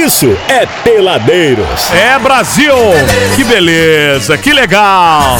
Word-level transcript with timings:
isso 0.00 0.34
é 0.48 0.64
Peladeiros. 0.82 1.90
É 1.92 2.18
Brasil! 2.18 2.74
Que 3.36 3.44
beleza, 3.44 4.38
que 4.38 4.52
legal! 4.52 5.38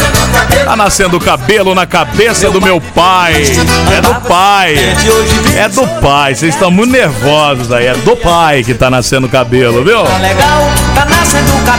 Tá 0.65 0.77
nascendo 0.77 1.19
cabelo 1.19 1.75
na 1.75 1.87
cabeça 1.87 2.51
do 2.51 2.61
meu 2.61 2.81
pai. 2.81 3.43
É 3.97 4.01
do 4.01 4.15
pai. 4.27 4.75
É 5.57 5.69
do 5.69 5.87
pai. 6.01 6.35
Vocês 6.35 6.55
estão 6.55 6.71
muito 6.71 6.93
nervosos 6.93 7.73
aí. 7.73 7.87
É 7.87 7.95
do 7.95 8.17
pai 8.17 8.63
que 8.63 8.75
tá 8.75 8.91
nascendo 8.91 9.29
cabelo, 9.29 9.85
viu? 9.85 9.99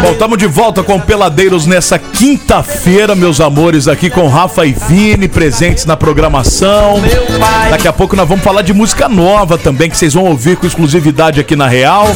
Bom, 0.01 0.11
estamos 0.11 0.37
de 0.37 0.47
volta 0.47 0.81
com 0.81 0.99
Peladeiros 0.99 1.65
nessa 1.65 1.99
quinta-feira, 1.99 3.13
meus 3.15 3.39
amores, 3.41 3.87
aqui 3.87 4.09
com 4.09 4.27
Rafa 4.27 4.65
e 4.65 4.73
Vini, 4.73 5.27
presentes 5.27 5.85
na 5.85 5.95
programação. 5.97 7.01
Daqui 7.69 7.87
a 7.87 7.93
pouco 7.93 8.15
nós 8.15 8.27
vamos 8.27 8.43
falar 8.43 8.61
de 8.61 8.73
música 8.73 9.07
nova 9.09 9.57
também, 9.57 9.89
que 9.89 9.97
vocês 9.97 10.13
vão 10.13 10.25
ouvir 10.25 10.55
com 10.57 10.65
exclusividade 10.65 11.39
aqui 11.39 11.55
na 11.55 11.67
Real. 11.67 12.07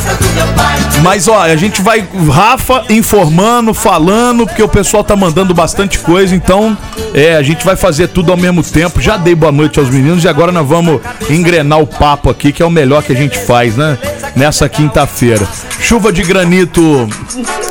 Mas 1.03 1.27
ó, 1.27 1.41
a 1.41 1.55
gente 1.55 1.81
vai, 1.81 2.07
Rafa, 2.31 2.85
informando, 2.89 3.73
falando, 3.73 4.45
porque 4.45 4.63
o 4.63 4.67
pessoal 4.67 5.03
tá 5.03 5.15
mandando 5.15 5.53
bastante 5.53 5.99
coisa, 5.99 6.24
então 6.31 6.77
é, 7.13 7.35
a 7.35 7.41
gente 7.41 7.65
vai 7.65 7.75
fazer 7.75 8.07
tudo 8.07 8.31
ao 8.31 8.37
mesmo 8.37 8.63
tempo. 8.63 9.01
Já 9.01 9.17
dei 9.17 9.35
boa 9.35 9.51
noite 9.51 9.79
aos 9.79 9.89
meninos 9.89 10.23
e 10.23 10.27
agora 10.27 10.51
nós 10.51 10.67
vamos 10.67 11.01
engrenar 11.29 11.79
o 11.79 11.87
papo 11.87 12.29
aqui, 12.29 12.51
que 12.51 12.61
é 12.61 12.65
o 12.65 12.69
melhor 12.69 13.03
que 13.03 13.13
a 13.13 13.15
gente 13.15 13.37
faz, 13.39 13.75
né? 13.75 13.97
Nessa 14.35 14.67
quinta-feira. 14.67 15.47
Chuva 15.79 16.11
de 16.11 16.23
granito. 16.23 17.07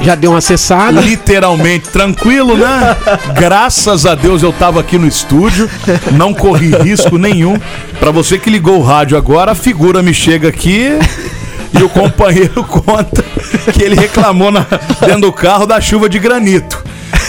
Já 0.01 0.15
deu 0.15 0.31
uma 0.31 0.41
cessada. 0.41 1.01
Literalmente 1.01 1.89
tranquilo, 1.89 2.57
né? 2.57 2.97
Graças 3.35 4.07
a 4.07 4.15
Deus 4.15 4.43
eu 4.43 4.53
tava 4.53 4.81
aqui 4.81 4.99
no 4.99 5.07
estúdio, 5.07 5.69
não 6.13 6.33
corri 6.33 6.71
risco 6.71 7.19
nenhum. 7.19 7.59
Para 7.99 8.11
você 8.11 8.39
que 8.39 8.51
ligou 8.51 8.79
o 8.79 8.83
rádio 8.83 9.17
agora, 9.17 9.53
a 9.53 9.55
figura 9.55 10.03
me 10.03 10.15
chega 10.15 10.49
aqui 10.49 10.99
e 11.79 11.83
o 11.83 11.89
companheiro 11.89 12.63
conta 12.65 13.25
que 13.73 13.83
ele 13.83 13.95
reclamou 13.95 14.51
na, 14.51 14.67
dentro 15.01 15.23
do 15.23 15.33
carro 15.33 15.67
da 15.67 15.81
chuva 15.81 16.09
de 16.09 16.19
granito. 16.19 16.85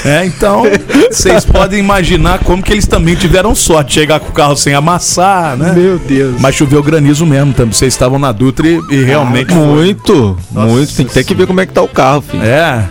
É, 0.05 0.25
então, 0.25 0.63
vocês 1.09 1.45
podem 1.45 1.79
imaginar 1.79 2.39
como 2.39 2.61
que 2.61 2.71
eles 2.71 2.87
também 2.87 3.15
tiveram 3.15 3.55
sorte 3.55 3.89
de 3.89 3.93
chegar 3.95 4.19
com 4.19 4.29
o 4.29 4.33
carro 4.33 4.55
sem 4.55 4.73
amassar, 4.73 5.57
né? 5.57 5.73
Meu 5.73 5.97
Deus. 5.97 6.39
Mas 6.39 6.55
choveu 6.55 6.81
granizo 6.83 7.25
mesmo 7.25 7.53
também. 7.53 7.73
Vocês 7.73 7.93
estavam 7.93 8.19
na 8.19 8.31
Dutra 8.31 8.67
e, 8.67 8.79
e 8.91 9.03
realmente. 9.03 9.53
Ah, 9.53 9.55
muito, 9.55 10.37
Nossa 10.51 10.67
muito. 10.67 10.95
Tem 10.95 11.05
que 11.05 11.13
ter 11.13 11.23
que 11.23 11.33
ver 11.33 11.47
como 11.47 11.59
é 11.61 11.65
que 11.65 11.73
tá 11.73 11.81
o 11.81 11.87
carro, 11.87 12.21
filho. 12.21 12.43
É. 12.43 12.83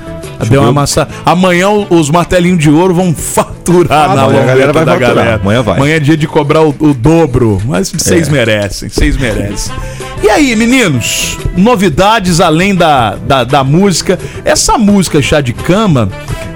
Deu 0.49 0.63
uma 0.63 0.73
massa. 0.73 1.07
Amanhã 1.25 1.69
os 1.71 2.11
martelinhos 2.11 2.59
de 2.59 2.71
ouro 2.71 2.95
vão 2.95 3.15
faturar 3.15 4.11
ah, 4.11 4.15
na 4.15 4.23
amanhã 4.25 4.43
a 4.43 4.47
galera 4.47 4.73
vai 4.73 4.85
faturar. 4.85 5.15
galera. 5.15 5.35
Amanhã 5.37 5.63
vai. 5.63 5.77
Amanhã 5.77 5.97
é 5.97 6.01
dia 6.01 6.17
de 6.17 6.27
cobrar 6.27 6.63
o, 6.63 6.75
o 6.79 6.93
dobro. 6.93 7.61
Mas 7.65 7.91
vocês 7.91 8.29
é. 8.29 8.31
merecem, 8.31 8.89
vocês 8.89 9.17
merecem. 9.17 9.75
E 10.25 10.31
aí, 10.31 10.57
meninos? 10.57 11.37
Novidades 11.55 12.41
além 12.41 12.75
da, 12.75 13.15
da, 13.15 13.45
da 13.45 13.63
música. 13.63 14.19
Essa 14.43 14.79
música 14.79 15.21
Chá 15.21 15.43
de 15.43 15.53
Cama 15.53 16.09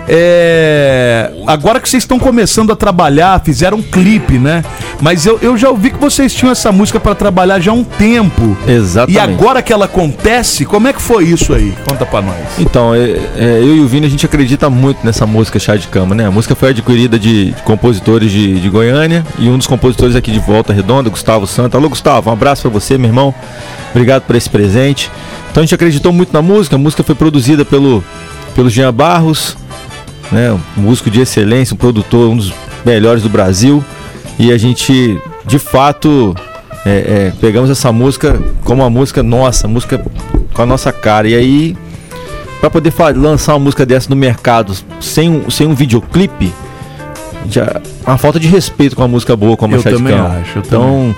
é... 0.08 1.30
Agora 1.46 1.78
que 1.78 1.88
vocês 1.88 2.02
estão 2.02 2.18
começando 2.18 2.72
a 2.72 2.76
trabalhar, 2.76 3.40
fizeram 3.44 3.78
um 3.78 3.82
clipe, 3.82 4.38
né? 4.38 4.64
Mas 5.00 5.26
eu, 5.26 5.38
eu 5.42 5.56
já 5.56 5.68
ouvi 5.68 5.90
que 5.90 5.98
vocês 5.98 6.32
tinham 6.32 6.50
essa 6.50 6.72
música 6.72 6.98
para 6.98 7.14
trabalhar 7.14 7.60
já 7.60 7.70
há 7.70 7.74
um 7.74 7.84
tempo. 7.84 8.56
Exatamente. 8.66 9.16
E 9.16 9.18
agora 9.18 9.62
que 9.62 9.72
ela 9.72 9.84
acontece, 9.84 10.64
como 10.64 10.88
é 10.88 10.92
que 10.92 11.00
foi 11.00 11.24
isso 11.24 11.52
aí? 11.52 11.74
Conta 11.88 12.06
pra 12.06 12.22
nós. 12.22 12.36
Então, 12.58 12.94
é, 12.94 13.10
é, 13.36 13.58
eu 13.60 13.76
e 13.76 13.80
o 13.80 13.86
Vini, 13.86 14.06
a 14.06 14.10
gente 14.10 14.24
acredita 14.24 14.70
muito 14.70 15.04
nessa 15.04 15.26
música 15.26 15.58
Chá 15.58 15.76
de 15.76 15.86
Cama, 15.88 16.14
né? 16.14 16.26
A 16.26 16.30
música 16.30 16.54
foi 16.54 16.70
adquirida 16.70 17.18
de, 17.18 17.52
de 17.52 17.62
compositores 17.62 18.30
de, 18.30 18.60
de, 18.60 18.68
Goiânia 18.68 19.24
e 19.38 19.48
um 19.48 19.58
dos 19.58 19.66
compositores 19.66 20.16
aqui 20.16 20.30
de 20.30 20.38
Volta 20.38 20.72
Redonda, 20.72 21.10
Gustavo 21.10 21.46
Santa. 21.46 21.76
Alô, 21.76 21.88
Gustavo, 21.88 22.30
um 22.30 22.32
abraço 22.32 22.62
para 22.62 22.70
você, 22.70 22.96
meu 22.96 23.08
irmão. 23.08 23.34
Obrigado 23.90 24.22
por 24.22 24.36
esse 24.36 24.48
presente. 24.48 25.10
Então 25.50 25.62
a 25.62 25.64
gente 25.64 25.74
acreditou 25.74 26.12
muito 26.12 26.32
na 26.32 26.42
música. 26.42 26.76
A 26.76 26.78
música 26.78 27.02
foi 27.02 27.14
produzida 27.14 27.64
pelo, 27.64 28.02
pelo 28.54 28.68
Jean 28.68 28.92
Barros, 28.92 29.56
né? 30.30 30.52
Um 30.52 30.80
músico 30.82 31.10
de 31.10 31.20
excelência, 31.20 31.74
um 31.74 31.78
produtor, 31.78 32.30
um 32.30 32.36
dos 32.36 32.52
melhores 32.84 33.22
do 33.22 33.28
Brasil. 33.28 33.82
E 34.38 34.52
a 34.52 34.58
gente, 34.58 35.20
de 35.46 35.58
fato, 35.58 36.34
é, 36.86 36.90
é, 36.90 37.32
pegamos 37.40 37.70
essa 37.70 37.90
música 37.92 38.40
como 38.64 38.82
uma 38.82 38.90
música 38.90 39.22
nossa, 39.22 39.66
música 39.66 40.00
com 40.52 40.62
a 40.62 40.66
nossa 40.66 40.92
cara. 40.92 41.28
E 41.28 41.34
aí, 41.34 41.76
para 42.60 42.70
poder 42.70 42.92
lançar 43.16 43.54
uma 43.54 43.60
música 43.60 43.84
dessa 43.84 44.08
no 44.10 44.16
mercado 44.16 44.74
sem 45.00 45.28
um, 45.28 45.50
sem 45.50 45.66
um 45.66 45.74
videoclipe, 45.74 46.52
já, 47.50 47.80
uma 48.06 48.18
falta 48.18 48.38
de 48.38 48.48
respeito 48.48 48.94
com 48.96 49.02
a 49.02 49.08
música 49.08 49.36
boa 49.36 49.56
como 49.56 49.74
eu 49.74 49.80
a 49.80 49.82
também 49.82 50.14
acho. 50.14 50.58
então, 50.58 51.14
também. 51.14 51.16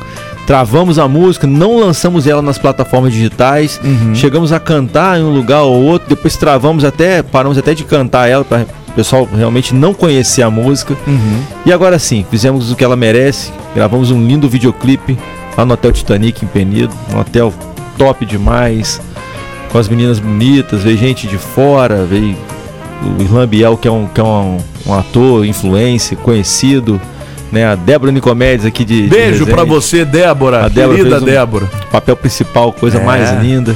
Travamos 0.51 0.99
a 0.99 1.07
música, 1.07 1.47
não 1.47 1.79
lançamos 1.79 2.27
ela 2.27 2.43
nas 2.43 2.59
plataformas 2.59 3.13
digitais, 3.13 3.81
uhum. 3.85 4.17
chegamos 4.17 4.53
a 4.53 4.59
cantar 4.59 5.17
em 5.17 5.23
um 5.23 5.33
lugar 5.33 5.63
ou 5.63 5.81
outro, 5.81 6.09
depois 6.09 6.37
travamos 6.37 6.85
até, 6.85 7.23
paramos 7.23 7.57
até 7.57 7.73
de 7.73 7.85
cantar 7.85 8.29
ela 8.29 8.45
para 8.45 8.67
o 8.89 8.93
pessoal 8.93 9.29
realmente 9.33 9.73
não 9.73 9.95
conhecia 9.95 10.47
a 10.47 10.51
música. 10.51 10.97
Uhum. 11.07 11.43
E 11.65 11.73
agora 11.73 12.01
sim, 12.01 12.27
fizemos 12.29 12.73
o 12.73 12.75
que 12.75 12.83
ela 12.83 12.97
merece. 12.97 13.53
Gravamos 13.77 14.11
um 14.11 14.27
lindo 14.27 14.49
videoclipe 14.49 15.17
lá 15.57 15.65
no 15.65 15.75
Hotel 15.75 15.93
Titanic 15.93 16.45
em 16.45 16.49
Penido. 16.49 16.93
Um 17.15 17.21
hotel 17.21 17.55
top 17.97 18.27
demais. 18.27 19.01
Com 19.71 19.79
as 19.79 19.89
meninas 19.89 20.19
bonitas, 20.19 20.83
veio 20.83 20.99
gente 20.99 21.29
de 21.29 21.39
fora, 21.39 22.05
veio 22.05 22.37
o 23.17 23.23
Irlan 23.23 23.47
Biel, 23.47 23.77
que 23.77 23.87
é 23.87 23.93
um, 23.93 24.09
que 24.09 24.21
é 24.21 24.25
um, 24.25 24.59
um 24.85 24.95
ator, 24.95 25.47
influência, 25.47 26.17
conhecido. 26.17 27.01
Né, 27.53 27.65
a 27.65 27.75
Débora 27.75 28.13
Nicomedes 28.13 28.65
aqui 28.65 28.85
de. 28.85 29.09
Beijo 29.09 29.47
para 29.47 29.65
você, 29.65 30.05
Débora. 30.05 30.67
A 30.67 30.69
Débora 30.69 30.97
querida 30.97 31.19
um 31.19 31.25
Débora. 31.25 31.67
Papel 31.91 32.17
principal, 32.17 32.73
coisa 32.73 32.99
é. 32.99 33.05
mais 33.05 33.31
linda. 33.43 33.75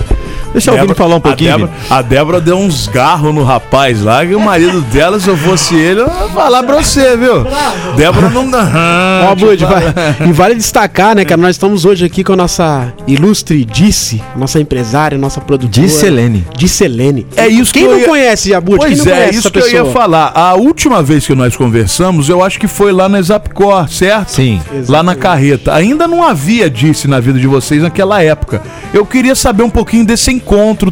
Deixa 0.54 0.70
eu 0.70 0.80
ouvir 0.80 0.94
falar 0.94 1.16
um 1.16 1.20
pouquinho. 1.20 1.52
A 1.52 1.56
Débora, 1.56 1.72
a 1.90 2.02
Débora, 2.02 2.40
deu 2.40 2.56
uns 2.56 2.86
garros 2.86 3.34
no 3.34 3.42
rapaz 3.42 4.00
lá, 4.00 4.24
que 4.24 4.36
o 4.36 4.40
marido 4.40 4.80
dela, 4.82 5.18
se 5.18 5.28
eu 5.28 5.36
fosse 5.36 5.74
ele, 5.74 6.00
eu 6.00 6.06
ia 6.06 6.28
falar 6.28 6.62
pra 6.62 6.76
você, 6.76 7.16
viu? 7.16 7.44
Débora 7.96 8.30
não 8.30 8.48
dá. 8.48 9.28
Ó, 9.30 9.34
Bud, 9.34 9.64
e 10.26 10.32
vale 10.32 10.54
destacar, 10.54 11.16
né, 11.16 11.24
que 11.24 11.36
nós 11.36 11.56
estamos 11.56 11.84
hoje 11.84 12.04
aqui 12.04 12.22
com 12.22 12.34
a 12.34 12.36
nossa 12.36 12.92
ilustre 13.06 13.64
Disse, 13.64 14.22
nossa 14.36 14.60
empresária, 14.60 15.18
nossa 15.18 15.40
produtora. 15.40 15.84
Disselene. 15.84 16.46
Disselene. 16.56 17.26
É 17.36 17.48
isso 17.48 17.72
Quem 17.74 17.86
que 17.86 17.90
não 17.90 17.98
ia... 17.98 18.06
conhece, 18.06 18.50
Jabud? 18.50 18.78
Pois 18.78 19.00
Quem 19.00 19.12
não 19.12 19.20
é, 19.20 19.30
isso 19.30 19.50
que 19.50 19.60
pessoa? 19.60 19.72
eu 19.72 19.86
ia 19.86 19.92
falar. 19.92 20.30
A 20.36 20.54
última 20.54 21.02
vez 21.02 21.26
que 21.26 21.34
nós 21.34 21.56
conversamos, 21.56 22.28
eu 22.28 22.44
acho 22.44 22.60
que 22.60 22.68
foi 22.68 22.92
lá 22.92 23.08
na 23.08 23.20
Zapcor, 23.20 23.88
certo? 23.88 24.28
Sim. 24.28 24.60
Lá 24.88 25.02
na 25.02 25.16
carreta. 25.16 25.74
Ainda 25.74 26.06
não 26.06 26.22
havia 26.22 26.70
Disse 26.70 27.08
na 27.08 27.18
vida 27.18 27.40
de 27.40 27.46
vocês 27.48 27.82
naquela 27.82 28.22
época. 28.22 28.62
Eu 28.92 29.04
queria 29.04 29.34
saber 29.34 29.64
um 29.64 29.70
pouquinho 29.70 30.06
desse 30.06 30.30
encontro 30.30 30.43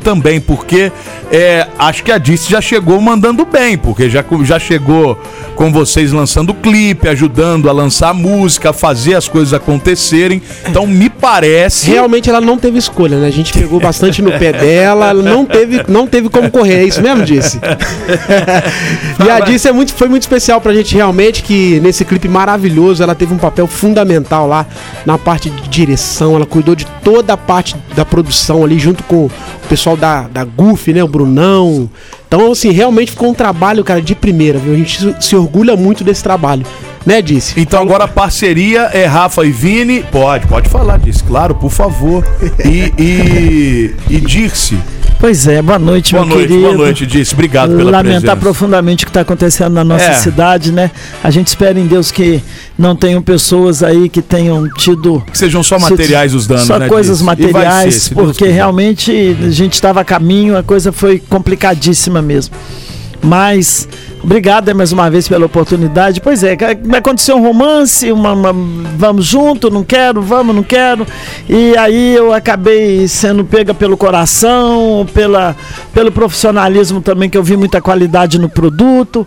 também 0.03 0.33
bem, 0.33 0.41
porque 0.41 0.91
é, 1.31 1.67
acho 1.79 2.03
que 2.03 2.13
a 2.13 2.17
Dice 2.17 2.51
já 2.51 2.61
chegou 2.61 3.01
mandando 3.01 3.45
bem, 3.45 3.77
porque 3.77 4.09
já, 4.09 4.25
já 4.45 4.59
chegou 4.59 5.19
com 5.57 5.73
vocês 5.73 6.13
lançando 6.13 6.55
clipe, 6.55 7.09
ajudando 7.09 7.69
a 7.69 7.73
lançar 7.73 8.15
música, 8.15 8.71
a 8.71 8.73
fazer 8.73 9.15
as 9.15 9.29
coisas 9.29 9.53
acontecerem. 9.53 10.41
Então 10.69 10.87
me 10.87 11.11
parece. 11.11 11.91
Realmente 11.91 12.31
ela 12.31 12.41
não 12.41 12.57
teve 12.57 12.79
escolha, 12.79 13.19
né? 13.19 13.27
A 13.27 13.33
gente 13.33 13.53
pegou 13.53 13.81
bastante 13.81 14.23
no 14.23 14.33
pé 14.33 14.53
dela, 14.53 15.11
ela 15.11 15.23
não 15.23 15.45
teve, 15.45 15.85
não 15.89 16.07
teve 16.07 16.29
como 16.29 16.51
correr, 16.51 16.77
é 16.77 16.85
isso 16.85 17.03
mesmo, 17.03 17.25
Disse? 17.25 17.61
e 19.25 19.31
a 19.31 19.41
Dice 19.41 19.69
é 19.69 19.73
muito, 19.73 19.93
foi 19.93 20.09
muito 20.09 20.23
especial 20.23 20.61
pra 20.61 20.73
gente 20.73 20.95
realmente, 20.95 21.43
que 21.43 21.81
nesse 21.81 22.05
clipe 22.05 22.29
maravilhoso 22.29 23.03
ela 23.03 23.15
teve 23.15 23.35
um 23.35 23.39
papel 23.39 23.67
fundamental 23.67 24.47
lá 24.47 24.67
na 25.05 25.19
parte 25.19 25.51
de 25.51 25.69
direção, 25.69 26.37
ela 26.37 26.47
cuidou 26.47 26.75
de 26.75 26.87
toda 27.03 27.33
a 27.33 27.37
parte 27.37 27.77
da 27.95 28.05
produção 28.05 28.65
ali, 28.65 28.79
junto 28.79 29.03
com 29.05 29.29
o 29.65 29.69
pessoal 29.69 29.97
da 29.97 30.23
da, 30.23 30.45
Goof, 30.45 30.93
né? 30.93 31.03
O 31.03 31.09
Brunão. 31.09 31.89
Então, 32.27 32.53
assim, 32.53 32.71
realmente 32.71 33.11
ficou 33.11 33.31
um 33.31 33.35
trabalho, 33.35 33.85
cara, 33.85 34.01
de 34.01 34.15
primeira, 34.15 34.59
viu? 34.59 34.73
A 34.73 34.77
gente 34.77 35.17
se 35.21 35.37
orgulha 35.37 35.77
muito 35.77 36.03
desse 36.03 36.23
trabalho. 36.23 36.65
Né, 37.05 37.21
Disse? 37.21 37.59
Então 37.59 37.83
agora 37.83 38.05
a 38.05 38.09
parceria 38.09 38.83
é 38.93 39.07
Rafa 39.07 39.45
e 39.45 39.51
Vini. 39.51 40.05
Pode, 40.05 40.47
pode 40.47 40.69
falar, 40.69 40.99
Disse, 40.99 41.25
claro, 41.25 41.53
por 41.53 41.71
favor. 41.71 42.25
E, 42.65 42.93
e, 42.97 43.95
e 44.09 44.21
Dirce. 44.21 44.79
Pois 45.23 45.47
é, 45.47 45.63
boa 45.63 45.79
noite, 45.79 46.15
boa 46.15 46.27
meu 46.27 46.35
noite, 46.35 46.49
querido. 46.49 46.67
Boa 46.67 46.77
noite, 46.79 47.07
Disse. 47.07 47.33
Obrigado 47.33 47.77
pela 47.77 47.93
Lamentar 47.93 48.21
presença. 48.23 48.37
profundamente 48.39 49.05
o 49.05 49.07
que 49.07 49.11
está 49.11 49.21
acontecendo 49.21 49.73
na 49.73 49.85
nossa 49.85 50.05
É. 50.07 50.15
cidade, 50.15 50.73
né? 50.73 50.91
A 51.23 51.31
gente 51.31 51.47
espera 51.47 51.79
em 51.79 51.87
Deus 51.87 52.11
que 52.11 52.43
não 52.77 52.97
tenham 52.97 53.23
pessoas 53.23 53.85
aí 53.85 54.09
que 54.09 54.21
tenham 54.21 54.69
tido 54.71 55.23
Que 55.31 55.39
sejam 55.39 55.63
só 55.63 55.79
materiais 55.79 56.35
os 56.35 56.49
danos, 56.49 56.65
só 56.67 56.77
né, 56.77 56.89
coisas 56.89 57.19
ser, 57.19 57.25
materiais, 57.25 57.95
se 57.95 58.15
Deus 58.17 58.27
porque 58.31 58.47
quiser. 58.47 58.55
realmente 58.57 59.37
a 59.47 59.51
gente 59.51 59.75
estava 59.75 60.01
a 60.01 60.05
caminho, 60.05 60.57
a 60.59 60.63
coisa 60.65 60.91
foi 60.91 61.21
complicadíssima 61.21 62.21
mesmo. 62.21 62.57
Mas 63.23 63.87
Obrigado 64.25 64.73
mais 64.75 64.93
uma 64.93 65.11
vez 65.11 65.27
pela 65.27 65.47
oportunidade. 65.47 66.21
Pois 66.21 66.45
é, 66.45 66.57
aconteceu 66.97 67.37
um 67.37 67.43
romance, 67.43 68.13
uma, 68.13 68.33
uma, 68.33 68.53
vamos 68.97 69.27
junto, 69.27 69.69
não 69.69 69.83
quero, 69.83 70.23
vamos, 70.23 70.55
não 70.55 70.63
quero. 70.63 71.05
E 71.49 71.77
aí 71.77 72.15
eu 72.15 72.33
acabei 72.33 73.09
sendo 73.09 73.45
pega 73.45 73.75
pelo 73.75 73.97
coração, 73.97 75.05
pela, 75.13 75.57
pelo 75.93 76.13
profissionalismo 76.13 77.01
também, 77.01 77.29
que 77.29 77.37
eu 77.37 77.43
vi 77.43 77.57
muita 77.57 77.81
qualidade 77.81 78.39
no 78.39 78.49
produto 78.49 79.27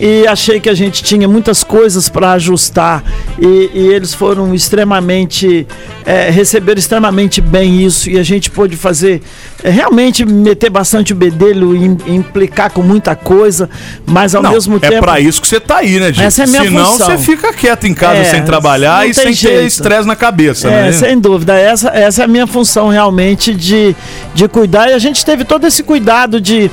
e 0.00 0.26
achei 0.26 0.60
que 0.60 0.68
a 0.68 0.74
gente 0.74 1.02
tinha 1.02 1.26
muitas 1.26 1.64
coisas 1.64 2.08
para 2.08 2.32
ajustar 2.32 3.02
e, 3.38 3.70
e, 3.74 3.88
eles 3.88 4.14
foram 4.14 4.54
extremamente 4.54 5.66
é, 6.06 6.30
receberam 6.30 6.78
extremamente 6.78 7.40
bem 7.40 7.84
isso 7.84 8.08
e 8.08 8.18
a 8.18 8.22
gente 8.22 8.50
pôde 8.50 8.76
fazer 8.76 9.20
é, 9.62 9.70
realmente 9.70 10.24
meter 10.24 10.70
bastante 10.70 11.12
o 11.12 11.16
bedelho 11.16 11.74
e 11.76 12.14
implicar 12.14 12.70
com 12.70 12.82
muita 12.82 13.16
coisa, 13.16 13.68
mas 14.06 14.27
ao 14.34 14.42
não, 14.42 14.52
mesmo 14.52 14.76
é 14.76 14.80
tempo 14.80 14.94
é 14.94 15.00
para 15.00 15.20
isso 15.20 15.40
que 15.40 15.48
você 15.48 15.60
tá 15.60 15.78
aí, 15.78 15.98
né, 16.00 16.12
gente? 16.12 16.22
Essa 16.24 16.42
é 16.42 16.44
a 16.44 16.46
minha 16.48 16.62
Senão 16.64 16.86
função. 16.92 17.06
você 17.06 17.18
fica 17.18 17.52
quieto 17.52 17.86
em 17.86 17.94
casa 17.94 18.20
É, 18.20 18.24
sem 18.24 18.44
trabalhar 18.44 19.08
e 19.08 19.14
sem 19.14 19.24
ter 19.26 19.32
jeito. 19.32 19.66
estresse 19.66 20.06
na 20.06 20.16
cabeça, 20.16 20.68
É, 20.68 20.86
né? 20.86 20.92
sem 20.92 21.18
dúvida. 21.18 21.54
Essa, 21.58 21.88
essa 21.90 22.22
é 22.22 22.24
a 22.24 22.28
minha 22.28 22.46
função 22.46 22.88
realmente 22.88 23.54
de, 23.54 23.94
de 24.34 24.48
cuidar. 24.48 24.88
E 24.90 24.92
a 24.94 24.98
gente 24.98 25.24
teve 25.24 25.44
todo 25.44 25.66
esse 25.66 25.82
cuidado 25.82 26.40
de, 26.40 26.70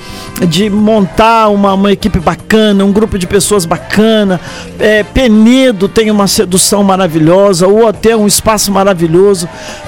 de 0.47 0.69
montar 0.69 1.49
uma, 1.49 1.73
uma 1.73 1.91
equipe 1.91 2.19
bacana, 2.19 2.83
um 2.85 2.91
grupo 2.91 3.17
de 3.17 3.27
pessoas 3.27 3.65
bacana. 3.65 4.39
É, 4.79 5.03
Penedo 5.03 5.87
tem 5.87 6.09
uma 6.11 6.27
sedução 6.27 6.83
maravilhosa, 6.83 7.67
o 7.67 7.85
hotel 7.85 8.11
é 8.19 8.21
um 8.21 8.27
espaço 8.27 8.71
maravilhoso. 8.71 9.47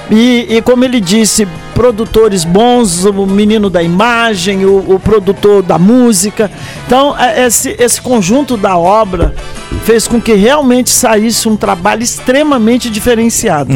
E, 0.10 0.46
e 0.50 0.62
como 0.62 0.84
ele 0.86 1.00
disse, 1.02 1.48
produtores 1.77 2.44
bons, 2.44 3.06
o 3.06 3.27
menino 3.27 3.69
da 3.69 3.83
imagem, 3.83 4.65
o, 4.65 4.95
o 4.95 5.00
produtor 5.00 5.62
da 5.62 5.77
música. 5.77 6.50
Então, 6.88 7.15
é, 7.15 7.45
esse, 7.45 7.75
esse 7.77 8.01
conjunto 8.01 8.57
da 8.57 8.75
obra 8.75 9.35
fez 9.83 10.07
com 10.07 10.19
que 10.19 10.33
realmente 10.33 10.89
saísse 10.89 11.47
um 11.47 11.56
trabalho 11.56 12.01
extremamente 12.01 12.89
diferenciado. 12.89 13.71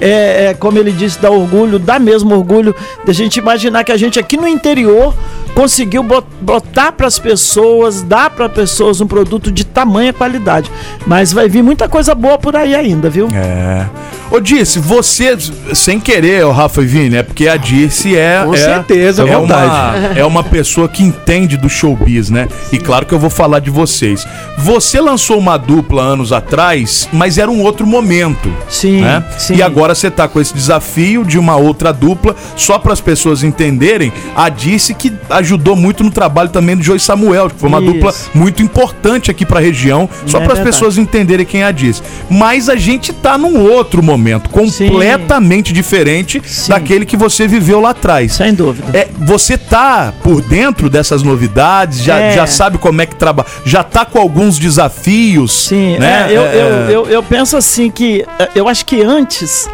É, 0.00 0.44
é, 0.46 0.54
como 0.54 0.78
ele 0.78 0.92
disse, 0.92 1.18
dá 1.20 1.28
orgulho, 1.28 1.80
dá 1.80 1.98
mesmo 1.98 2.36
orgulho 2.36 2.72
da 3.04 3.12
gente 3.12 3.40
imaginar 3.40 3.82
que 3.82 3.90
a 3.90 3.96
gente 3.96 4.20
aqui 4.20 4.36
no 4.36 4.46
interior 4.46 5.12
conseguiu 5.60 6.02
bot- 6.02 6.26
botar 6.40 6.90
para 6.90 7.06
as 7.06 7.18
pessoas, 7.18 8.00
dar 8.00 8.30
para 8.30 8.48
pessoas 8.48 8.98
um 9.02 9.06
produto 9.06 9.52
de 9.52 9.62
tamanha 9.62 10.10
qualidade. 10.10 10.70
Mas 11.06 11.34
vai 11.34 11.50
vir 11.50 11.62
muita 11.62 11.86
coisa 11.86 12.14
boa 12.14 12.38
por 12.38 12.56
aí 12.56 12.74
ainda, 12.74 13.10
viu? 13.10 13.28
É. 13.30 13.84
Ô, 14.30 14.38
Dirce, 14.40 14.78
você, 14.78 15.36
sem 15.74 15.98
querer, 16.00 16.46
o 16.46 16.52
Rafa 16.52 16.80
e 16.80 16.86
Vini, 16.86 17.16
é 17.16 17.22
porque 17.22 17.46
a 17.48 17.56
Dirce 17.56 18.16
é. 18.16 18.42
Com 18.44 18.54
é, 18.54 18.58
certeza, 18.58 19.22
é 19.28 19.36
vontade. 19.36 19.98
uma, 19.98 20.18
é 20.20 20.24
uma 20.24 20.42
pessoa 20.44 20.88
que 20.88 21.02
entende 21.02 21.56
do 21.58 21.68
showbiz, 21.68 22.30
né? 22.30 22.48
E 22.72 22.78
claro 22.78 23.04
que 23.04 23.12
eu 23.12 23.18
vou 23.18 23.28
falar 23.28 23.58
de 23.58 23.68
vocês. 23.70 24.24
Você 24.56 25.00
lançou 25.00 25.36
uma 25.36 25.56
dupla 25.58 26.02
anos 26.02 26.32
atrás, 26.32 27.08
mas 27.12 27.36
era 27.38 27.50
um 27.50 27.60
outro 27.62 27.86
momento. 27.86 28.50
Sim, 28.68 29.00
né? 29.02 29.22
sim. 29.36 29.56
E 29.56 29.62
agora 29.62 29.94
você 29.94 30.10
tá 30.10 30.26
com 30.28 30.40
esse 30.40 30.54
desafio 30.54 31.24
de 31.24 31.38
uma 31.38 31.56
outra 31.56 31.92
dupla, 31.92 32.34
só 32.56 32.78
para 32.78 32.92
as 32.92 33.00
pessoas 33.00 33.42
entenderem, 33.42 34.12
a 34.36 34.48
Dirce 34.48 34.94
que 34.94 35.12
ajudou 35.28 35.49
muito 35.76 36.02
no 36.04 36.10
trabalho 36.10 36.48
também 36.50 36.76
do 36.76 36.82
Joey 36.82 37.00
Samuel, 37.00 37.48
que 37.50 37.56
foi 37.58 37.68
uma 37.68 37.80
Isso. 37.80 37.92
dupla 37.92 38.14
muito 38.34 38.62
importante 38.62 39.30
aqui 39.30 39.44
pra 39.46 39.60
região, 39.60 40.08
só 40.26 40.38
É 40.38 40.44
para 40.44 40.54
as 40.54 40.60
pessoas 40.60 40.98
entenderem 40.98 41.46
quem 41.46 41.62
é 41.62 41.64
a 41.66 41.70
Dirce. 41.72 42.02
Mas 42.28 42.68
a 42.68 42.76
gente 42.76 43.12
tá 43.12 43.36
num 43.38 43.60
outro 43.70 44.02
momento, 44.02 44.48
completamente 44.50 45.72
diferente 45.72 46.40
Sim. 46.44 46.70
daquele 46.70 47.04
que 47.06 47.16
você 47.16 47.46
viveu 47.46 47.80
lá 47.80 47.90
atrás. 47.90 48.32
Sem 48.34 48.54
dúvida. 48.54 48.96
É, 48.96 49.08
você 49.18 49.56
tá 49.58 50.12
por 50.22 50.40
dentro 50.42 50.88
dessas 50.90 51.22
novidades, 51.22 52.02
já, 52.02 52.18
É. 52.18 52.34
já 52.34 52.46
sabe 52.46 52.78
como 52.78 53.00
é 53.02 53.06
que 53.06 53.16
trabalha, 53.16 53.48
já 53.64 53.82
tá 53.82 54.04
com 54.04 54.18
alguns 54.18 54.58
desafios. 54.58 55.52
Sim, 55.68 55.98
né? 55.98 56.26
é, 56.32 56.36
eu, 56.36 56.42
É, 56.42 56.54
eu, 56.56 56.90
eu, 56.90 57.06
eu 57.06 57.22
penso 57.22 57.56
assim 57.56 57.90
que 57.90 58.24
é, 58.38 58.48
eu 58.54 58.68
acho 58.68 58.84
que 58.84 59.02
antes 59.02 59.68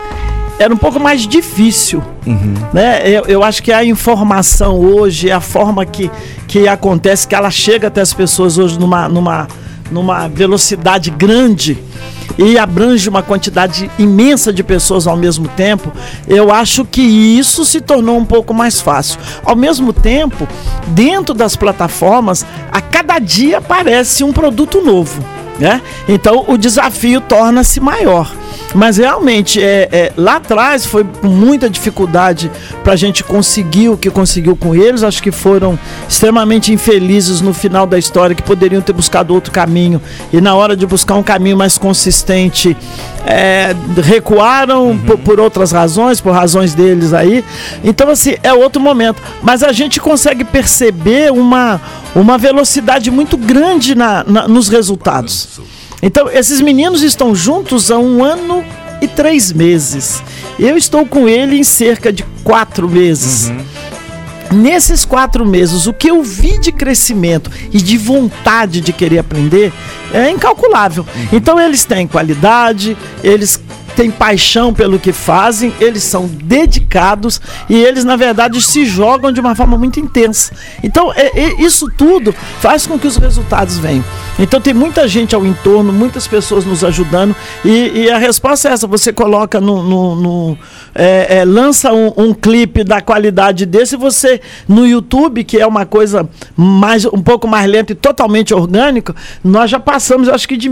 era 0.59 0.73
um 0.73 0.77
pouco 0.77 0.99
mais 0.99 1.27
difícil. 1.27 2.03
Né? 2.73 3.09
Eu, 3.09 3.25
eu 3.27 3.43
acho 3.43 3.63
que 3.63 3.73
a 3.73 3.85
informação 3.85 4.79
hoje, 4.79 5.31
a 5.31 5.41
forma 5.41 5.85
que, 5.85 6.11
que 6.49 6.67
acontece, 6.67 7.27
que 7.27 7.35
ela 7.35 7.51
chega 7.51 7.89
até 7.89 8.01
as 8.01 8.13
pessoas 8.13 8.59
hoje 8.59 8.79
numa, 8.79 9.09
numa, 9.09 9.49
numa 9.91 10.29
velocidade 10.29 11.11
grande 11.11 11.79
e 12.39 12.59
abrange 12.59 13.09
uma 13.09 13.23
quantidade 13.23 13.91
imensa 13.99 14.53
de 14.53 14.63
pessoas 14.63 15.07
ao 15.07 15.17
mesmo 15.17 15.49
tempo, 15.49 15.93
eu 16.29 16.53
acho 16.53 16.85
que 16.85 17.01
isso 17.01 17.65
se 17.65 17.81
tornou 17.81 18.19
um 18.19 18.25
pouco 18.25 18.53
mais 18.53 18.81
fácil. 18.81 19.19
Ao 19.45 19.57
mesmo 19.57 19.93
tempo, 19.93 20.47
dentro 20.89 21.35
das 21.35 21.57
plataformas, 21.57 22.45
a 22.71 22.81
cada 22.81 23.19
dia 23.19 23.59
aparece 23.59 24.23
um 24.23 24.33
produto 24.33 24.83
novo. 24.83 25.23
Né? 25.59 25.81
Então 26.07 26.45
o 26.49 26.59
desafio 26.59 27.21
torna-se 27.21 27.81
maior. 27.81 28.31
Mas 28.75 28.99
realmente, 28.99 29.63
é, 29.63 29.89
é, 29.91 30.13
lá 30.17 30.37
atrás 30.37 30.85
foi 30.85 31.03
com 31.05 31.29
muita 31.29 31.71
dificuldade 31.71 32.51
para 32.85 32.93
a 32.93 32.97
gente 32.97 33.25
conseguir 33.25 33.89
o 33.89 33.97
que 33.97 34.11
conseguiu 34.11 34.55
com 34.55 34.75
eles. 34.75 35.03
Acho 35.03 35.23
que 35.23 35.31
foram 35.31 35.79
extremamente 36.09 36.73
infelizes 36.73 37.41
no 37.41 37.55
final 37.55 37.87
da 37.87 37.99
história, 37.99 38.35
que 38.37 38.43
poderiam 38.43 38.83
ter 38.83 38.93
buscado 38.93 39.33
outro 39.33 39.51
caminho. 39.53 40.01
E 40.33 40.41
na 40.41 40.55
hora 40.55 40.77
de 40.77 40.85
buscar 40.87 41.15
um 41.15 41.23
caminho 41.23 41.57
mais 41.57 41.79
consistente, 41.79 42.77
é, 43.25 43.75
recuaram 44.03 44.99
por, 44.99 45.19
por 45.19 45.41
outras 45.41 45.73
razões, 45.73 46.21
por 46.21 46.33
razões 46.33 46.75
deles 46.75 47.13
aí. 47.15 47.45
Então, 47.83 48.11
assim, 48.11 48.35
é 48.43 48.53
outro 48.53 48.81
momento. 48.83 49.23
Mas 49.43 49.63
a 49.63 49.73
gente 49.73 50.01
consegue 50.01 50.45
perceber 50.45 51.33
uma, 51.33 51.81
uma 52.15 52.37
velocidade 52.37 53.11
muito 53.11 53.37
grande 53.37 53.95
na, 53.95 54.23
na- 54.25 54.49
nos 54.49 54.69
resultados. 54.69 55.61
Então, 56.03 56.29
esses 56.31 56.61
meninos 56.61 57.03
estão 57.03 57.35
juntos 57.35 57.91
há 57.91 57.99
um 57.99 58.23
ano 58.23 58.65
e 59.01 59.09
três 59.09 59.53
meses. 59.53 60.23
Eu 60.59 60.77
estou 60.77 61.07
com 61.07 61.29
ele 61.29 61.59
em 61.59 61.65
cerca 61.65 62.13
de 62.13 62.25
quatro 62.45 62.89
meses. 62.89 63.53
Nesses 64.51 65.05
quatro 65.05 65.45
meses, 65.45 65.87
o 65.87 65.93
que 65.93 66.09
eu 66.09 66.23
vi 66.23 66.59
de 66.59 66.71
crescimento 66.71 67.51
e 67.73 67.79
de 67.79 67.99
vontade 67.99 68.81
de 68.81 68.93
querer 68.93 69.19
aprender 69.19 69.73
é 70.13 70.31
incalculável. 70.31 71.05
Então, 71.33 71.61
eles 71.61 71.85
têm 71.85 72.07
qualidade, 72.07 72.97
eles 73.25 73.61
têm 73.97 74.11
paixão 74.11 74.73
pelo 74.75 74.99
que 74.99 75.13
fazem, 75.13 75.73
eles 75.81 76.03
são 76.03 76.27
dedicados 76.27 77.41
e 77.69 77.75
eles, 77.75 78.05
na 78.05 78.15
verdade, 78.15 78.61
se 78.61 78.85
jogam 78.85 79.33
de 79.33 79.41
uma 79.41 79.55
forma 79.55 79.77
muito 79.79 79.99
intensa. 79.99 80.55
Então, 80.85 81.13
é- 81.15 81.33
é- 81.39 81.63
isso 81.63 81.91
tudo 81.97 82.35
faz 82.61 82.87
com 82.87 82.99
que 82.99 83.07
os 83.07 83.17
resultados 83.17 83.79
venham. 83.79 84.05
Então, 84.39 84.61
tem 84.61 84.75
muita 84.75 85.09
gente 85.09 85.35
ao 85.35 85.47
entorno, 85.47 85.93
muitas 85.93 86.27
pessoas 86.27 86.65
nos 86.67 86.85
ajudando 86.85 87.35
e, 87.65 87.91
e 88.05 88.11
a 88.11 88.19
resposta 88.19 88.69
é 88.69 88.73
essa: 88.73 88.87
você 88.87 89.13
coloca 89.13 89.61
no. 89.61 89.83
no- 89.83 90.15
no- 90.17 90.59
é, 90.95 91.45
lança 91.45 91.93
um, 91.93 92.13
um 92.17 92.35
clipe 92.35 92.83
da 92.85 93.01
qualidade 93.01 93.67
desse, 93.67 93.97
você 93.97 94.41
no 94.69 94.87
YouTube, 94.87 95.45
que 95.45 95.59
é 95.59 95.67
uma 95.67 95.85
coisa 95.87 96.29
mais 96.57 97.05
um 97.05 97.23
pouco 97.23 97.47
mais 97.47 97.69
lenta 97.71 97.93
e 97.93 97.95
totalmente 97.95 98.53
orgânica, 98.55 99.15
nós 99.45 99.71
já 99.71 99.79
passamos, 99.81 100.29
acho 100.29 100.49
que 100.49 100.57
de 100.57 100.69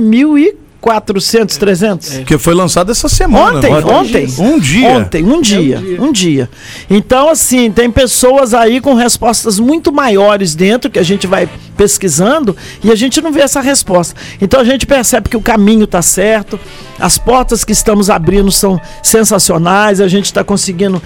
1.400, 0.84 1.56
300. 1.56 2.18
Que 2.26 2.36
foi 2.36 2.54
lançado 2.54 2.90
essa 2.90 3.08
semana. 3.08 3.58
Ontem, 3.58 3.70
não 3.70 3.78
é? 3.78 3.84
ontem. 3.94 4.28
Um 4.38 4.58
dia. 4.58 4.88
Ontem, 4.88 5.24
um 5.24 5.40
dia, 5.40 5.82
um 5.98 6.12
dia. 6.12 6.48
Então, 6.90 7.28
assim, 7.28 7.70
tem 7.70 7.90
pessoas 7.90 8.52
aí 8.52 8.80
com 8.80 8.94
respostas 8.94 9.58
muito 9.58 9.92
maiores 9.92 10.54
dentro 10.54 10.90
que 10.90 10.98
a 10.98 11.02
gente 11.02 11.26
vai 11.26 11.48
pesquisando 11.76 12.56
e 12.82 12.90
a 12.90 12.94
gente 12.94 13.20
não 13.20 13.32
vê 13.32 13.40
essa 13.40 13.60
resposta. 13.60 14.14
Então 14.40 14.60
a 14.60 14.64
gente 14.64 14.86
percebe 14.86 15.28
que 15.28 15.36
o 15.36 15.40
caminho 15.40 15.84
está 15.84 16.02
certo, 16.02 16.58
as 16.98 17.18
portas 17.18 17.64
que 17.64 17.72
estamos 17.72 18.08
abrindo 18.08 18.50
são 18.50 18.80
sensacionais, 19.02 20.00
a 20.00 20.08
gente 20.08 20.26
está 20.26 20.44
conseguindo 20.44 21.02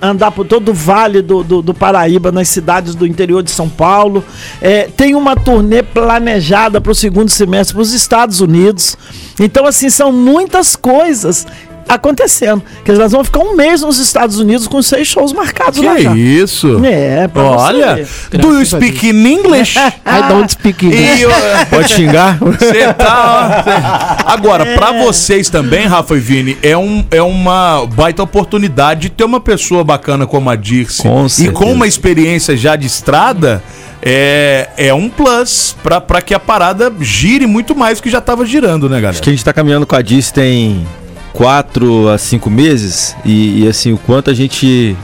andar 0.00 0.30
por 0.30 0.46
todo 0.46 0.70
o 0.70 0.74
vale 0.74 1.22
do, 1.22 1.42
do, 1.42 1.62
do 1.62 1.74
Paraíba, 1.74 2.30
nas 2.30 2.48
cidades 2.48 2.94
do 2.94 3.06
interior 3.06 3.42
de 3.42 3.50
São 3.50 3.68
Paulo. 3.68 4.24
É, 4.60 4.88
tem 4.96 5.14
uma 5.14 5.34
turnê 5.34 5.82
planejada 5.82 6.80
para 6.80 6.92
o 6.92 6.94
segundo 6.94 7.30
semestre 7.30 7.74
para 7.74 7.82
os 7.82 7.92
Estados 7.92 8.40
Unidos. 8.40 8.96
Então, 9.38 9.66
assim, 9.66 9.88
são 9.88 10.12
muitas 10.12 10.76
coisas 10.76 11.46
acontecendo. 11.94 12.62
Que 12.84 12.92
nós 12.92 13.12
vamos 13.12 13.26
ficar 13.28 13.40
um 13.40 13.54
mês 13.56 13.82
nos 13.82 13.98
Estados 13.98 14.38
Unidos 14.38 14.66
com 14.66 14.80
seis 14.82 15.08
shows 15.08 15.32
marcados 15.32 15.82
lá 15.82 15.94
Que 15.96 16.02
já. 16.02 16.14
isso? 16.16 16.80
É, 16.84 17.28
pra 17.28 17.42
Olha, 17.42 18.06
do 18.32 18.58
you 18.58 18.64
speak 18.66 19.08
in 19.08 19.26
English? 19.26 19.78
I 19.78 20.28
don't 20.28 20.50
speak 20.52 20.84
English. 20.86 21.22
Eu- 21.22 21.30
Pode 21.70 21.88
xingar? 21.92 22.38
Você 22.38 22.92
tá. 22.94 24.24
ó. 24.26 24.32
Agora, 24.32 24.64
pra 24.76 24.92
vocês 25.04 25.48
também, 25.50 25.86
Rafa 25.86 26.14
e 26.16 26.20
Vini, 26.20 26.58
é, 26.62 26.76
um, 26.76 27.04
é 27.10 27.22
uma 27.22 27.86
baita 27.86 28.22
oportunidade 28.22 29.00
de 29.02 29.08
ter 29.10 29.24
uma 29.24 29.40
pessoa 29.40 29.82
bacana 29.84 30.26
como 30.26 30.50
a 30.50 30.56
Dirce 30.56 31.02
Com 31.02 31.26
e 31.38 31.48
com 31.50 31.72
uma 31.72 31.86
experiência 31.86 32.56
já 32.56 32.76
de 32.76 32.86
estrada. 32.86 33.62
É, 34.02 34.68
é 34.78 34.94
um 34.94 35.10
plus 35.10 35.76
pra, 35.82 36.00
pra 36.00 36.22
que 36.22 36.32
a 36.32 36.40
parada 36.40 36.90
gire 37.00 37.46
muito 37.46 37.74
mais 37.76 37.98
do 37.98 38.02
que 38.02 38.08
já 38.08 38.18
tava 38.20 38.46
girando, 38.46 38.84
né, 38.88 38.96
galera? 38.96 39.10
Acho 39.10 39.22
que 39.22 39.28
a 39.28 39.32
gente 39.32 39.44
tá 39.44 39.52
caminhando 39.52 39.86
com 39.86 39.94
a 39.94 40.00
Diz 40.00 40.30
tem 40.30 40.86
quatro 41.32 42.08
a 42.08 42.18
cinco 42.18 42.50
meses 42.50 43.16
e, 43.24 43.64
e, 43.64 43.68
assim, 43.68 43.92
o 43.92 43.98
quanto 43.98 44.30
a 44.30 44.34
gente 44.34 44.96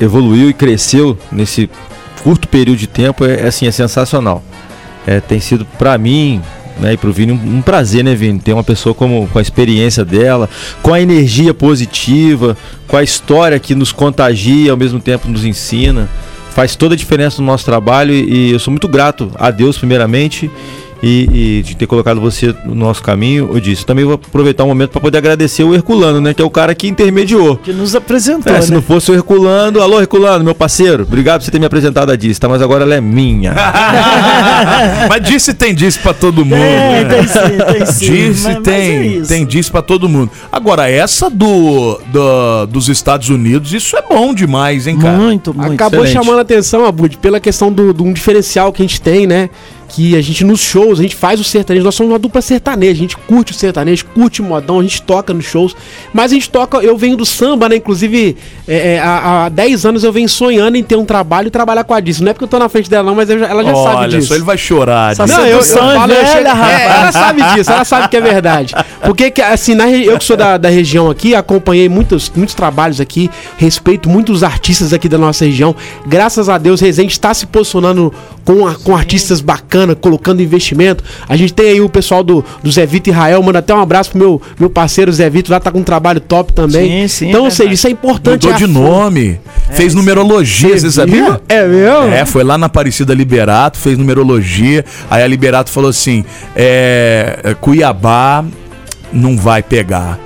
evoluiu 0.00 0.50
e 0.50 0.52
cresceu 0.52 1.18
nesse 1.30 1.70
curto 2.22 2.48
período 2.48 2.78
de 2.78 2.86
tempo 2.86 3.24
é, 3.24 3.42
é, 3.42 3.46
assim, 3.46 3.66
é 3.66 3.70
sensacional. 3.70 4.42
é, 5.06 5.20
tem 5.20 5.38
sido 5.38 5.64
pra 5.78 5.96
mim 5.96 6.42
né, 6.78 6.92
e 6.92 6.96
pro 6.96 7.12
Vini 7.12 7.32
um, 7.32 7.58
um 7.58 7.62
prazer, 7.62 8.04
né, 8.04 8.14
Vini? 8.14 8.38
Ter 8.38 8.52
uma 8.52 8.64
pessoa 8.64 8.94
como, 8.94 9.26
com 9.28 9.38
a 9.38 9.42
experiência 9.42 10.04
dela, 10.04 10.48
com 10.82 10.92
a 10.92 11.00
energia 11.00 11.54
positiva, 11.54 12.56
com 12.86 12.96
a 12.96 13.02
história 13.02 13.58
que 13.58 13.74
nos 13.74 13.92
contagia, 13.92 14.70
ao 14.70 14.76
mesmo 14.76 15.00
tempo 15.00 15.28
nos 15.28 15.44
ensina. 15.44 16.08
Faz 16.50 16.74
toda 16.74 16.94
a 16.94 16.96
diferença 16.96 17.40
no 17.40 17.46
nosso 17.46 17.64
trabalho 17.64 18.12
e, 18.12 18.48
e 18.48 18.52
eu 18.52 18.58
sou 18.58 18.70
muito 18.70 18.88
grato 18.88 19.30
a 19.36 19.50
Deus, 19.50 19.78
primeiramente, 19.78 20.50
e, 21.02 21.58
e 21.58 21.62
de 21.62 21.74
ter 21.76 21.86
colocado 21.86 22.20
você 22.20 22.54
no 22.64 22.74
nosso 22.74 23.02
caminho, 23.02 23.50
eu 23.52 23.60
disse. 23.60 23.84
Também 23.84 24.04
vou 24.04 24.14
aproveitar 24.14 24.64
um 24.64 24.68
momento 24.68 24.90
para 24.90 25.00
poder 25.00 25.18
agradecer 25.18 25.62
o 25.64 25.74
Herculano, 25.74 26.20
né? 26.20 26.32
Que 26.34 26.42
é 26.42 26.44
o 26.44 26.50
cara 26.50 26.74
que 26.74 26.88
intermediou. 26.88 27.56
Que 27.56 27.72
nos 27.72 27.94
apresentou, 27.94 28.52
É, 28.52 28.56
né? 28.56 28.62
se 28.62 28.72
não 28.72 28.80
fosse 28.82 29.10
o 29.10 29.14
Herculano, 29.14 29.80
alô 29.82 30.00
Herculano, 30.00 30.44
meu 30.44 30.54
parceiro, 30.54 31.02
obrigado 31.02 31.40
por 31.40 31.44
você 31.46 31.50
ter 31.50 31.58
me 31.58 31.66
apresentado 31.66 32.10
a 32.10 32.16
Dice, 32.16 32.40
tá? 32.40 32.48
Mas 32.48 32.62
agora 32.62 32.84
ela 32.84 32.94
é 32.94 33.00
minha. 33.00 33.54
Mas 35.08 35.22
disse 35.22 35.54
tem 35.54 35.74
disse 35.74 35.98
pra 35.98 36.12
todo 36.14 36.44
mundo. 36.44 36.56
É, 36.62 37.04
né? 37.04 37.14
tem 37.14 37.26
sim, 37.26 37.38
tem 37.72 37.86
sim. 37.86 38.06
Disse 38.26 38.44
mas- 38.44 38.54
mas 38.56 38.62
tem, 38.64 38.74
é 38.90 39.06
isso. 39.06 39.28
tem 39.28 39.46
disse 39.46 39.70
pra 39.70 39.82
todo 39.82 40.08
mundo. 40.08 40.30
Agora, 40.50 40.88
essa 40.88 41.28
do, 41.30 42.00
do- 42.06 42.66
dos 42.66 42.88
Estados 42.88 43.28
Unidos, 43.28 43.72
isso 43.72 43.96
é 43.96 44.02
bom 44.02 44.32
demais, 44.34 44.86
hein, 44.86 44.96
cara? 44.98 45.16
Muito, 45.16 45.52
muito. 45.54 45.72
Acabou 45.74 46.04
excelente. 46.04 46.24
chamando 46.24 46.38
a 46.38 46.42
atenção, 46.42 46.84
Abud, 46.84 47.16
pela 47.18 47.40
questão 47.40 47.70
do, 47.72 47.92
de 47.92 48.02
um 48.02 48.12
diferencial 48.12 48.72
que 48.72 48.82
a 48.82 48.84
gente 48.86 49.00
tem, 49.00 49.26
né? 49.26 49.50
Que 49.88 50.16
a 50.16 50.20
gente 50.22 50.44
nos 50.44 50.60
shows, 50.60 50.98
a 50.98 51.02
gente 51.02 51.14
faz 51.16 51.40
o 51.40 51.44
sertanejo, 51.44 51.84
nós 51.84 51.94
somos 51.94 52.12
uma 52.12 52.18
dupla 52.18 52.42
sertaneja, 52.42 52.92
a 52.92 52.96
gente 52.96 53.16
curte 53.16 53.52
o 53.52 53.54
sertanejo, 53.54 54.04
curte 54.14 54.40
o 54.42 54.44
modão, 54.44 54.80
a 54.80 54.82
gente 54.82 55.00
toca 55.02 55.32
nos 55.32 55.44
shows, 55.44 55.74
mas 56.12 56.32
a 56.32 56.34
gente 56.34 56.50
toca, 56.50 56.78
eu 56.78 56.96
venho 56.96 57.16
do 57.16 57.24
samba, 57.24 57.68
né? 57.68 57.76
Inclusive, 57.76 58.36
é, 58.68 58.94
é, 58.94 58.98
há, 59.00 59.44
há 59.44 59.48
10 59.48 59.86
anos 59.86 60.04
eu 60.04 60.12
venho 60.12 60.28
sonhando 60.28 60.76
em 60.76 60.82
ter 60.82 60.96
um 60.96 61.04
trabalho 61.04 61.48
e 61.48 61.50
trabalhar 61.50 61.84
com 61.84 61.94
a 61.94 62.00
Disso. 62.00 62.22
Não 62.22 62.30
é 62.30 62.34
porque 62.34 62.44
eu 62.44 62.48
tô 62.48 62.58
na 62.58 62.68
frente 62.68 62.90
dela, 62.90 63.04
não, 63.08 63.14
mas 63.14 63.30
eu 63.30 63.38
já- 63.38 63.46
ela 63.46 63.62
já 63.64 63.74
sabe 63.74 63.96
Olha 63.96 64.08
disso. 64.18 64.28
só, 64.28 64.34
ele 64.34 64.44
vai 64.44 64.58
chorar. 64.58 65.14
Não, 65.26 65.46
eu, 65.46 65.58
eu 65.58 65.62
falo, 65.96 66.12
eu 66.12 66.26
chego- 66.26 66.48
é, 66.48 66.84
ela 66.86 67.12
sabe 67.12 67.42
disso, 67.54 67.70
ela 67.70 67.84
sabe 67.84 68.08
que 68.08 68.16
é 68.16 68.20
verdade. 68.20 68.74
Porque, 69.04 69.30
que, 69.30 69.40
assim, 69.42 69.74
na, 69.74 69.88
eu 69.90 70.18
que 70.18 70.24
sou 70.24 70.36
da, 70.36 70.56
da 70.56 70.68
região 70.68 71.08
aqui, 71.10 71.34
acompanhei 71.34 71.88
muitos, 71.88 72.30
muitos 72.34 72.54
trabalhos 72.54 73.00
aqui, 73.00 73.30
respeito 73.56 74.08
muitos 74.08 74.42
artistas 74.42 74.92
aqui 74.92 75.08
da 75.08 75.18
nossa 75.18 75.44
região. 75.44 75.74
Graças 76.06 76.48
a 76.48 76.58
Deus, 76.58 76.80
Resende 76.80 77.12
está 77.12 77.32
se 77.32 77.46
posicionando 77.46 78.12
com, 78.44 78.66
a- 78.66 78.74
com 78.74 78.96
artistas 78.96 79.40
bacanas, 79.40 79.75
colocando 80.00 80.40
investimento. 80.40 81.02
A 81.28 81.36
gente 81.36 81.52
tem 81.52 81.70
aí 81.70 81.80
o 81.80 81.88
pessoal 81.88 82.22
do, 82.22 82.44
do 82.62 82.70
Zé 82.70 82.86
Vitor 82.86 83.12
Israel, 83.12 83.42
manda 83.42 83.58
até 83.58 83.74
um 83.74 83.80
abraço 83.80 84.10
pro 84.10 84.18
meu, 84.18 84.42
meu 84.58 84.70
parceiro 84.70 85.12
Zé 85.12 85.28
Vitor, 85.28 85.52
lá 85.52 85.60
tá 85.60 85.70
com 85.70 85.80
um 85.80 85.84
trabalho 85.84 86.20
top 86.20 86.52
também. 86.52 87.02
Sim, 87.02 87.08
sim, 87.08 87.28
então, 87.28 87.42
é 87.42 87.44
ou 87.44 87.50
seja, 87.50 87.72
isso 87.72 87.86
é 87.86 87.90
importante. 87.90 88.46
Mudou 88.46 88.52
é 88.52 88.58
de 88.58 88.66
nome. 88.66 89.40
fez 89.72 89.94
numerologia, 89.94 90.78
você 90.78 90.90
sabia? 90.90 91.40
É 91.48 91.66
mesmo? 91.66 92.12
É, 92.12 92.24
foi 92.24 92.44
lá 92.44 92.56
na 92.56 92.66
Aparecida 92.66 93.14
Liberato, 93.14 93.78
fez 93.78 93.98
numerologia. 93.98 94.84
Aí 95.10 95.22
a 95.22 95.26
Liberato 95.26 95.70
falou 95.70 95.90
assim: 95.90 96.24
é, 96.54 97.40
é, 97.42 97.54
Cuiabá 97.54 98.44
não 99.12 99.36
vai 99.36 99.62
pegar. 99.62 100.18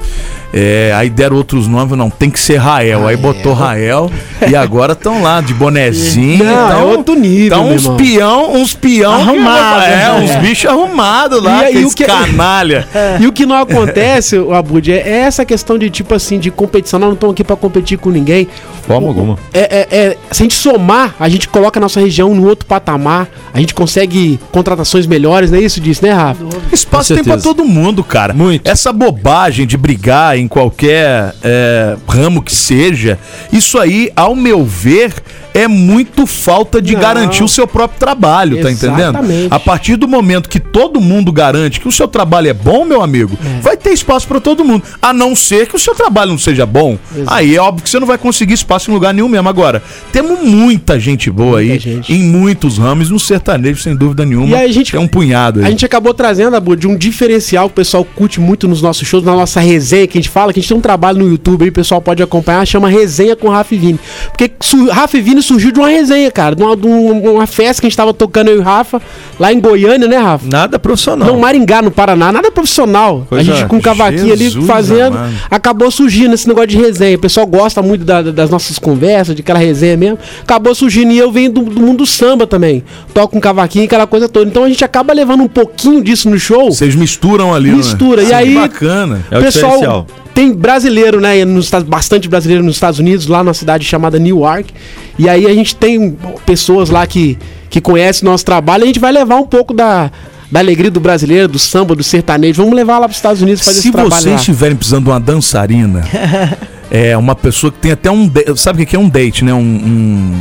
É, 0.52 0.92
aí 0.96 1.08
deram 1.08 1.36
outros 1.36 1.68
nomes, 1.68 1.96
não, 1.96 2.10
tem 2.10 2.28
que 2.28 2.40
ser 2.40 2.56
Rael. 2.56 3.06
Aí 3.06 3.16
botou 3.16 3.52
Rael 3.52 4.10
e 4.48 4.56
agora 4.56 4.94
estão 4.94 5.22
lá 5.22 5.40
de 5.40 5.54
bonezinho. 5.54 6.44
Não, 6.44 6.68
tão, 6.68 6.80
é 6.80 6.84
outro 6.84 7.14
nível, 7.14 7.56
Tão 7.58 7.66
meu 7.66 7.74
uns 7.76 7.88
peão, 7.88 8.54
uns 8.54 8.74
peão 8.74 9.14
que- 9.16 9.22
Arrumado, 9.22 9.82
é, 9.82 9.88
né? 9.96 10.12
uns 10.12 10.36
bichos 10.36 10.68
arrumados 10.70 11.42
lá, 11.42 11.62
E 11.62 11.66
aqueles 11.66 11.92
o 11.92 11.96
que- 11.96 12.04
canalha. 12.04 12.86
E 13.20 13.26
o 13.26 13.32
que 13.32 13.46
não 13.46 13.56
acontece, 13.56 14.36
Abud, 14.52 14.90
é 14.92 15.08
essa 15.20 15.44
questão 15.44 15.78
de 15.78 15.88
tipo 15.90 16.14
assim, 16.14 16.38
de 16.38 16.50
competição. 16.50 16.98
Nós 16.98 17.08
não 17.10 17.14
estamos 17.14 17.32
aqui 17.34 17.44
pra 17.44 17.54
competir 17.56 17.98
com 17.98 18.10
ninguém. 18.10 18.48
Forma 18.94 19.08
alguma. 19.08 19.38
É, 19.52 19.60
é- 19.60 19.96
é- 19.96 20.16
se 20.32 20.42
a 20.42 20.44
gente 20.44 20.54
somar, 20.54 21.14
a 21.18 21.28
gente 21.28 21.48
coloca 21.48 21.78
a 21.78 21.82
nossa 21.82 22.00
região 22.00 22.34
no 22.34 22.46
outro 22.48 22.66
patamar, 22.66 23.28
a 23.52 23.58
gente 23.60 23.74
consegue 23.74 24.38
contratações 24.50 25.06
melhores, 25.06 25.50
não 25.50 25.58
é 25.58 25.62
isso 25.62 25.80
disso, 25.80 26.04
né, 26.04 26.10
Rafa? 26.12 26.44
Espaço 26.72 27.14
tem 27.14 27.22
pra 27.22 27.38
todo 27.38 27.64
mundo, 27.64 28.02
cara. 28.02 28.32
Muito. 28.34 28.66
Essa 28.68 28.92
bobagem 28.92 29.66
de 29.66 29.76
brigar 29.76 30.36
em 30.38 30.48
qualquer 30.48 31.34
é, 31.42 31.96
ramo 32.08 32.42
que 32.42 32.54
seja, 32.54 33.18
isso 33.52 33.78
aí, 33.78 34.10
ao 34.16 34.34
meu 34.34 34.64
ver, 34.64 35.12
é 35.52 35.66
muito 35.66 36.26
falta 36.26 36.80
de 36.80 36.94
Não. 36.94 37.00
garantir 37.00 37.42
o 37.42 37.48
seu 37.48 37.66
próprio 37.66 37.98
trabalho, 37.98 38.62
tá 38.62 38.70
entendendo? 38.70 39.00
Exatamente. 39.18 39.48
A 39.50 39.58
partir 39.58 39.96
do 39.96 40.06
momento 40.06 40.48
que 40.48 40.60
todo 40.60 41.00
mundo 41.00 41.32
garante 41.32 41.80
que 41.80 41.88
o 41.88 41.92
seu 41.92 42.06
trabalho 42.06 42.48
é 42.48 42.52
bom, 42.54 42.84
meu 42.84 43.02
amigo, 43.02 43.36
É. 43.44 43.60
vai 43.60 43.76
ter 43.76 43.90
espaço 43.90 44.28
pra 44.28 44.38
todo 44.40 44.64
mundo. 44.64 44.84
A 45.02 45.12
não 45.12 45.34
ser 45.34 45.66
que 45.66 45.74
o 45.74 45.78
seu 45.78 45.94
trabalho 45.94 46.30
não 46.30 46.38
seja 46.38 46.64
bom. 46.64 46.96
Exato. 47.14 47.34
Aí 47.34 47.56
é 47.56 47.60
óbvio 47.60 47.82
que 47.82 47.90
você 47.90 47.98
não 47.98 48.06
vai 48.06 48.16
conseguir 48.16 48.54
espaço 48.54 48.79
em 48.88 48.94
lugar 48.94 49.12
nenhum 49.12 49.28
mesmo. 49.28 49.48
Agora, 49.48 49.82
temos 50.12 50.40
muita 50.42 51.00
gente 51.00 51.28
boa 51.30 51.58
aí, 51.58 51.68
Muita 51.70 51.82
gente. 51.82 52.12
em 52.12 52.22
muitos 52.22 52.78
ramos, 52.78 53.10
no 53.10 53.18
sertanejo, 53.18 53.82
sem 53.82 53.96
dúvida 53.96 54.24
nenhuma. 54.24 54.48
E 54.48 54.54
aí 54.54 54.70
a 54.70 54.72
gente- 54.72 54.92
tem 54.92 55.00
um 55.00 55.08
punhado 55.08 55.58
aí. 55.60 55.66
A 55.66 55.70
gente 55.70 55.84
acabou 55.84 56.14
trazendo, 56.14 56.54
Abu, 56.54 56.76
de 56.76 56.86
um 56.86 56.96
diferencial 56.96 57.66
que 57.68 57.72
o 57.72 57.76
pessoal 57.76 58.04
curte 58.04 58.38
muito 58.40 58.68
nos 58.68 58.80
nossos 58.80 59.06
shows, 59.08 59.24
na 59.24 59.32
nossa 59.34 59.58
resenha 59.60 60.06
que 60.06 60.16
a 60.18 60.20
gente 60.20 60.30
fala, 60.30 60.52
que 60.52 60.60
a 60.60 60.62
gente 60.62 60.68
tem 60.68 60.76
um 60.76 60.80
trabalho 60.80 61.18
no 61.18 61.28
YouTube 61.28 61.62
aí, 61.64 61.68
o 61.68 61.72
pessoal 61.72 62.00
pode 62.00 62.22
acompanhar, 62.22 62.64
chama 62.66 62.88
Resenha 62.88 63.34
com 63.34 63.48
Rafa 63.48 63.74
e 63.74 63.78
Vini. 63.78 64.00
Porque 64.28 64.50
su 64.60 64.86
Rafa 64.88 65.16
e 65.18 65.20
Vini 65.20 65.42
surgiu 65.42 65.72
de 65.72 65.78
uma 65.80 65.88
resenha, 65.88 66.30
cara, 66.30 66.54
de 66.54 66.62
uma, 66.62 66.76
de 66.76 66.86
um- 66.86 67.34
uma 67.34 67.46
festa 67.46 67.80
que 67.80 67.86
a 67.86 67.90
gente 67.90 67.96
tava 67.96 68.12
tocando 68.14 68.48
eu 68.48 68.56
e 68.56 68.58
o 68.58 68.62
Rafa, 68.62 69.00
lá 69.38 69.52
em 69.52 69.60
Goiânia, 69.60 70.06
né, 70.06 70.16
Rafa? 70.18 70.46
Nada 70.50 70.78
profissional. 70.78 71.28
Não, 71.28 71.38
Maringá, 71.38 71.82
no 71.82 71.90
Paraná, 71.90 72.30
nada 72.32 72.50
profissional. 72.50 73.26
Coisa- 73.28 73.52
a 73.52 73.56
gente 73.56 73.66
com 73.68 73.76
um 73.76 73.80
cavaquinho 73.80 74.32
ali 74.32 74.44
Jesus 74.44 74.66
fazendo, 74.66 75.16
amado. 75.16 75.34
acabou 75.50 75.90
surgindo 75.90 76.34
esse 76.34 76.46
negócio 76.46 76.68
de 76.68 76.76
resenha. 76.76 77.16
O 77.16 77.20
pessoal 77.20 77.46
gosta 77.46 77.80
muito 77.82 78.04
da- 78.04 78.22
das 78.22 78.50
nossas 78.50 78.59
conversas, 78.78 79.34
de 79.34 79.42
aquela 79.42 79.58
resenha 79.58 79.96
mesmo. 79.96 80.18
Acabou 80.42 80.74
surgindo 80.74 81.12
e 81.12 81.18
eu 81.18 81.30
venho 81.32 81.50
do, 81.52 81.62
do 81.62 81.80
mundo 81.80 81.98
do 81.98 82.06
samba 82.06 82.46
também. 82.46 82.82
Toco 83.14 83.36
um 83.36 83.40
cavaquinho, 83.40 83.84
aquela 83.84 84.06
coisa 84.06 84.28
toda. 84.28 84.48
Então 84.48 84.64
a 84.64 84.68
gente 84.68 84.84
acaba 84.84 85.12
levando 85.12 85.42
um 85.42 85.48
pouquinho 85.48 86.02
disso 86.02 86.28
no 86.30 86.38
show. 86.38 86.70
Vocês 86.70 86.94
misturam 86.94 87.54
ali, 87.54 87.70
Mistura, 87.72 88.22
né? 88.22 88.24
e 88.24 88.26
Sim, 88.28 88.34
aí- 88.34 88.54
Bacana. 88.54 89.20
É 89.30 89.38
o 89.38 89.42
diferencial. 89.42 90.06
tem 90.34 90.52
brasileiro, 90.52 91.20
né? 91.20 91.44
Nos, 91.44 91.70
bastante 91.86 92.28
brasileiro 92.28 92.62
nos 92.64 92.76
Estados 92.76 92.98
Unidos, 92.98 93.26
lá 93.26 93.42
numa 93.42 93.54
cidade 93.54 93.84
chamada 93.84 94.18
Newark. 94.18 94.72
E 95.18 95.28
aí 95.28 95.46
a 95.46 95.54
gente 95.54 95.74
tem 95.76 96.16
pessoas 96.46 96.88
lá 96.90 97.06
que, 97.06 97.36
que 97.68 97.80
conhecem 97.80 98.26
o 98.26 98.30
nosso 98.30 98.44
trabalho. 98.44 98.82
E 98.82 98.84
a 98.84 98.86
gente 98.86 99.00
vai 99.00 99.12
levar 99.12 99.36
um 99.36 99.46
pouco 99.46 99.74
da, 99.74 100.10
da 100.50 100.60
alegria 100.60 100.90
do 100.90 100.98
brasileiro, 101.00 101.46
do 101.48 101.58
samba, 101.58 101.94
do 101.94 102.02
sertanejo. 102.02 102.62
Vamos 102.62 102.74
levar 102.76 102.94
lá 102.98 103.06
para 103.06 103.10
os 103.12 103.16
Estados 103.18 103.42
Unidos 103.42 103.62
fazer 103.62 103.80
Se 103.80 103.88
esse 103.88 103.92
trabalho 103.92 104.14
vocês 104.14 104.34
lá. 104.34 104.38
estiverem 104.38 104.76
precisando 104.76 105.04
de 105.04 105.10
uma 105.10 105.20
dançarina, 105.20 106.02
é 106.90 107.16
uma 107.16 107.34
pessoa 107.34 107.70
que 107.72 107.78
tem 107.78 107.92
até 107.92 108.10
um. 108.10 108.30
Sabe 108.56 108.82
o 108.82 108.86
que 108.86 108.96
é 108.96 108.98
um 108.98 109.08
date, 109.08 109.44
né? 109.44 109.52
Um, 109.54 110.34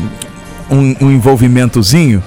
um, 0.72 0.96
um- 1.02 1.12
envolvimentozinho. 1.12 2.24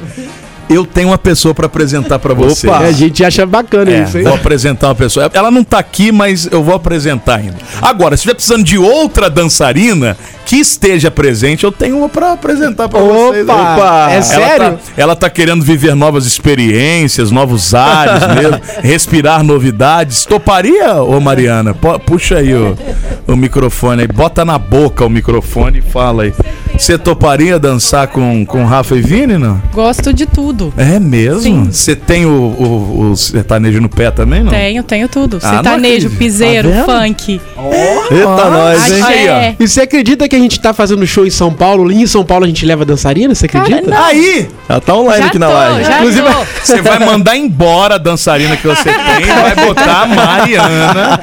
Eu 0.70 0.86
tenho 0.86 1.08
uma 1.08 1.18
pessoa 1.18 1.52
pra 1.54 1.66
apresentar 1.66 2.18
pra 2.18 2.32
vocês. 2.32 2.72
É, 2.72 2.76
a 2.86 2.92
gente 2.92 3.22
acha 3.22 3.44
bacana 3.44 3.90
É, 3.90 4.04
isso, 4.04 4.16
hein? 4.16 4.24
vou 4.24 4.34
apresentar 4.34 4.88
uma 4.88 4.94
pessoa. 4.94 5.30
Ela 5.34 5.50
não 5.50 5.62
tá 5.62 5.78
aqui, 5.78 6.10
mas 6.10 6.48
eu 6.50 6.62
vou 6.62 6.74
apresentar 6.74 7.36
ainda. 7.40 7.56
Agora, 7.82 8.16
se 8.16 8.20
estiver 8.20 8.34
precisando 8.34 8.64
de 8.64 8.78
outra 8.78 9.28
dançarina 9.28 10.16
que 10.44 10.56
esteja 10.56 11.10
presente, 11.10 11.64
eu 11.64 11.72
tenho 11.72 11.98
uma 11.98 12.08
pra 12.08 12.32
apresentar 12.32 12.88
pra 12.88 13.00
vocês. 13.00 13.48
Opa! 13.48 14.08
É 14.10 14.14
Ela 14.14 14.22
sério? 14.22 14.72
tá, 14.72 14.78
ela 14.96 15.16
tá 15.16 15.30
querendo 15.30 15.64
viver 15.64 15.94
novas 15.94 16.26
experiências, 16.26 17.30
novos 17.30 17.74
ares 17.74 18.26
mesmo, 18.34 18.60
respirar 18.82 19.42
novidades. 19.42 20.24
Toparia, 20.24 20.94
ô 21.02 21.18
Mariana? 21.20 21.74
Puxa 21.74 22.38
aí 22.38 22.54
o, 22.54 22.76
o 23.26 23.36
microfone 23.36 24.02
aí, 24.02 24.08
bota 24.08 24.44
na 24.44 24.58
boca 24.58 25.04
o 25.04 25.10
microfone 25.10 25.78
e 25.78 25.82
fala 25.82 26.24
aí. 26.24 26.34
Você 26.76 26.98
toparia 26.98 27.58
dançar 27.58 28.08
com, 28.08 28.44
com 28.44 28.64
Rafa 28.64 28.96
e 28.96 29.00
Vini, 29.02 29.38
não? 29.38 29.62
Gosto 29.72 30.12
de 30.12 30.26
tudo. 30.26 30.72
É 30.76 30.98
mesmo? 30.98 31.66
Você 31.66 31.94
tem 31.94 32.24
o, 32.26 32.30
o, 32.30 33.10
o 33.12 33.16
sertanejo 33.16 33.80
no 33.80 33.88
pé 33.88 34.10
também, 34.10 34.42
não? 34.42 34.50
Tenho, 34.50 34.82
tenho 34.82 35.06
tudo. 35.08 35.38
Ah, 35.42 35.50
Sertanejo, 35.50 36.06
acredito. 36.08 36.18
piseiro, 36.18 36.70
Tá 36.72 36.84
funk. 36.84 37.40
Eita, 38.10 38.50
nós, 38.50 38.90
hein? 38.92 39.02
Aí, 39.02 39.28
ó. 39.28 39.62
E 39.62 39.68
você 39.68 39.82
acredita 39.82 40.28
que 40.28 40.31
a 40.36 40.38
gente 40.38 40.58
tá 40.60 40.72
fazendo 40.72 41.06
show 41.06 41.26
em 41.26 41.30
São 41.30 41.52
Paulo? 41.52 41.90
Em 41.92 42.06
São 42.06 42.24
Paulo 42.24 42.44
a 42.44 42.48
gente 42.48 42.64
leva 42.66 42.84
dançarina? 42.84 43.34
Você 43.34 43.46
acredita? 43.46 43.96
Aí, 44.04 44.48
Ela 44.68 44.80
tá 44.80 44.94
online 44.94 45.22
Já 45.22 45.26
aqui 45.28 45.38
na 45.38 45.46
tô, 45.46 45.52
live. 45.52 45.84
já 45.84 45.96
Inclusive- 45.98 46.28
tô. 46.30 46.44
você 46.64 46.82
vai 46.82 46.98
mandar 46.98 47.36
embora 47.36 47.94
a 47.96 47.98
dançarina 47.98 48.56
que 48.56 48.66
você 48.66 48.84
tem, 48.92 49.26
vai 49.26 49.54
botar 49.66 50.02
a 50.02 50.06
Mariana. 50.06 51.20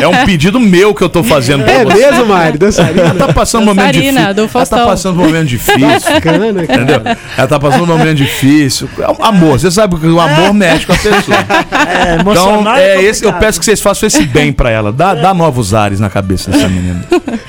É 0.00 0.06
um 0.08 0.24
pedido 0.24 0.58
meu 0.60 0.94
que 0.94 1.02
eu 1.02 1.08
tô 1.08 1.22
fazendo 1.22 1.64
pra 1.64 1.72
É 1.72 1.84
você. 1.84 1.96
mesmo, 2.10 2.26
Mário? 2.26 2.58
Dançarina? 2.58 3.00
Ela 3.02 3.14
tá 3.14 3.32
passando 3.32 3.62
um 3.62 3.66
momento 3.66 3.86
Dançarina, 3.86 4.12
difícil. 4.20 4.34
do 4.34 4.40
Ela 4.40 4.46
tá 4.48 4.52
Faustão. 4.52 4.86
passando 4.86 5.20
um 5.20 5.24
momento 5.24 5.46
difícil. 5.48 6.12
Bacana, 6.12 6.66
cara. 6.66 6.82
Entendeu? 6.82 7.00
Ela 7.36 7.46
tá 7.48 7.60
passando 7.60 7.82
um 7.84 7.86
momento 7.98 8.16
difícil. 8.16 8.88
É 9.00 9.08
um 9.10 9.24
Amor, 9.24 9.58
você 9.58 9.70
sabe 9.70 9.96
que 9.96 10.06
o 10.06 10.20
amor 10.20 10.52
mexe 10.52 10.84
com 10.86 10.92
a 10.92 10.96
pessoa. 10.98 11.36
É, 11.36 12.14
Então, 12.14 12.20
emocional 12.20 12.76
é 12.76 13.02
esse, 13.02 13.24
eu 13.24 13.30
complicado. 13.30 13.40
peço 13.40 13.58
que 13.58 13.64
vocês 13.64 13.80
façam 13.80 14.06
esse 14.06 14.24
bem 14.26 14.52
pra 14.52 14.70
ela. 14.70 14.92
Dá, 14.92 15.14
dá 15.14 15.32
novos 15.32 15.72
ares 15.74 16.00
na 16.00 16.10
cabeça 16.10 16.50
dessa 16.50 16.68
menina. 16.68 17.04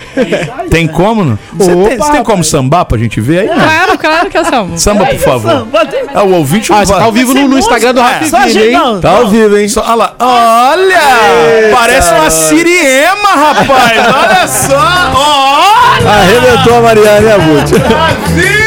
Tem 0.70 0.88
como, 1.06 1.24
não? 1.26 1.40
Você 1.54 1.76
tem, 1.76 2.12
tem 2.12 2.24
como 2.24 2.44
sambar 2.44 2.86
pra 2.86 2.98
gente 2.98 3.20
ver 3.20 3.40
aí? 3.40 3.48
Claro, 3.48 3.98
claro 3.98 4.30
que 4.30 4.38
eu 4.38 4.46
sou. 4.46 4.70
Samba, 4.78 5.06
por 5.06 5.20
favor. 5.20 5.68
É, 6.14 6.20
o 6.22 6.34
ouvinte 6.36 6.72
não 6.72 6.78
Ah, 6.78 6.86
você 6.86 6.94
tá 6.94 7.04
ao 7.04 7.12
vivo 7.12 7.34
no, 7.34 7.48
no 7.48 7.58
Instagram 7.60 7.94
do 7.94 8.02
É. 8.02 8.20
Vini, 8.20 8.50
gente 8.50 8.68
hein? 8.68 8.72
não. 8.74 9.02
Tá 9.02 9.12
ao 9.12 9.28
vivo, 9.28 9.58
hein? 9.58 9.68
Só, 9.68 9.82
olha 9.82 9.96
lá. 9.96 10.14
Olha! 10.20 11.76
Parece 11.76 12.14
uma 12.14 12.30
siriema, 12.30 13.30
rapaz! 13.36 14.00
Olha 14.16 14.48
só! 14.48 14.78
Olha! 15.16 16.10
Arrebentou 16.10 16.78
a 16.78 16.82
Mariana, 16.82 17.20
né? 17.22 17.38
Brasil! 17.38 18.63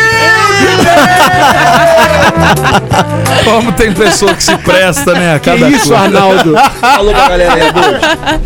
Como 3.44 3.72
tem 3.72 3.92
pessoa 3.92 4.34
que 4.34 4.42
se 4.42 4.56
presta, 4.58 5.12
né? 5.14 5.34
A 5.34 5.38
Que 5.38 5.50
cada 5.50 5.68
isso, 5.70 5.88
coisa. 5.88 5.98
Arnaldo? 6.04 6.54
Falou 6.80 7.12
pra 7.14 7.28
galera 7.28 7.54
aí. 7.54 8.40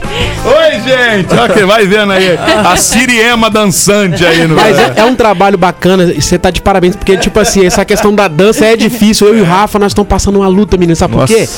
Oi, 0.45 0.81
gente! 0.81 1.35
Ok, 1.35 1.64
vai 1.64 1.87
vendo 1.87 2.12
aí. 2.12 2.38
A 2.64 2.76
Siriema 2.76 3.49
dançante 3.50 4.25
aí 4.25 4.47
no. 4.47 4.55
Mas 4.57 4.79
é, 4.79 4.93
é 4.97 5.05
um 5.05 5.14
trabalho 5.14 5.57
bacana, 5.57 6.05
e 6.05 6.21
você 6.21 6.38
tá 6.38 6.50
de 6.50 6.61
parabéns, 6.61 6.97
porque, 6.97 7.17
tipo 7.17 7.38
assim, 7.40 7.64
essa 7.67 7.85
questão 7.85 8.14
da 8.14 8.29
dança 8.29 8.64
é 8.67 8.76
difícil. 8.76 9.29
Eu 9.29 9.38
e 9.38 9.40
o 9.40 9.45
Rafa, 9.45 9.79
nós 9.79 9.93
estamos 9.93 10.09
passando 10.09 10.37
uma 10.40 10.49
luta, 10.49 10.76
menino. 10.76 10.97
Sabe 10.97 11.14
por 11.14 11.21
Nossa. 11.21 11.35
quê? 11.35 11.49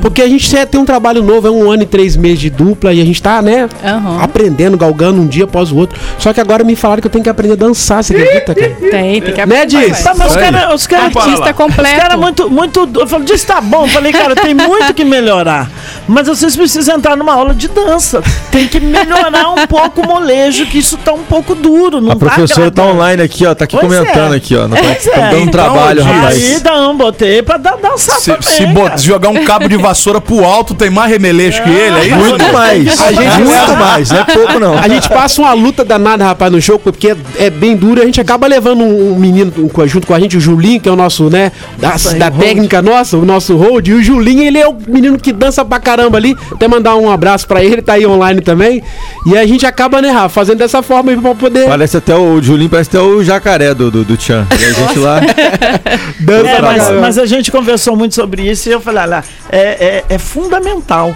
Porque 0.00 0.22
a 0.22 0.28
gente 0.28 0.48
tem 0.66 0.80
um 0.80 0.84
trabalho 0.84 1.22
novo, 1.22 1.46
é 1.48 1.50
um 1.50 1.70
ano 1.70 1.82
e 1.82 1.86
três 1.86 2.16
meses 2.16 2.38
de 2.38 2.50
dupla, 2.50 2.92
e 2.92 3.00
a 3.00 3.04
gente 3.04 3.20
tá, 3.22 3.42
né, 3.42 3.68
Aham. 3.84 4.18
aprendendo, 4.22 4.76
galgando 4.76 5.20
um 5.20 5.26
dia 5.26 5.44
após 5.44 5.72
o 5.72 5.76
outro. 5.76 5.98
Só 6.18 6.32
que 6.32 6.40
agora 6.40 6.62
me 6.64 6.76
falaram 6.76 7.00
que 7.00 7.06
eu 7.06 7.10
tenho 7.10 7.24
que 7.24 7.30
aprender 7.30 7.54
a 7.54 7.56
dançar, 7.56 8.02
você 8.02 8.14
acredita, 8.14 8.54
cara? 8.54 8.70
Tem, 8.90 9.20
tem 9.20 9.34
que 9.34 9.46
Né, 9.46 9.66
Diz? 9.66 10.01
Tá, 10.02 10.14
mas 10.16 10.30
os 10.30 10.36
Aí. 10.36 10.50
caras. 10.52 10.74
Os 10.74 10.86
cara, 10.86 11.02
Artista 11.04 11.40
lá. 11.44 11.50
Os 11.50 11.56
completo. 11.56 12.00
caras 12.00 12.18
muito, 12.18 12.50
muito. 12.50 12.88
Eu 12.94 13.06
falei, 13.06 13.26
disso 13.26 13.46
tá 13.46 13.60
bom. 13.60 13.82
Eu 13.84 13.88
falei, 13.88 14.12
cara, 14.12 14.34
tem 14.34 14.54
muito 14.54 14.92
que 14.94 15.04
melhorar. 15.04 15.70
Mas 16.08 16.26
vocês 16.26 16.56
precisam 16.56 16.96
entrar 16.96 17.16
numa 17.16 17.32
aula 17.34 17.54
de 17.54 17.68
dança. 17.68 18.22
Tem 18.50 18.66
que 18.66 18.80
melhorar 18.80 19.50
um 19.50 19.66
pouco 19.66 20.02
o 20.02 20.06
molejo, 20.06 20.66
que 20.66 20.78
isso 20.78 20.96
tá 20.98 21.12
um 21.12 21.22
pouco 21.22 21.54
duro. 21.54 22.00
Não 22.00 22.12
A 22.12 22.16
professora 22.16 22.70
tá 22.70 22.82
agradando. 22.82 22.98
online 23.00 23.22
aqui, 23.22 23.46
ó. 23.46 23.54
Tá 23.54 23.64
aqui 23.64 23.76
Pois 23.78 23.86
comentando 23.98 24.34
é. 24.34 24.36
aqui, 24.36 24.56
ó. 24.56 24.66
Não 24.68 24.76
Pois 24.76 25.04
tá, 25.04 25.10
tá 25.12 25.16
é. 25.20 25.30
dando 25.30 25.36
Então, 25.42 25.50
trabalho, 25.52 26.02
rapaz. 26.02 26.36
Aí, 26.36 26.60
não, 26.64 26.96
botei 26.96 27.42
pra 27.42 27.56
dar, 27.56 27.76
dançar 27.76 28.16
Se, 28.16 28.32
também, 28.32 28.42
se 28.56 28.66
bot- 28.66 28.98
jogar 29.00 29.28
um 29.28 29.44
cabo 29.44 29.68
de 29.68 29.76
vassoura 29.76 30.20
pro 30.20 30.44
alto, 30.44 30.74
tem 30.74 30.90
mais 30.90 31.10
remeleixo 31.10 31.62
que 31.62 31.70
ele, 31.70 31.98
é 31.98 32.06
isso? 32.06 32.16
Muito 32.16 32.52
mais. 32.52 33.00
A 33.00 33.12
gente 33.12 33.36
muito 33.38 33.76
mais, 33.78 34.10
não 34.10 34.18
é 34.20 34.24
pouco 34.24 34.58
não. 34.58 34.78
A 34.78 34.88
gente 34.88 35.08
passa 35.08 35.40
uma 35.40 35.52
luta 35.52 35.84
danada, 35.84 36.24
rapaz, 36.24 36.50
no 36.52 36.60
jogo, 36.60 36.80
porque 36.80 37.10
é, 37.10 37.16
é 37.38 37.50
bem 37.50 37.76
duro 37.76 38.00
e 38.00 38.02
a 38.02 38.06
gente 38.06 38.20
acaba 38.20 38.46
levando 38.46 38.82
um, 38.82 39.12
um 39.12 39.16
menino 39.16 39.52
um- 39.58 39.68
junto 39.92 40.06
com 40.06 40.14
a 40.14 40.20
gente, 40.20 40.36
o 40.36 40.40
Julinho, 40.40 40.80
que 40.80 40.88
é 40.88 40.92
o 40.92 40.96
nosso, 40.96 41.28
né, 41.28 41.52
da, 41.78 41.96
da 42.18 42.30
técnica 42.30 42.80
nossa, 42.80 43.16
o 43.16 43.24
nosso 43.24 43.56
hold. 43.56 43.86
E 43.88 43.92
o 43.92 44.02
Julinho, 44.02 44.42
ele 44.42 44.58
é 44.58 44.66
o 44.66 44.76
menino 44.88 45.18
que 45.18 45.32
dança 45.32 45.64
pra 45.64 45.78
caramba 45.78 46.16
ali. 46.16 46.36
Até 46.50 46.66
mandar 46.66 46.96
um 46.96 47.10
abraço 47.10 47.46
pra 47.46 47.62
ele, 47.62 47.82
tá 47.82 47.94
aí 47.94 48.06
online 48.06 48.40
também. 48.40 48.82
E 49.26 49.36
a 49.36 49.46
gente 49.46 49.66
acaba, 49.66 50.00
né, 50.00 50.10
Rafa, 50.10 50.30
fazendo 50.30 50.58
dessa 50.58 50.82
forma 50.82 51.12
aí 51.12 51.16
pra 51.18 51.34
poder 51.34 51.68
Parece 51.68 51.96
até 51.96 52.14
o 52.16 52.40
Julinho, 52.40 52.70
parece 52.70 52.90
até 52.90 53.00
o 53.00 53.22
jacaré 53.22 53.74
do, 53.74 53.90
do, 53.90 54.04
do 54.04 54.16
Tchan. 54.16 54.46
E 54.58 54.64
a 54.64 54.72
gente 54.72 54.98
lá. 54.98 55.20
dançar 56.20 56.46
É, 56.46 56.56
pra 56.56 56.62
mas, 56.62 56.90
mas 57.00 57.18
a 57.18 57.26
gente 57.26 57.52
conversou 57.52 57.96
muito 57.96 58.14
sobre 58.14 58.42
isso 58.50 58.68
e 58.68 58.72
eu 58.72 58.80
falei, 58.80 59.02
olha, 59.02 59.24
é, 59.50 59.58
é, 59.58 60.04
é 60.08 60.18
fundamental 60.18 61.14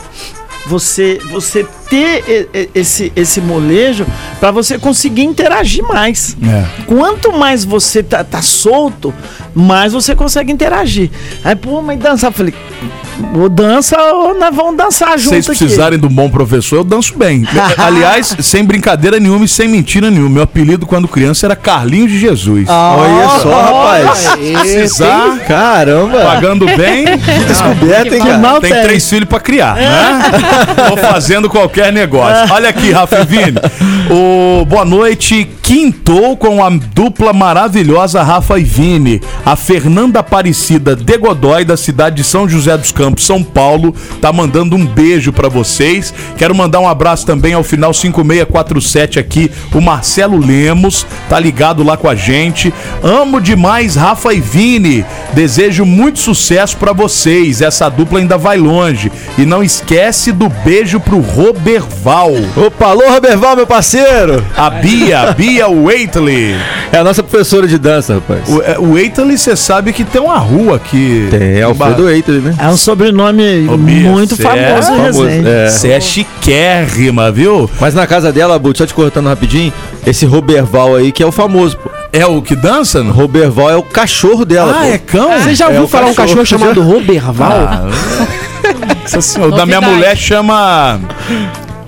você, 0.66 1.20
você 1.30 1.64
ter 1.88 2.48
esse, 2.74 3.12
esse 3.16 3.40
molejo 3.40 4.06
para 4.40 4.50
você 4.50 4.78
conseguir 4.78 5.22
interagir 5.24 5.84
mais. 5.84 6.36
É. 6.42 6.64
Quanto 6.86 7.32
mais 7.32 7.64
você 7.64 8.02
tá, 8.02 8.22
tá 8.24 8.42
solto, 8.42 9.12
mais 9.54 9.92
você 9.92 10.14
consegue 10.14 10.52
interagir. 10.52 11.10
Aí, 11.44 11.54
pô, 11.56 11.80
mas 11.82 11.98
dança, 11.98 12.26
eu 12.26 12.32
falei, 12.32 12.54
ou 13.34 13.48
dança 13.48 13.96
ou 14.00 14.38
nós 14.38 14.54
vamos 14.54 14.76
dançar 14.76 15.18
Se 15.18 15.24
junto 15.24 15.30
vocês 15.34 15.48
aqui. 15.48 15.58
precisarem 15.58 15.98
de 15.98 16.06
um 16.06 16.10
bom 16.10 16.28
professor, 16.28 16.76
eu 16.76 16.84
danço 16.84 17.16
bem. 17.16 17.46
Aliás, 17.78 18.36
sem 18.40 18.64
brincadeira 18.64 19.18
nenhuma 19.18 19.44
e 19.44 19.48
sem 19.48 19.68
mentira 19.68 20.10
nenhuma. 20.10 20.28
Meu 20.30 20.42
apelido 20.42 20.86
quando 20.86 21.08
criança 21.08 21.46
era 21.46 21.56
Carlinhos 21.56 22.10
de 22.10 22.18
Jesus. 22.18 22.66
Olha 22.68 23.28
só, 23.40 23.62
rapaz. 23.62 24.26
Precisar, 24.60 25.38
Caramba. 25.46 26.20
pagando 26.20 26.66
bem, 26.66 27.06
Descoberta, 27.48 28.14
hein, 28.16 28.20
Que 28.22 28.28
cara? 28.28 28.60
tem 28.60 28.72
tem. 28.72 28.82
três 28.82 29.08
filhos 29.08 29.28
pra 29.28 29.40
criar, 29.40 29.76
né? 29.76 30.20
Tô 30.88 30.96
fazendo 30.98 31.48
qualquer 31.48 31.75
negócio. 31.92 32.50
Olha 32.54 32.68
aqui, 32.68 32.90
Rafa 32.90 33.24
Vini. 33.24 33.58
O 34.10 34.64
boa 34.64 34.84
noite 34.84 35.48
quintou 35.62 36.36
com 36.36 36.64
a 36.64 36.70
dupla 36.70 37.32
maravilhosa 37.32 38.22
Rafa 38.22 38.58
e 38.58 38.64
Vini. 38.64 39.20
A 39.44 39.56
Fernanda 39.56 40.20
Aparecida 40.20 40.94
de 40.94 41.18
Godói, 41.18 41.64
da 41.64 41.76
cidade 41.76 42.16
de 42.16 42.24
São 42.24 42.48
José 42.48 42.76
dos 42.76 42.92
Campos, 42.92 43.26
São 43.26 43.42
Paulo, 43.42 43.94
tá 44.20 44.32
mandando 44.32 44.76
um 44.76 44.86
beijo 44.86 45.32
pra 45.32 45.48
vocês. 45.48 46.14
Quero 46.36 46.54
mandar 46.54 46.80
um 46.80 46.88
abraço 46.88 47.26
também 47.26 47.52
ao 47.52 47.64
final 47.64 47.92
5647 47.92 49.18
aqui, 49.18 49.50
o 49.74 49.80
Marcelo 49.80 50.38
Lemos, 50.38 51.06
tá 51.28 51.38
ligado 51.38 51.82
lá 51.82 51.96
com 51.96 52.08
a 52.08 52.14
gente. 52.14 52.72
Amo 53.02 53.40
demais 53.40 53.96
Rafa 53.96 54.32
e 54.32 54.40
Vini. 54.40 55.04
Desejo 55.32 55.84
muito 55.84 56.18
sucesso 56.18 56.76
pra 56.76 56.92
vocês. 56.92 57.60
Essa 57.60 57.88
dupla 57.88 58.20
ainda 58.20 58.38
vai 58.38 58.56
longe. 58.56 59.10
E 59.36 59.44
não 59.44 59.62
esquece 59.62 60.32
do 60.32 60.48
beijo 60.48 61.00
pro 61.00 61.20
Roberval. 61.70 62.32
Opa, 62.56 62.86
alô, 62.86 63.10
Roberval, 63.10 63.56
meu 63.56 63.66
parceiro. 63.66 64.42
A 64.56 64.70
Bia, 64.70 65.32
Bia 65.36 65.66
Waitley. 65.68 66.54
É 66.92 66.98
a 66.98 67.02
nossa 67.04 67.24
professora 67.24 67.66
de 67.66 67.76
dança, 67.76 68.14
rapaz. 68.14 68.48
O, 68.48 68.62
é, 68.62 68.78
o 68.78 68.92
Waitley, 68.94 69.36
você 69.36 69.56
sabe 69.56 69.92
que 69.92 70.04
tem 70.04 70.20
uma 70.22 70.38
rua 70.38 70.76
aqui. 70.76 71.28
É, 71.32 71.62
Alfredo 71.62 72.08
Eitel, 72.08 72.36
né? 72.36 72.54
É 72.56 72.68
um 72.68 72.76
sobrenome 72.76 73.66
Ô, 73.68 73.76
Bia, 73.76 74.08
muito 74.10 74.36
cê 74.36 74.42
famoso 74.44 74.62
é 74.62 74.94
em 74.94 74.96
famoso, 75.12 75.26
é. 75.28 75.68
Você 75.68 75.88
é 75.90 76.00
chiquérrima, 76.00 77.32
viu? 77.32 77.68
Mas 77.80 77.94
na 77.94 78.06
casa 78.06 78.30
dela, 78.32 78.56
Bud, 78.60 78.78
só 78.78 78.86
te 78.86 78.94
cortando 78.94 79.26
rapidinho, 79.26 79.72
esse 80.06 80.24
Roberval 80.24 80.94
aí 80.94 81.10
que 81.10 81.20
é 81.20 81.26
o 81.26 81.32
famoso, 81.32 81.76
pô. 81.78 81.90
É 82.12 82.24
o 82.24 82.40
que 82.40 82.54
dança? 82.54 83.02
não? 83.02 83.10
Roberval 83.10 83.70
é 83.70 83.76
o 83.76 83.82
cachorro 83.82 84.44
dela, 84.44 84.72
Ah, 84.72 84.82
pô. 84.82 84.86
é 84.92 84.98
cão? 84.98 85.42
Você 85.42 85.54
já 85.56 85.64
É 85.64 85.68
ouviu 85.70 85.82
o 85.84 85.88
falar 85.88 86.06
um 86.06 86.14
cachorro, 86.14 86.38
cachorro 86.38 86.60
chamado 86.60 86.80
Roberval? 86.82 87.58
Nossa 87.86 88.45
senhora, 89.20 89.52
o 89.52 89.56
da 89.56 89.66
minha 89.66 89.80
mulher 89.80 90.16
chama 90.16 91.00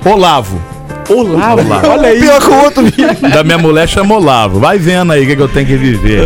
Olavo. 0.04 0.60
Olavo. 1.08 1.62
Olavo. 1.62 1.88
Olha 1.88 2.08
aí. 2.08 2.20
Pior 2.20 2.40
que 2.40 2.50
o 2.50 2.64
outro, 2.64 2.84
Da 3.32 3.42
minha 3.42 3.58
mulher 3.58 3.88
chama 3.88 4.14
Olavo. 4.14 4.60
Vai 4.60 4.78
vendo 4.78 5.12
aí 5.12 5.24
o 5.24 5.26
que, 5.26 5.36
que 5.36 5.42
eu 5.42 5.48
tenho 5.48 5.66
que 5.66 5.76
viver. 5.76 6.20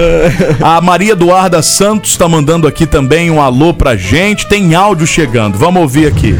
A 0.60 0.80
Maria 0.80 1.12
Eduarda 1.12 1.62
Santos 1.62 2.16
tá 2.16 2.28
mandando 2.28 2.66
aqui 2.66 2.86
também 2.86 3.30
um 3.30 3.40
alô 3.40 3.72
pra 3.72 3.96
gente. 3.96 4.46
Tem 4.46 4.74
áudio 4.74 5.06
chegando. 5.06 5.56
Vamos 5.56 5.82
ouvir 5.82 6.08
aqui. 6.08 6.36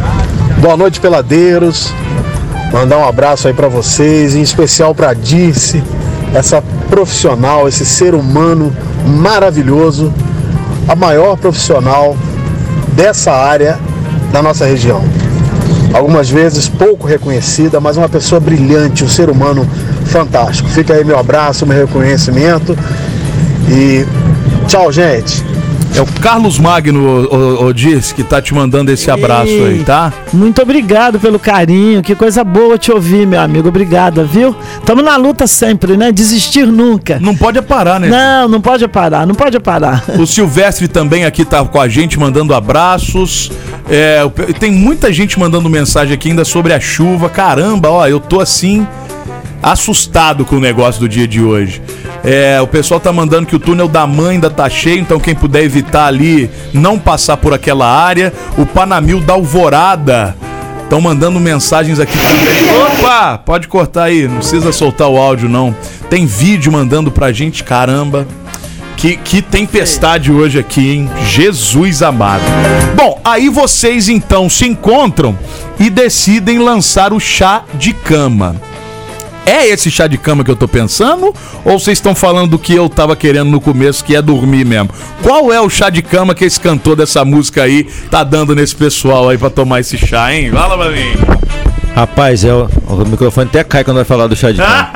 Boa 0.59 0.77
noite, 0.77 1.01
peladeiros. 1.01 1.93
Mandar 2.73 2.99
um 2.99 3.07
abraço 3.07 3.49
aí 3.49 3.55
pra 3.55 3.69
vocês, 3.69 4.35
em 4.35 4.41
especial 4.41 4.95
pra 4.95 5.13
Dirce, 5.13 5.83
essa 6.35 6.63
profissional, 6.89 7.69
esse 7.69 7.85
ser 7.85 8.15
humano 8.15 8.75
maravilhoso, 9.07 10.13
a 10.89 10.97
maior 10.97 11.37
profissional 11.37 12.17
dessa 12.95 13.31
área 13.31 13.79
da 14.33 14.43
nossa 14.43 14.65
região. 14.65 15.05
Algumas 15.93 16.31
vezes 16.31 16.69
pouco 16.69 17.07
reconhecida, 17.07 17.79
mas 17.81 17.97
uma 17.97 18.09
pessoa 18.09 18.41
brilhante, 18.41 19.05
um 19.05 19.09
ser 19.09 19.29
humano 19.29 19.69
fantástico. 20.07 20.69
Fica 20.71 20.95
aí 20.95 21.05
meu 21.05 21.19
abraço, 21.19 21.67
meu 21.67 21.77
reconhecimento 21.77 22.77
e 23.69 24.07
tchau, 24.67 24.91
gente. 24.91 25.52
É 25.95 26.01
o 26.01 26.07
Carlos 26.07 26.59
Magno, 26.59 27.27
o, 27.27 27.67
o, 27.67 27.73
Diz, 27.75 28.13
que 28.13 28.23
tá 28.23 28.41
te 28.41 28.55
mandando 28.55 28.91
esse 28.91 29.11
abraço 29.11 29.51
aí, 29.51 29.83
tá? 29.85 30.11
Muito 30.33 30.63
obrigado 30.63 31.21
pelo 31.21 31.39
carinho, 31.39 32.03
que 32.03 32.15
coisa 32.15 32.43
boa 32.43 32.79
te 32.79 32.91
ouvir, 32.91 33.27
meu 33.27 33.39
amigo. 33.39 33.69
Obrigada, 33.69 34.25
viu? 34.25 34.57
Tamo 34.87 35.03
na 35.03 35.17
luta 35.17 35.47
sempre, 35.47 35.97
né? 35.97 36.11
Desistir 36.11 36.67
nunca. 36.67 37.19
Não 37.21 37.37
pode 37.37 37.61
parar, 37.61 38.01
né? 38.01 38.09
Não, 38.09 38.49
não 38.49 38.61
pode 38.61 38.89
parar, 38.89 39.27
não 39.27 39.35
pode 39.35 39.61
parar. 39.61 40.03
O 40.19 40.27
Silvestre 40.27 40.89
também 40.89 41.27
aqui 41.27 41.45
tá 41.45 41.63
com 41.63 41.79
a 41.79 41.89
gente, 41.89 42.19
mandando 42.19 42.55
abraços. 42.55 43.53
É, 43.91 44.23
tem 44.59 44.73
muita 44.73 45.13
gente 45.13 45.39
mandando 45.39 45.69
mensagem 45.69 46.15
aqui 46.15 46.31
ainda 46.31 46.45
sobre 46.45 46.73
a 46.73 46.81
chuva. 46.81 47.29
Caramba, 47.29 47.91
ó, 47.91 48.07
eu 48.07 48.19
tô 48.19 48.41
assim 48.41 48.87
assustado 49.63 50.45
com 50.45 50.57
o 50.57 50.61
negócio 50.61 51.01
do 51.01 51.09
dia 51.09 51.29
de 51.29 51.41
hoje. 51.41 51.81
É, 52.25 52.61
o 52.61 52.67
pessoal 52.67 52.99
tá 52.99 53.13
mandando 53.13 53.47
que 53.47 53.57
o 53.57 53.59
túnel 53.59 53.89
da 53.89 54.07
mãe 54.07 54.33
ainda 54.33 54.51
tá 54.51 54.69
cheio, 54.69 55.01
então 55.01 55.21
quem 55.21 55.35
puder 55.35 55.63
evitar 55.63 56.07
ali, 56.07 56.51
não 56.73 56.99
passar 56.99 57.37
por 57.37 57.55
aquela 57.55 57.87
área. 57.87 58.33
O 58.59 58.67
Panamil 58.67 59.21
da 59.21 59.35
Alvorada. 59.35 60.37
Estão 60.83 61.01
mandando 61.01 61.41
mensagens 61.41 61.99
aqui 61.99 62.13
também. 62.19 62.99
Opa! 63.01 63.39
Pode 63.39 63.67
cortar 63.67 64.05
aí, 64.05 64.29
não 64.29 64.37
precisa 64.37 64.73
soltar 64.73 65.09
o 65.09 65.17
áudio, 65.17 65.49
não. 65.49 65.75
Tem 66.11 66.27
vídeo 66.27 66.71
mandando 66.71 67.11
pra 67.11 67.33
gente, 67.33 67.65
caramba. 67.65 68.27
Que, 68.99 69.17
que 69.17 69.41
tempestade 69.41 70.31
hoje 70.31 70.59
aqui, 70.59 70.93
hein? 70.93 71.11
Jesus 71.27 72.03
amado. 72.03 72.45
Bom, 72.95 73.19
aí 73.25 73.49
vocês 73.49 74.09
então 74.09 74.51
se 74.51 74.67
encontram 74.67 75.37
e 75.79 75.89
decidem 75.89 76.59
lançar 76.59 77.13
o 77.13 77.19
chá 77.19 77.65
de 77.75 77.95
cama. 77.95 78.55
É 79.45 79.67
esse 79.67 79.91
chá 79.91 80.07
de 80.07 80.17
cama 80.17 80.45
que 80.45 80.51
eu 80.51 80.57
tô 80.57 80.69
pensando? 80.69 81.35
Ou 81.65 81.79
vocês 81.79 81.99
estão 81.99 82.15
falando 82.15 82.51
do 82.51 82.59
que 82.59 82.75
eu 82.75 82.89
tava 82.89 83.17
querendo 83.17 83.51
no 83.51 83.61
começo, 83.61 84.05
que 84.05 84.15
é 84.15 84.23
dormir 84.23 84.65
mesmo? 84.65 84.91
Qual 85.23 85.53
é 85.53 85.61
o 85.61 85.69
chá 85.69 85.91
de 85.91 86.01
cama 86.01 86.35
que 86.35 86.45
esse 86.45 86.61
cantor 86.61 86.97
dessa 86.97 87.25
música 87.25 87.63
aí 87.63 87.85
tá 88.11 88.23
dando 88.23 88.55
nesse 88.55 88.75
pessoal 88.75 89.29
aí 89.29 89.39
pra 89.39 89.51
tomar 89.51 89.81
esse 89.81 89.99
chá, 89.99 90.33
hein? 90.33 90.51
Fala 90.53 90.79
pra 90.79 90.91
mim. 90.91 91.13
Rapaz, 91.95 92.45
é 92.45 92.55
o, 92.55 92.71
o 92.89 93.07
microfone 93.07 93.49
até 93.49 93.63
cai 93.63 93.85
quando 93.85 93.97
vai 93.97 94.05
falar 94.05 94.27
do 94.27 94.35
chá 94.35 94.51
de 94.51 94.59
cama. 94.59 94.91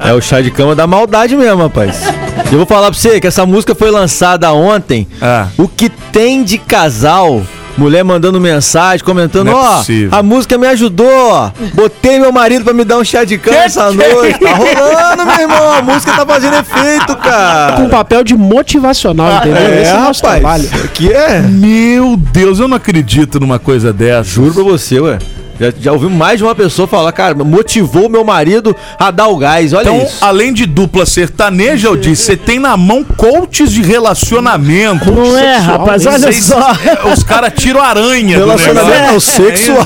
é 0.00 0.12
o 0.12 0.20
chá 0.20 0.40
de 0.40 0.50
cama 0.50 0.74
da 0.74 0.86
maldade 0.86 1.36
mesmo, 1.36 1.62
rapaz. 1.62 2.02
Eu 2.50 2.58
vou 2.58 2.66
falar 2.66 2.90
pra 2.90 2.98
você 2.98 3.20
que 3.20 3.26
essa 3.26 3.46
música 3.46 3.74
foi 3.74 3.90
lançada 3.90 4.52
ontem. 4.52 5.06
Ah. 5.22 5.48
O 5.56 5.68
que 5.68 5.88
tem 5.88 6.42
de 6.42 6.58
casal 6.58 7.42
Mulher 7.78 8.02
mandando 8.04 8.40
mensagem, 8.40 9.04
comentando, 9.04 9.48
é 9.48 9.54
ó, 9.54 9.78
possível. 9.78 10.10
a 10.12 10.22
música 10.22 10.58
me 10.58 10.66
ajudou. 10.66 11.52
Botei 11.74 12.18
meu 12.18 12.30
marido 12.32 12.64
pra 12.64 12.74
me 12.74 12.84
dar 12.84 12.98
um 12.98 13.04
chá 13.04 13.24
de 13.24 13.38
cama 13.38 13.56
essa 13.56 13.90
noite. 13.90 14.38
Tá 14.38 14.54
rolando, 14.54 15.24
meu 15.26 15.40
irmão. 15.40 15.72
A 15.72 15.80
música 15.82 16.12
tá 16.12 16.26
fazendo 16.26 16.56
efeito, 16.56 17.16
cara. 17.16 17.76
Com 17.76 17.82
um 17.84 17.88
papel 17.88 18.22
de 18.24 18.34
motivacional, 18.36 19.38
entendeu? 19.38 19.56
É, 19.62 19.82
Esse 19.82 19.90
é 19.90 19.94
o 19.94 20.00
nosso 20.00 20.22
rapaz. 20.24 20.40
trabalho. 20.40 20.84
Aqui 20.84 21.12
é. 21.12 21.40
Meu 21.40 22.16
Deus, 22.16 22.58
eu 22.58 22.68
não 22.68 22.76
acredito 22.76 23.40
numa 23.40 23.58
coisa 23.58 23.92
dessa. 23.92 24.28
Juro 24.28 24.52
pra 24.54 24.62
você, 24.62 25.00
ué. 25.00 25.18
Já, 25.60 25.70
já 25.78 25.92
ouvi 25.92 26.06
mais 26.06 26.38
de 26.38 26.44
uma 26.44 26.54
pessoa 26.54 26.88
falar, 26.88 27.12
cara, 27.12 27.34
motivou 27.34 28.08
meu 28.08 28.24
marido 28.24 28.74
a 28.98 29.10
dar 29.10 29.28
o 29.28 29.36
gás. 29.36 29.74
Olha 29.74 29.82
Então, 29.90 30.02
isso. 30.06 30.24
além 30.24 30.54
de 30.54 30.64
dupla 30.64 31.04
sertaneja, 31.04 31.86
eu 31.88 31.96
disse, 31.96 32.22
você 32.24 32.36
tem 32.36 32.58
na 32.58 32.78
mão 32.78 33.04
coaches 33.04 33.70
de 33.70 33.82
relacionamento. 33.82 35.12
Não 35.12 35.36
é, 35.36 35.56
Sexual, 35.56 35.78
rapaz, 35.78 36.02
nem 36.04 36.14
olha 36.14 36.32
Vocês- 36.32 36.44
só. 36.44 36.72
Os 37.12 37.22
caras 37.22 37.52
tiram 37.54 37.82
aranha 37.82 38.38
Relacionamento 38.38 39.12
não, 39.12 39.20
sexual. 39.20 39.84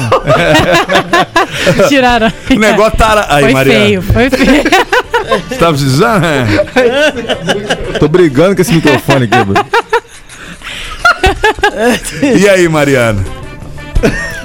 Tiraram. 1.89 2.33
O 2.51 2.55
negócio 2.55 2.97
tá... 2.97 3.07
ara- 3.09 3.27
Aí, 3.31 3.43
Foi 3.45 3.53
Maria, 3.53 3.73
feio, 3.75 4.03
foi 4.03 4.31
feio. 4.31 4.63
você 5.49 5.55
tá 5.57 5.69
precisando? 5.71 6.25
É. 6.25 6.45
Tô 7.99 8.07
brigando 8.07 8.55
com 8.55 8.63
esse 8.63 8.73
microfone 8.73 9.25
aqui, 9.25 9.37
mano. 9.39 9.67
E 12.39 12.49
aí, 12.49 12.69
Mariana? 12.69 13.25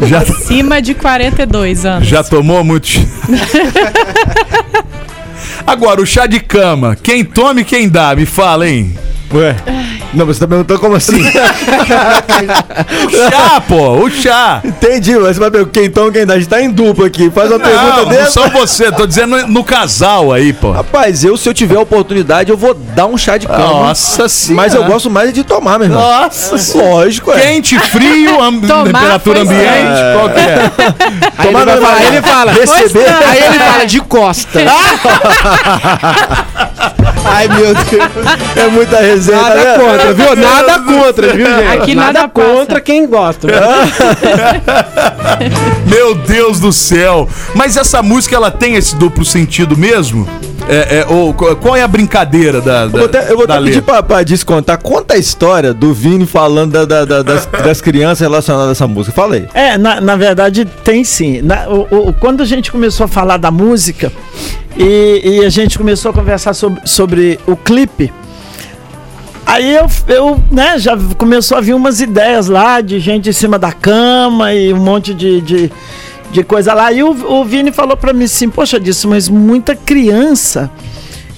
Já, 0.08 0.20
Acima 0.20 0.82
de 0.82 0.94
42 0.94 1.86
anos. 1.86 2.08
já 2.08 2.24
tomou 2.24 2.64
muito 2.64 2.88
chá? 2.88 3.02
Agora, 5.68 6.02
o 6.02 6.06
chá 6.06 6.26
de 6.26 6.40
cama, 6.40 6.96
quem 7.02 7.24
toma 7.24 7.62
e 7.62 7.66
quem 7.66 7.88
dá? 7.90 8.16
Me 8.16 8.26
fala, 8.26 8.68
hein? 8.68 8.96
Ué. 9.34 9.56
Não, 10.14 10.26
mas 10.26 10.38
você 10.38 10.42
tá 10.42 10.48
perguntando 10.48 10.80
como 10.80 10.96
assim? 10.96 11.24
O 13.06 13.10
chá, 13.32 13.62
pô, 13.68 13.92
o 14.06 14.10
chá. 14.10 14.62
Entendi, 14.64 15.16
mas 15.18 15.36
você 15.36 15.40
vai 15.40 15.50
ver 15.52 15.68
quem 15.68 15.90
toma 15.90 16.12
quem 16.12 16.26
dá. 16.26 16.34
A 16.36 16.40
gente 16.40 16.48
tá 16.50 16.62
em 16.62 16.70
dupla 16.72 17.08
aqui. 17.08 17.30
Faz 17.30 17.52
uma 17.52 17.60
pergunta 17.60 18.06
Não, 18.06 18.12
não 18.12 18.32
só 18.32 18.48
você, 18.50 18.92
tô 18.92 19.06
dizendo 19.06 19.38
no, 19.38 19.48
no 19.48 19.64
casal 19.64 20.32
aí, 20.32 20.54
pô. 20.54 20.72
Rapaz, 20.72 21.24
eu, 21.24 21.36
se 21.38 21.48
eu 21.50 21.54
tiver 21.54 21.76
a 21.76 21.82
oportunidade, 21.82 22.50
eu 22.50 22.58
vou 22.58 22.74
dar 22.74 23.06
um 23.08 23.18
chá 23.18 23.38
de 23.38 23.46
cama. 23.48 23.60
Nossa 23.88 24.28
senhora. 24.30 24.64
Mas 24.64 24.74
eu 24.74 24.84
gosto 24.86 25.10
mais 25.10 25.34
de 25.34 25.44
tomar, 25.44 25.78
meu 25.78 25.88
irmão. 25.88 26.02
Nossa 26.02 26.78
Lógico, 26.78 27.32
é. 27.32 27.40
Quente, 27.40 27.78
frio, 27.80 28.42
am- 28.42 28.62
Tomar 28.68 28.84
temperatura 28.86 29.42
ambiente, 29.42 29.66
certo. 29.66 30.18
qual 30.18 30.30
que 30.30 30.40
é? 30.40 30.44
Aí 30.44 31.08
ele, 31.08 31.20
Tomar 31.52 31.66
vai 31.66 31.76
não, 31.76 31.82
falar, 31.82 31.94
não, 31.94 32.00
aí 32.00 32.08
ele 32.08 32.22
fala, 32.22 32.52
Receber. 32.52 33.06
Aí 33.28 33.44
ele 33.44 33.60
fala 33.60 33.86
de 33.86 34.00
costa. 34.02 34.60
Ai, 37.30 37.48
meu 37.48 37.74
Deus. 37.74 37.88
É 38.56 38.68
muita 38.68 39.00
resenha, 39.00 39.38
tá 39.40 39.50
Nada 39.50 39.64
vendo? 39.64 39.80
contra, 39.86 40.14
viu? 40.14 40.36
Nada 40.36 40.80
contra, 40.80 41.34
viu, 41.34 41.46
gente? 41.46 41.78
Aqui 41.78 41.96
nada 41.96 42.28
contra 42.28 42.82
quem 42.82 43.08
gosta. 43.08 43.48
Meu 45.86 46.16
Deus 46.16 46.60
do 46.60 46.72
céu. 46.74 47.28
Mas 47.56 47.78
essa 47.78 48.02
música, 48.02 48.36
ela 48.36 48.52
tem 48.52 48.76
esse 48.76 48.96
duplo 48.96 49.24
sentido 49.26 49.78
mesmo? 49.78 50.28
É, 50.72 51.00
é, 51.00 51.06
ou, 51.08 51.34
qual 51.34 51.76
é 51.76 51.82
a 51.82 51.88
brincadeira 51.88 52.62
da, 52.62 52.86
da 52.86 52.86
Eu 52.86 52.90
vou 52.92 53.06
até, 53.06 53.32
eu 53.32 53.36
vou 53.36 53.46
até 53.46 53.60
pedir 53.60 53.82
pra, 53.82 54.04
pra 54.04 54.22
Diz 54.22 54.44
contar. 54.44 54.78
Conta 54.78 55.16
a 55.16 55.18
história 55.18 55.74
do 55.74 55.92
Vini 55.96 56.28
falando 56.28 56.74
da- 56.74 56.86
da- 56.86 57.06
da- 57.06 57.24
das, 57.24 57.46
das 57.66 57.82
crianças 57.82 58.20
relacionadas 58.20 58.70
a 58.70 58.72
essa 58.74 58.88
música. 58.88 59.16
Fala 59.16 59.34
aí. 59.36 59.48
É, 59.56 59.80
na, 59.80 60.00
na 60.00 60.16
verdade 60.16 60.66
tem 60.84 61.04
sim. 61.04 61.42
Na- 61.42 61.68
o- 61.68 62.10
o- 62.10 62.14
quando 62.14 62.44
a 62.44 62.46
gente 62.46 62.72
começou 62.72 63.06
a 63.06 63.08
falar 63.08 63.38
da 63.38 63.50
música 63.50 64.12
e, 64.78 65.22
e 65.42 65.46
a 65.46 65.50
gente 65.50 65.76
começou 65.76 66.12
a 66.12 66.14
conversar 66.14 66.54
sobre, 66.54 66.82
sobre 66.86 67.40
o 67.48 67.56
clipe, 67.56 68.14
aí 69.46 69.74
eu, 69.76 69.88
eu 70.08 70.40
né, 70.52 70.78
já 70.78 70.96
começou 71.18 71.58
a 71.58 71.62
vir 71.62 71.74
umas 71.74 72.00
ideias 72.00 72.48
lá 72.48 72.80
de 72.82 73.00
gente 73.00 73.28
em 73.30 73.34
cima 73.34 73.58
da 73.58 73.72
cama 73.72 74.54
e 74.54 74.72
um 74.72 74.78
monte 74.78 75.14
de, 75.16 75.42
de, 75.42 75.72
de 76.32 76.44
coisa 76.44 76.74
lá. 76.74 76.92
E 76.92 77.04
o, 77.04 77.10
o 77.10 77.46
Vini 77.46 77.72
falou 77.72 77.98
pra 77.98 78.14
mim 78.14 78.26
assim, 78.26 78.50
poxa 78.50 78.80
disso, 78.80 79.08
mas 79.08 79.28
muita 79.30 79.76
criança. 79.76 80.70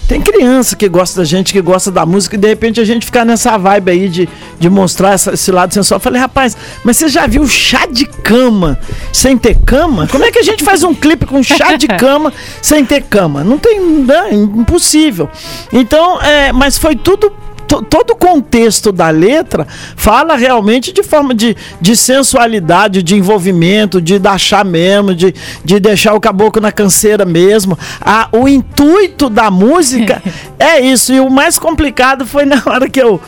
Tem 0.07 0.19
criança 0.19 0.75
que 0.75 0.89
gosta 0.89 1.21
da 1.21 1.25
gente, 1.25 1.53
que 1.53 1.61
gosta 1.61 1.89
da 1.89 2.05
música, 2.05 2.35
e 2.35 2.37
de 2.37 2.45
repente 2.45 2.81
a 2.81 2.83
gente 2.83 3.05
ficar 3.05 3.23
nessa 3.23 3.57
vibe 3.57 3.91
aí 3.91 4.09
de, 4.09 4.27
de 4.59 4.69
mostrar 4.69 5.13
essa- 5.13 5.31
esse 5.33 5.49
lado 5.53 5.73
sensual. 5.73 5.95
Eu 5.99 6.01
falei, 6.01 6.19
rapaz, 6.19 6.57
mas 6.83 6.97
você 6.97 7.07
já 7.07 7.25
viu 7.27 7.47
chá 7.47 7.85
de 7.85 8.05
cama 8.05 8.77
sem 9.13 9.37
ter 9.37 9.55
cama? 9.65 10.09
Como 10.11 10.25
é 10.25 10.29
que 10.31 10.39
a 10.39 10.43
gente 10.43 10.65
faz 10.65 10.83
um 10.83 10.93
clipe 10.93 11.25
com 11.25 11.41
chá 11.41 11.77
de 11.77 11.87
cama 11.87 12.33
sem 12.61 12.83
ter 12.83 13.03
cama? 13.03 13.41
Não 13.41 13.57
tem, 13.57 13.79
né? 13.79 14.33
impossível. 14.33 15.29
Então, 15.71 16.21
é, 16.21 16.51
mas 16.51 16.77
foi 16.77 16.93
tudo 16.97 17.31
todo 17.79 18.11
o 18.11 18.15
contexto 18.15 18.91
da 18.91 19.09
letra 19.09 19.67
fala 19.95 20.35
realmente 20.35 20.91
de 20.91 21.03
forma 21.03 21.33
de, 21.33 21.55
de 21.79 21.95
sensualidade, 21.95 23.03
de 23.03 23.15
envolvimento, 23.15 24.01
de 24.01 24.19
dar 24.19 24.37
chá 24.37 24.63
mesmo, 24.63 25.13
de, 25.13 25.33
de 25.63 25.79
deixar 25.79 26.13
o 26.13 26.19
caboclo 26.19 26.61
na 26.61 26.71
canseira 26.71 27.23
mesmo. 27.23 27.77
Ah, 28.01 28.27
o 28.31 28.47
intuito 28.47 29.29
da 29.29 29.49
música 29.51 30.21
é 30.59 30.81
isso. 30.81 31.13
E 31.13 31.19
o 31.19 31.29
mais 31.29 31.57
complicado 31.57 32.25
foi 32.25 32.45
na 32.45 32.61
hora 32.65 32.89
que 32.89 33.01
eu 33.01 33.21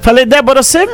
falei, 0.00 0.24
Débora, 0.24 0.62
você. 0.62 0.86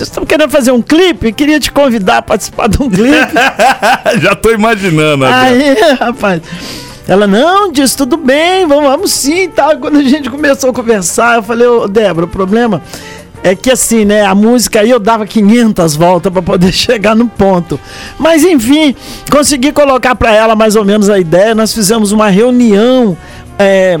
Estamos 0.00 0.28
querendo 0.28 0.48
fazer 0.48 0.70
um 0.70 0.80
clipe? 0.80 1.30
Queria 1.32 1.60
te 1.60 1.70
convidar 1.70 2.18
a 2.18 2.22
participar 2.22 2.68
de 2.68 2.82
um 2.82 2.88
clipe. 2.88 3.34
Já 4.22 4.34
tô 4.34 4.50
imaginando. 4.50 5.26
agora. 5.26 5.42
Aí, 5.42 5.74
rapaz. 6.00 6.40
Ela, 7.08 7.26
não, 7.26 7.72
disse, 7.72 7.96
tudo 7.96 8.16
bem, 8.16 8.66
vamos, 8.66 8.84
vamos 8.84 9.12
sim 9.12 9.44
e 9.44 9.48
tal. 9.48 9.76
Quando 9.78 9.98
a 9.98 10.02
gente 10.02 10.30
começou 10.30 10.70
a 10.70 10.72
conversar, 10.72 11.36
eu 11.36 11.42
falei, 11.42 11.66
ô 11.66 11.88
Débora, 11.88 12.26
o 12.26 12.28
problema 12.28 12.82
é 13.42 13.54
que 13.54 13.70
assim, 13.70 14.04
né, 14.04 14.24
a 14.24 14.34
música 14.34 14.80
aí 14.80 14.90
eu 14.90 14.98
dava 14.98 15.26
500 15.26 15.96
voltas 15.96 16.32
para 16.32 16.42
poder 16.42 16.72
chegar 16.72 17.16
no 17.16 17.26
ponto. 17.28 17.80
Mas 18.18 18.44
enfim, 18.44 18.94
consegui 19.30 19.72
colocar 19.72 20.14
para 20.14 20.32
ela 20.32 20.54
mais 20.54 20.76
ou 20.76 20.84
menos 20.84 21.08
a 21.08 21.18
ideia. 21.18 21.54
Nós 21.54 21.72
fizemos 21.72 22.12
uma 22.12 22.28
reunião. 22.28 23.16
é, 23.58 23.98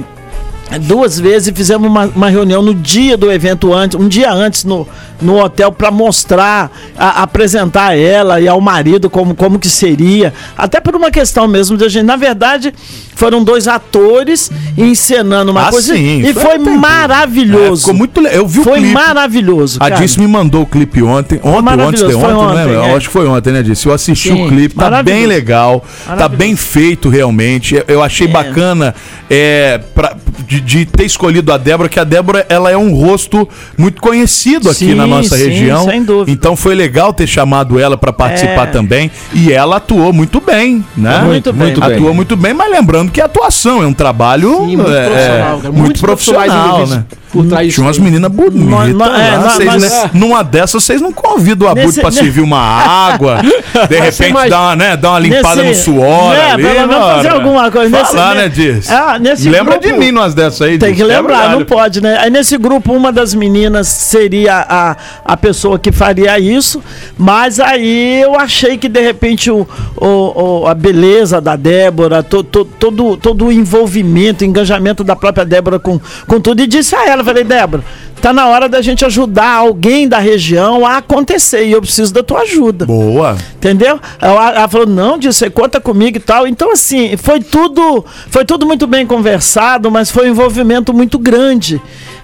duas 0.78 1.18
vezes 1.18 1.52
fizemos 1.56 1.88
uma, 1.88 2.06
uma 2.06 2.28
reunião 2.28 2.62
no 2.62 2.74
dia 2.74 3.16
do 3.16 3.30
evento 3.30 3.72
antes, 3.74 3.98
um 3.98 4.06
dia 4.08 4.32
antes 4.32 4.64
no, 4.64 4.86
no 5.20 5.38
hotel 5.42 5.72
para 5.72 5.90
mostrar, 5.90 6.70
a- 6.96 7.22
apresentar 7.22 7.88
a 7.88 7.96
ela 7.96 8.40
e 8.40 8.46
ao 8.48 8.60
marido 8.60 9.10
como, 9.10 9.34
como 9.34 9.58
que 9.58 9.68
seria, 9.68 10.32
até 10.56 10.80
por 10.80 10.94
uma 10.94 11.10
questão 11.10 11.48
mesmo 11.48 11.76
de 11.76 11.84
a 11.84 11.88
gente, 11.88 12.04
na 12.04 12.16
verdade, 12.16 12.72
foram 13.14 13.42
dois 13.44 13.66
atores 13.68 14.50
encenando 14.78 15.50
uma 15.50 15.68
Ah, 15.68 15.70
coisa 15.70 15.94
sim, 15.94 16.20
e 16.20 16.32
foi- 16.32 16.42
foi 16.42 16.58
tem- 16.60 16.74
É, 16.74 16.76
maravilhoso. 16.78 17.80
ficou 17.82 17.94
muito 17.94 18.20
Eu 18.26 18.46
vi 18.46 18.60
o 18.60 18.64
foi 18.64 18.78
clipe. 18.78 18.94
maravilhoso, 18.94 19.78
A 19.80 19.88
cara. 19.88 20.00
Dice 20.00 20.18
me 20.20 20.26
mandou 20.26 20.62
o 20.62 20.66
clipe 20.66 21.02
ontem. 21.02 21.36
Ontem, 21.42 21.48
ontem, 21.48 21.62
maravilhoso, 21.62 22.06
de 22.06 22.12
foi 22.12 22.32
ontem, 22.32 22.44
ontem, 22.62 22.66
né? 22.66 22.86
é. 22.86 22.90
Eu 22.92 22.96
acho 22.96 23.06
que 23.08 23.12
foi 23.12 23.26
ontem, 23.26 23.52
né, 23.52 23.62
Dice? 23.62 23.86
Eu 23.86 23.92
assisti 23.92 24.28
Sim, 24.30 24.44
o 24.46 24.48
clipe, 24.48 24.74
tá 24.74 24.84
maravilhoso. 24.84 25.18
bem 25.20 25.26
legal, 25.26 25.80
tá 25.80 26.10
Maravilhoso. 26.14 26.36
bem 26.38 26.56
feito 26.56 27.08
realmente. 27.08 27.74
Eu- 27.74 27.84
Eu 28.00 28.02
achei 28.02 28.26
É. 28.26 28.30
bacana 28.30 28.94
é, 29.28 29.78
pra, 29.94 30.16
de, 30.46 30.59
de 30.60 30.84
ter 30.86 31.04
escolhido 31.04 31.52
a 31.52 31.56
Débora, 31.56 31.88
que 31.88 31.98
a 31.98 32.04
Débora 32.04 32.44
ela 32.48 32.70
é 32.70 32.76
um 32.76 32.92
rosto 32.94 33.48
muito 33.76 34.00
conhecido 34.00 34.68
aqui 34.70 34.86
Sim, 34.86 34.94
na 34.94 35.06
nossa 35.06 35.36
sim, 35.36 35.44
região. 35.48 35.84
sem 35.84 36.02
dúvida. 36.02 36.30
Então 36.30 36.54
foi 36.56 36.74
legal 36.74 37.12
ter 37.12 37.26
chamado 37.26 37.78
ela 37.78 37.96
pra 37.96 38.12
participar 38.12 38.68
É. 38.68 38.70
também. 38.70 39.10
E 39.32 39.52
ela 39.52 39.76
atuou 39.76 40.12
muito 40.12 40.40
bem, 40.40 40.84
né? 40.96 41.18
Muito 41.22 41.52
bem. 41.52 41.62
muito 41.62 41.80
bem. 41.80 41.94
Atuou 41.94 42.14
muito 42.14 42.36
bem, 42.36 42.54
mas 42.54 42.70
lembrando 42.70 43.10
que 43.10 43.20
a 43.20 43.24
atuação 43.24 43.82
é 43.82 43.86
um 43.86 43.92
trabalho 43.94 44.56
Sim, 44.58 44.76
muito 44.76 44.90
é, 44.92 45.06
profissional, 45.06 45.58
cara. 45.60 45.72
muito 45.72 46.00
profissionais 46.00 46.52
profissional, 46.52 46.66
envolvidos 46.82 46.96
né? 46.96 47.04
Por 47.32 47.46
trás 47.46 47.66
disso 47.66 47.76
Tinha 47.76 47.86
umas 47.86 47.98
meninas 47.98 48.30
bonitas. 48.30 48.90
É, 48.90 48.92
lá. 49.36 49.50
Vocês, 49.50 49.82
né, 49.82 50.10
Numa 50.12 50.42
dessas, 50.42 50.82
vocês 50.84 51.00
não 51.00 51.12
convidam 51.12 51.68
o 51.68 51.70
Abud 51.70 51.86
Nesse- 51.86 52.00
pra 52.00 52.10
servir 52.10 52.40
uma 52.40 52.58
água, 52.58 53.40
de 53.88 54.00
repente 54.00 54.28
imagina- 54.30 54.48
dar 54.56 54.60
uma, 54.62 54.76
né, 54.76 54.96
dar 54.96 55.10
uma 55.10 55.18
limpada 55.18 55.62
Nesse- 55.62 55.90
no 55.90 55.96
suor 55.98 56.34
né, 56.34 56.50
ali. 56.52 56.62
pelo 56.62 56.88
menos 56.88 57.04
fazer 57.04 57.28
alguma 57.28 57.70
coisa. 57.70 57.98
Nesse- 57.98 58.12
Falar, 58.12 58.34
né, 58.34 58.42
ne- 58.42 58.48
Diz? 58.50 58.90
Ah, 58.90 59.18
nesse 59.18 59.48
Lembra 59.48 59.78
grupo- 59.78 59.86
de 59.86 59.92
mim 59.98 60.10
numas 60.12 60.34
dessas 60.34 60.62
aí, 60.62 60.78
Tem 60.78 60.90
Diz. 60.90 60.96
que 60.98 61.02
É 61.02 61.16
lembrar, 61.16 61.36
não 61.50 61.58
verdade. 61.58 61.64
pode, 61.66 62.00
né? 62.02 62.18
Aí 62.20 62.30
nesse 62.30 62.56
grupo, 62.58 62.92
uma 62.92 63.12
das 63.12 63.34
meninas 63.34 63.86
seria 63.88 64.56
a, 64.68 64.96
a 65.24 65.36
pessoa 65.36 65.78
que 65.78 65.92
faria 65.92 66.38
isso, 66.38 66.82
mas 67.16 67.60
aí 67.60 68.20
eu 68.22 68.34
achei 68.38 68.76
que 68.76 68.88
de 68.88 69.00
repente 69.00 69.50
o, 69.50 69.66
o- 69.96 70.60
o- 70.62 70.66
a 70.66 70.74
beleza 70.74 71.40
da 71.40 71.54
Débora, 71.56 72.22
to, 72.22 72.42
to- 72.42 72.64
todo, 72.64 73.16
todo 73.16 73.46
o 73.46 73.52
envolvimento, 73.52 74.44
engajamento 74.44 75.02
da 75.04 75.14
própria 75.16 75.44
Débora 75.44 75.78
com, 75.78 76.00
com 76.26 76.40
tudo, 76.40 76.60
e 76.62 76.66
disse 76.66 76.94
a 76.96 77.06
ela, 77.08 77.19
falei, 77.24 77.44
Débora, 77.44 77.84
tá 78.20 78.32
na 78.32 78.46
hora 78.48 78.68
da 78.68 78.82
gente 78.82 79.04
ajudar 79.04 79.54
alguém 79.54 80.08
da 80.08 80.18
região 80.18 80.86
a 80.86 80.98
acontecer, 80.98 81.64
e 81.64 81.72
eu 81.72 81.80
preciso 81.80 82.12
da 82.12 82.22
tua 82.22 82.40
ajuda. 82.40 82.86
Boa. 82.86 83.36
Entendeu? 83.56 83.98
Ela, 84.20 84.50
ela 84.52 84.68
falou, 84.68 84.86
não, 84.86 85.18
disse, 85.18 85.38
você 85.38 85.50
conta 85.50 85.80
comigo 85.80 86.16
e 86.16 86.20
tal. 86.20 86.46
Então, 86.46 86.72
assim, 86.72 87.16
foi 87.16 87.40
tudo, 87.40 88.04
foi 88.28 88.44
tudo 88.44 88.66
muito 88.66 88.86
bem 88.86 89.06
conversado, 89.06 89.90
mas 89.90 90.10
foi 90.10 90.28
um 90.28 90.32
envolvimento 90.32 90.92
muito 90.92 91.18
grande. 91.18 91.80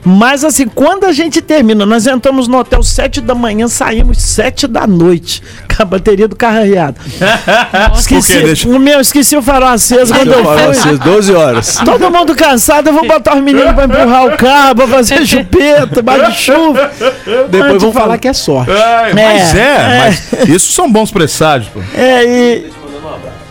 Mas 0.09 0.45
assim, 0.45 0.69
quando 0.69 1.05
a 1.05 1.11
gente 1.13 1.43
termina, 1.43 1.85
nós 1.85 2.07
entramos 2.07 2.47
no 2.47 2.59
hotel 2.59 2.81
7 2.81 3.21
da 3.21 3.35
manhã, 3.35 3.67
saímos 3.67 4.19
7 4.19 4.69
da 4.69 4.87
noite, 4.87 5.43
com 5.77 5.83
a 5.83 5.85
bateria 5.85 6.29
do 6.29 6.37
carro 6.37 6.59
arriado. 6.59 6.97
Esqueci? 7.99 8.41
Deixa- 8.41 8.69
o 8.69 8.79
meu, 8.79 9.01
esqueci 9.01 9.37
o 9.37 9.43
farol 9.43 9.71
aceso 9.71 10.15
quando 10.15 10.33
eu 10.33 10.45
fui. 10.45 10.63
vocês, 10.75 10.99
12 11.01 11.35
horas. 11.35 11.77
Todo 11.85 12.09
mundo 12.11 12.37
cansado, 12.37 12.87
eu 12.89 12.93
vou 12.93 13.05
botar 13.07 13.35
os 13.37 13.43
meninos 13.43 13.75
pra 13.75 13.85
empurrar 13.85 14.27
o 14.27 14.37
carro, 14.37 14.77
pra 14.77 14.87
fazer 14.87 15.27
chupeta, 15.27 16.01
de 16.03 16.37
chuva. 16.37 16.91
Depois 17.51 17.73
Antes 17.73 17.83
vão 17.83 17.93
fala- 17.93 18.05
falar 18.07 18.19
que 18.19 18.29
é 18.29 18.33
sorte. 18.33 18.71
É, 18.71 19.13
mas 19.13 19.55
é, 19.55 19.59
É, 19.59 19.99
mas 20.39 20.49
isso 20.49 20.73
são 20.73 20.91
bons 20.91 21.11
presságios, 21.11 21.71
pô. 21.73 21.81
É, 21.95 22.25
e 22.25 22.67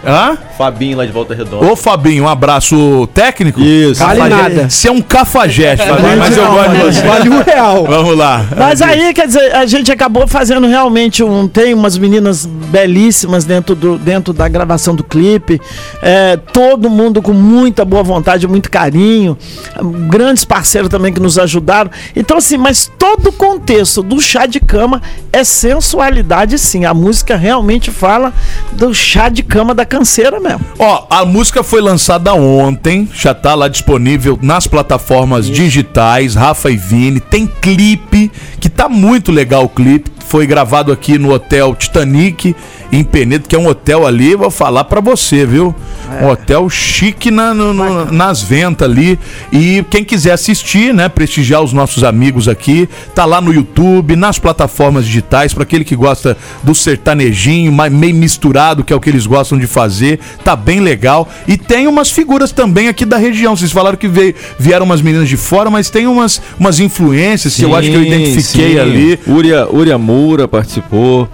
Hã? 0.06 0.38
Fabinho 0.58 0.98
lá 0.98 1.06
de 1.06 1.12
Volta 1.12 1.34
Redonda. 1.34 1.66
Ô, 1.66 1.76
Fabinho, 1.76 2.26
um 2.26 2.30
abraço 2.30 3.08
técnico? 3.14 3.60
Isso. 3.60 4.02
Vale 4.04 4.30
nada. 4.30 4.70
Você 4.70 4.88
é 4.88 4.92
um 4.92 5.02
cafajeste, 5.02 5.86
Fabinho, 5.86 6.18
mas 6.18 6.38
eu 6.38 6.48
gosto 6.48 6.72
de 6.72 6.78
você. 6.78 7.02
Vale 7.02 7.30
um 7.30 7.42
real. 7.42 7.86
Vamos 7.86 8.16
lá. 8.16 8.46
Mas 8.56 8.82
aí, 8.82 9.14
quer 9.14 9.28
dizer, 9.28 9.54
a 9.56 9.66
gente 9.66 9.92
acabou 9.92 10.28
fazendo 10.28 10.68
realmente 10.68 11.24
um. 11.24 11.48
Tem 11.48 11.74
umas 11.74 11.98
meninas 11.98 12.46
belíssimas 12.46 13.46
dentro, 13.46 13.76
do, 13.76 13.98
dentro 13.98 14.32
da 14.32 14.48
gravação 14.48 14.96
do 14.96 15.04
clipe. 15.04 15.60
É, 16.02 16.38
todo 16.38 16.90
mundo 16.90 17.22
com 17.22 17.34
muita 17.34 17.84
boa 17.84 18.04
vontade, 18.04 18.48
muito 18.48 18.70
carinho. 18.70 19.38
Grandes 20.08 20.46
parceiros 20.46 20.90
também 20.90 21.12
que 21.12 21.20
nos 21.20 21.40
ajudaram. 21.40 21.90
Então, 22.16 22.38
assim, 22.38 22.58
mas 22.58 22.92
todo 22.98 23.28
o 23.28 23.34
contexto 23.34 24.04
do 24.04 24.22
chá 24.22 24.46
de 24.46 24.60
cama 24.60 25.02
é 25.34 25.44
sensualidade, 25.44 26.60
sim. 26.60 26.86
A 26.86 26.94
música 26.94 27.36
realmente 27.36 27.90
fala 27.92 28.34
do 28.72 28.94
chá 28.94 29.30
de 29.30 29.42
cama 29.42 29.74
da 29.74 29.86
canseira 29.96 30.42
mesmo. 30.42 30.60
Ó, 30.78 31.08
a 31.10 31.24
música 31.24 31.64
foi 31.64 31.80
lançada 31.80 32.34
ontem, 32.34 33.08
já 33.14 33.34
tá 33.34 33.56
lá 33.56 33.70
disponível 33.70 34.38
nas 34.42 34.68
plataformas 34.68 35.50
digitais, 35.50 36.36
Rafa 36.36 36.70
e 36.70 36.76
Vini. 36.76 37.22
Tem 37.22 37.48
clipe, 37.48 38.30
que 38.60 38.68
tá 38.68 38.90
muito 38.90 39.32
legal 39.32 39.64
o 39.64 39.70
clipe. 39.70 40.12
Foi 40.28 40.46
gravado 40.48 40.92
aqui 40.92 41.18
no 41.20 41.32
Hotel 41.32 41.76
Titanic, 41.76 42.56
em 42.92 43.04
Penedo, 43.04 43.48
que 43.48 43.56
é 43.56 43.60
um 43.60 43.68
hotel 43.68 44.06
ali, 44.08 44.36
vou 44.36 44.50
falar 44.52 44.84
pra 44.86 45.02
você, 45.02 45.46
viu? 45.46 45.74
Um 46.22 46.28
hotel 46.28 46.70
chique 46.70 47.30
na- 47.32 47.54
no- 47.54 47.74
no- 47.74 48.12
nas 48.12 48.42
ventas 48.42 48.90
ali. 48.90 49.20
E 49.52 49.84
quem 49.90 50.04
quiser 50.04 50.32
assistir, 50.34 50.94
né, 50.94 51.10
prestigiar 51.10 51.62
os 51.62 51.74
nossos 51.74 52.04
amigos 52.04 52.48
aqui, 52.48 52.88
tá 53.14 53.26
lá 53.26 53.40
no 53.42 53.54
YouTube, 53.54 54.16
nas 54.16 54.38
plataformas 54.40 55.06
digitais, 55.06 55.54
pra 55.54 55.64
aquele 55.64 55.84
que 55.84 55.96
gosta 55.96 56.38
do 56.64 56.74
sertanejinho, 56.76 57.72
meio 57.92 58.16
misturado, 58.16 58.84
que 58.84 58.92
é 58.94 58.96
o 58.96 59.00
que 59.00 59.10
eles 59.10 59.26
gostam 59.26 59.58
de 59.58 59.68
fazer. 59.68 60.20
Tá 60.44 60.56
bem 60.56 60.80
legal. 60.80 61.28
E 61.48 61.58
tem 61.58 61.88
umas 61.88 62.10
figuras 62.12 62.52
também 62.52 62.88
aqui 62.88 63.06
da 63.06 63.18
região. 63.18 63.56
Vocês 63.56 63.72
falaram 63.72 63.98
que 63.98 64.08
veio- 64.08 64.36
vieram 64.60 64.86
umas 64.86 65.02
meninas 65.02 65.28
de 65.30 65.38
fora, 65.38 65.70
mas 65.70 65.90
tem 65.90 66.08
umas, 66.08 66.42
umas 66.60 66.80
influências 66.80 67.56
que 67.56 67.64
eu 67.64 67.76
acho 67.76 67.90
que 67.90 67.96
eu 67.96 68.02
Sim, 68.02 68.08
identifiquei 68.08 68.74
sim. 68.74 68.80
ali. 68.80 69.20
Uria, 69.28 69.68
Uria 69.72 69.98
Moura 69.98 70.15
participou. 70.48 71.28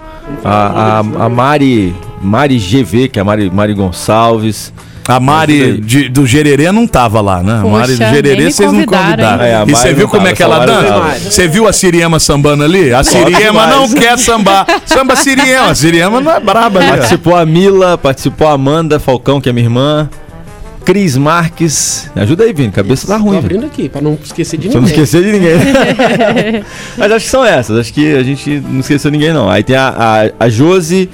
A, 0.44 0.50
a, 0.50 0.98
a 0.98 1.28
Mari, 1.28 1.94
Mari 2.22 2.58
GV, 2.58 3.08
que 3.08 3.18
é 3.18 3.22
a 3.22 3.24
Mari, 3.24 3.50
Mari 3.50 3.74
Gonçalves. 3.74 4.72
A 5.08 5.18
Mari 5.18 5.80
de- 5.80 6.08
do 6.08 6.24
Gererê 6.24 6.70
não 6.70 6.86
tava 6.86 7.20
lá, 7.20 7.42
né? 7.42 7.58
A 7.58 7.62
Poxa, 7.62 7.76
Mari 7.76 7.92
do 7.96 8.04
Gererê 8.04 8.50
vocês 8.52 8.72
não 8.72 8.84
convidaram? 8.84 9.44
É, 9.44 9.56
a 9.56 9.64
e 9.66 9.70
você 9.74 9.92
viu 9.92 10.08
como 10.08 10.28
é 10.28 10.32
que 10.32 10.42
ela 10.42 10.64
dança? 10.64 11.30
Você 11.30 11.48
viu 11.48 11.66
a 11.66 11.72
Siriema 11.72 12.20
sambando 12.20 12.62
ali? 12.62 12.94
A 12.94 13.02
Siriema 13.02 13.66
não 13.66 13.88
quer 13.92 14.16
sambar. 14.16 14.64
Samba 14.86 15.16
Siriema. 15.16 15.70
A 15.70 15.74
Siriema 15.74 16.20
não 16.20 16.30
é 16.30 16.38
braba 16.38 16.78
ó. 16.80 16.88
Participou 16.88 17.36
a 17.36 17.44
Mila, 17.44 17.98
participou 17.98 18.46
a 18.46 18.52
Amanda 18.52 19.00
Falcão, 19.00 19.40
que 19.40 19.48
é 19.48 19.52
minha 19.52 19.66
irmã. 19.66 20.08
Cris 20.84 21.16
Marques. 21.16 22.10
Me 22.14 22.22
ajuda 22.22 22.44
aí, 22.44 22.52
Vini. 22.52 22.70
Cabeça 22.72 23.06
tá 23.06 23.16
Tô 23.16 23.22
ruim, 23.24 23.32
velho. 23.40 23.44
abrindo 23.44 23.66
aqui, 23.66 23.88
pra 23.88 24.00
não 24.00 24.18
esquecer 24.22 24.56
de 24.58 24.68
Pra 24.68 24.80
não 24.80 24.86
ninguém. 24.88 25.02
esquecer 25.02 25.24
de 25.24 25.32
ninguém. 25.32 25.54
Mas 26.96 27.12
acho 27.12 27.24
que 27.24 27.30
são 27.30 27.44
essas. 27.44 27.78
Acho 27.78 27.92
que 27.92 28.14
a 28.14 28.22
gente 28.22 28.60
não 28.68 28.80
esqueceu 28.80 29.10
ninguém, 29.10 29.32
não. 29.32 29.48
Aí 29.48 29.62
tem 29.62 29.76
a, 29.76 29.88
a, 30.38 30.44
a 30.44 30.48
Josi, 30.48 31.08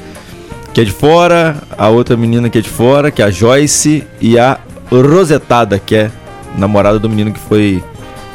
que 0.72 0.81
é 0.81 0.85
de 0.85 0.92
fora. 0.92 1.57
A 1.76 1.88
outra 1.88 2.16
menina 2.16 2.48
que 2.48 2.59
é 2.59 2.61
de 2.61 2.68
fora, 2.68 3.11
que 3.11 3.20
é 3.22 3.24
a 3.26 3.31
Joyce. 3.31 4.04
E 4.20 4.38
a 4.38 4.59
Rosetada, 4.90 5.78
que 5.78 5.94
é 5.94 6.11
namorada 6.57 6.98
do 6.98 7.09
menino 7.09 7.33
que 7.33 7.38
foi, 7.40 7.83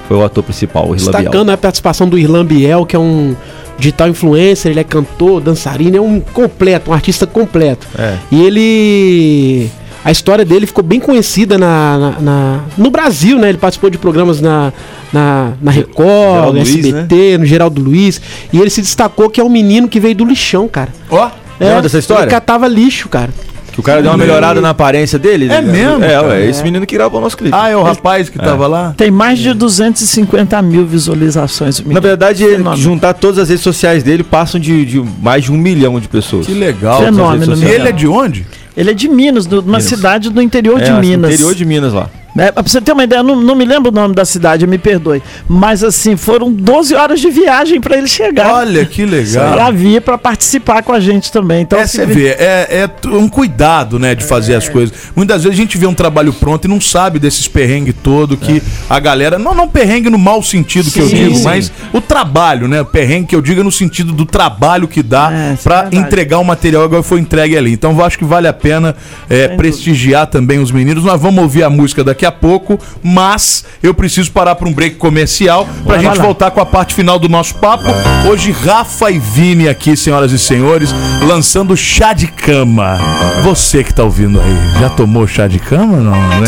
foi 0.07 0.17
o 0.17 0.23
ator 0.23 0.43
principal, 0.43 0.83
o 0.89 0.95
Irlan 0.95 1.11
Biel. 1.11 1.21
Destacando 1.23 1.49
a 1.49 1.57
participação 1.57 2.07
do 2.07 2.17
Irlan 2.17 2.45
Biel, 2.45 2.85
que 2.85 2.95
é 2.95 2.99
um 2.99 3.35
digital 3.77 4.07
influencer, 4.07 4.71
ele 4.71 4.79
é 4.79 4.83
cantor, 4.83 5.41
dançarino, 5.41 5.97
é 5.97 6.01
um 6.01 6.19
completo, 6.19 6.91
um 6.91 6.93
artista 6.93 7.25
completo. 7.25 7.87
É. 7.97 8.17
E 8.31 8.41
ele. 8.43 9.69
A 10.05 10.11
história 10.11 10.43
dele 10.43 10.65
ficou 10.67 10.83
bem 10.83 10.99
conhecida 10.99 11.57
na, 11.57 11.97
na- 11.97 12.19
na- 12.19 12.59
no 12.77 12.91
Brasil, 12.91 13.39
né? 13.39 13.49
Ele 13.49 13.57
participou 13.57 13.89
de 13.89 13.97
programas 13.97 14.41
na, 14.41 14.73
na, 15.13 15.53
na 15.61 15.71
Record, 15.71 16.07
Geraldo 16.35 16.53
no 16.53 16.59
Luiz, 16.63 16.69
SBT, 16.85 17.37
no 17.37 17.45
Geraldo 17.45 17.81
Luiz. 17.81 18.21
E 18.51 18.59
ele 18.59 18.69
se 18.69 18.81
destacou 18.81 19.29
que 19.29 19.39
é 19.39 19.43
um 19.43 19.49
menino 19.49 19.87
que 19.87 19.99
veio 19.99 20.15
do 20.15 20.25
lixão, 20.25 20.67
cara. 20.67 20.89
Ó, 21.09 21.29
Lembra 21.59 21.81
dessa 21.83 21.99
história? 21.99 22.23
Ele 22.23 22.31
catava 22.31 22.67
lixo, 22.67 23.07
cara. 23.07 23.29
Que 23.71 23.79
o 23.79 23.83
cara 23.83 24.01
deu 24.03 24.11
uma 24.11 24.17
melhorada 24.17 24.61
na 24.61 24.69
aparência 24.69 25.17
dele. 25.17 25.47
É 25.51 25.59
mesmo, 25.61 26.03
É, 26.03 26.19
ué. 26.21 26.45
Esse 26.47 26.61
menino 26.61 26.85
que 26.85 26.93
gravou 26.95 27.19
o 27.19 27.23
nosso 27.23 27.35
clipe. 27.35 27.55
Ah, 27.57 27.69
é 27.69 27.75
o 27.75 27.81
rapaz 27.81 28.29
que 28.29 28.37
tava 28.37 28.67
lá? 28.67 28.93
Tem 28.95 29.09
mais 29.09 29.39
de 29.39 29.51
250 29.51 30.61
mil 30.61 30.85
visualizações. 30.85 31.79
Na 31.83 31.99
verdade, 31.99 32.43
Fenômeno. 32.45 32.75
juntar 32.77 33.13
todas 33.13 33.39
as 33.39 33.49
redes 33.49 33.63
sociais 33.63 34.03
dele, 34.03 34.23
passam 34.23 34.59
de, 34.59 34.85
de 34.85 35.03
mais 35.21 35.45
de 35.45 35.51
um 35.51 35.57
milhão 35.57 35.99
de 35.99 36.07
pessoas. 36.07 36.45
Que 36.45 36.53
legal. 36.53 37.01
Fenômeno, 37.03 37.53
E 37.55 37.59
né? 37.61 37.71
ele 37.73 37.87
é 37.87 37.91
de 37.91 38.07
onde? 38.07 38.45
Ele 38.75 38.91
é 38.91 38.93
de 38.93 39.07
Minas, 39.07 39.45
de 39.45 39.55
uma 39.55 39.61
Minas. 39.63 39.83
cidade 39.85 40.29
do 40.29 40.41
interior 40.41 40.79
É, 40.81 40.83
de 40.85 40.91
que 40.91 40.99
Minas. 40.99 41.31
interior 41.33 41.53
de 41.55 41.65
Minas 41.65 41.93
lá. 41.93 42.09
É, 42.35 42.51
pra 42.51 42.63
você 42.63 42.81
ter 42.81 42.91
uma 42.93 43.03
ideia, 43.03 43.21
não, 43.21 43.35
não 43.35 43.55
me 43.55 43.63
lembro 43.65 43.91
o 43.91 43.93
nome 43.93 44.15
da 44.15 44.25
cidade, 44.25 44.65
me 44.65 44.77
perdoe. 44.77 45.21
Mas 45.47 45.83
assim, 45.83 46.17
foram 46.17 46.51
12 46.51 46.95
horas 46.95 47.19
de 47.19 47.29
viagem 47.29 47.79
pra 47.79 47.95
ele 47.97 48.07
chegar. 48.07 48.53
Olha 48.53 48.85
que 48.85 49.05
legal. 49.05 49.53
Pra 49.53 49.69
vir 49.71 50.01
pra 50.01 50.17
participar 50.17 50.81
com 50.83 50.91
a 50.93 50.99
gente 50.99 51.31
também. 51.31 51.61
Então, 51.61 51.77
É, 51.77 51.83
assim, 51.83 51.97
você 51.99 52.05
vê, 52.07 52.27
é, 52.29 52.87
é 53.03 53.07
um 53.09 53.29
cuidado, 53.29 53.99
né, 53.99 54.15
de 54.15 54.23
fazer 54.23 54.55
as 54.55 54.67
coisas. 54.67 54.93
Muitas 55.15 55.43
vezes 55.43 55.57
a 55.57 55.61
gente 55.61 55.77
vê 55.77 55.85
um 55.85 55.93
trabalho 55.93 56.33
pronto 56.33 56.65
e 56.65 56.67
não 56.67 56.81
sabe 56.81 57.19
desses 57.19 57.47
perrengues 57.47 57.93
todo 58.01 58.35
que 58.35 58.61
a 58.89 58.99
galera. 58.99 59.37
Não, 59.37 59.53
não 59.53 59.67
perrengue 59.67 60.09
no 60.09 60.17
mau 60.17 60.41
sentido 60.41 60.89
que 60.89 60.99
eu 60.99 61.07
Sim, 61.07 61.15
digo, 61.15 61.35
sim. 61.35 61.43
mas 61.43 61.71
o 61.93 62.01
trabalho, 62.01 62.67
né? 62.67 62.83
Perrengue 62.83 63.27
que 63.27 63.35
eu 63.35 63.41
digo 63.41 63.61
é 63.61 63.63
no 63.63 63.71
sentido 63.71 64.11
do 64.11 64.25
trabalho 64.25 64.87
que 64.87 65.03
dá 65.03 65.31
É, 65.31 65.53
é 65.53 65.55
pra 65.61 65.81
verdade. 65.83 65.97
entregar 65.97 66.39
o 66.39 66.43
material 66.43 66.85
igual 66.85 67.03
foi 67.03 67.19
entregue 67.19 67.55
ali. 67.57 67.71
Então 67.73 67.91
eu 67.91 68.03
acho 68.03 68.17
que 68.17 68.25
vale 68.25 68.47
a 68.47 68.53
pena 68.53 68.95
é, 69.29 69.49
prestigiar 69.49 70.27
também 70.27 70.59
os 70.59 70.71
meninos. 70.71 71.03
Nós 71.03 71.21
vamos 71.21 71.41
ouvir 71.43 71.63
a 71.63 71.69
música 71.69 72.03
daqui 72.03 72.22
a 72.25 72.31
pouco, 72.31 72.79
mas 73.01 73.65
eu 73.81 73.93
preciso 73.93 74.31
parar 74.31 74.55
para 74.55 74.67
um 74.67 74.73
break 74.73 74.95
comercial 74.97 75.65
pra 75.85 75.95
Vai 75.95 76.05
gente 76.05 76.17
lá. 76.17 76.23
voltar 76.23 76.51
com 76.51 76.59
a 76.61 76.65
parte 76.65 76.93
final 76.93 77.17
do 77.19 77.27
nosso 77.29 77.55
papo. 77.55 77.85
Hoje, 78.29 78.51
Rafa 78.51 79.11
e 79.11 79.19
Vini 79.19 79.67
aqui, 79.67 79.95
senhoras 79.95 80.31
e 80.31 80.39
senhores, 80.39 80.93
lançando 81.27 81.75
chá 81.75 82.13
de 82.13 82.27
cama. 82.27 82.97
Você 83.43 83.83
que 83.83 83.93
tá 83.93 84.03
ouvindo 84.03 84.39
aí, 84.39 84.79
já 84.79 84.89
tomou 84.89 85.27
chá 85.27 85.47
de 85.47 85.59
cama? 85.59 85.97
Não, 85.97 86.11
né? 86.11 86.47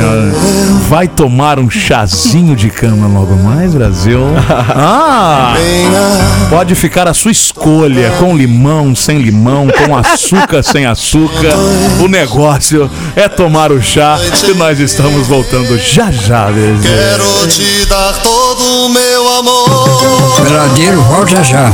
Vai 0.88 1.10
tomar 1.10 1.60
um 1.60 1.70
chazinho 1.70 2.56
de 2.56 2.70
cama 2.70 3.08
logo 3.08 3.36
mais, 3.36 3.76
Brasil? 3.76 4.22
Ah! 4.48 5.54
Pode 6.50 6.74
ficar 6.74 7.08
a 7.08 7.14
sua 7.14 7.32
escolha, 7.32 8.12
com 8.18 8.36
limão, 8.36 8.96
sem 8.96 9.20
limão, 9.20 9.68
com 9.68 9.96
açúcar, 9.96 10.64
sem 10.64 10.86
açúcar. 10.86 11.54
O 12.02 12.08
negócio 12.08 12.90
é 13.16 13.28
tomar 13.28 13.74
o 13.74 13.82
chá 13.82 14.18
e 14.48 14.54
nós 14.54 14.80
estamos 14.80 15.28
voltando 15.28 15.78
já 15.78 16.10
já, 16.12 16.46
bebê. 16.46 16.80
Quero 16.82 17.48
te 17.48 17.86
dar 17.88 18.14
todo 18.22 18.64
o 18.64 18.90
meu 18.90 19.38
amor. 19.40 20.36
Peladeiro, 20.46 21.02
volta 21.02 21.44
já. 21.44 21.74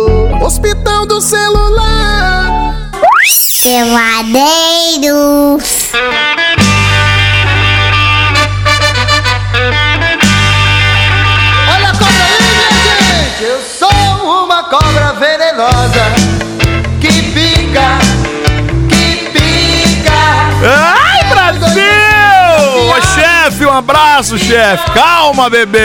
Hospital 0.41 1.05
do 1.05 1.21
celular. 1.21 2.89
Peladeiros. 3.61 4.31
Abraço, 24.21 24.37
chefe. 24.37 24.91
Calma, 24.91 25.49
bebê. 25.49 25.79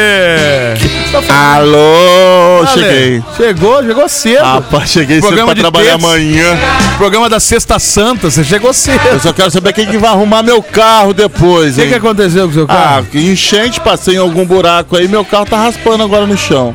Alô, 1.29 2.66
cheguei. 2.75 3.22
Chegou, 3.37 3.83
chegou 3.83 4.09
cedo. 4.09 4.42
Rapaz, 4.42 4.90
cheguei 4.90 5.16
cedo 5.16 5.27
Programa 5.29 5.46
pra 5.46 5.55
de 5.55 5.61
trabalhar 5.62 5.92
terça. 5.99 6.07
amanhã. 6.07 6.59
Programa 6.99 7.29
da 7.29 7.40
Sexta 7.40 7.79
Santa, 7.79 8.31
você 8.31 8.44
chegou 8.44 8.72
cedo. 8.72 9.01
Eu 9.09 9.20
só 9.20 9.33
quero 9.33 9.51
saber 9.51 9.72
quem 9.72 9.87
que 9.87 9.96
vai 9.99 10.11
arrumar 10.11 10.42
meu 10.42 10.62
carro 10.62 11.12
depois, 11.14 11.77
O 11.79 11.81
que, 11.81 11.88
que 11.88 11.94
aconteceu 11.94 12.44
com 12.44 12.51
o 12.51 12.55
seu 12.55 12.64
Ah, 12.64 12.75
carro? 12.75 13.07
que 13.11 13.18
enchente, 13.18 13.81
passei 13.81 14.14
em 14.16 14.18
algum 14.18 14.44
buraco 14.44 14.96
aí, 14.96 15.09
meu 15.09 15.25
carro 15.25 15.46
tá 15.46 15.57
raspando 15.57 16.03
agora 16.05 16.27
no 16.27 16.37
chão. 16.37 16.75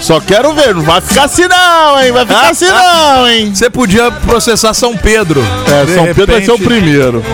Só 0.00 0.20
quero 0.20 0.54
ver, 0.54 0.74
não 0.74 0.82
vai 0.82 1.00
ficar 1.00 1.24
assim 1.24 1.46
não, 1.48 2.00
hein? 2.00 2.12
Vai 2.12 2.24
ficar 2.24 2.50
assim 2.50 2.66
não, 2.66 3.28
hein? 3.28 3.54
Você 3.54 3.68
podia 3.68 4.10
processar 4.12 4.72
São 4.72 4.96
Pedro. 4.96 5.42
É, 5.66 5.84
De 5.84 5.94
São 5.94 6.04
Pedro 6.06 6.26
vai 6.32 6.42
ser 6.44 6.52
o 6.52 6.56
repente- 6.56 6.68
primeiro. 6.68 7.24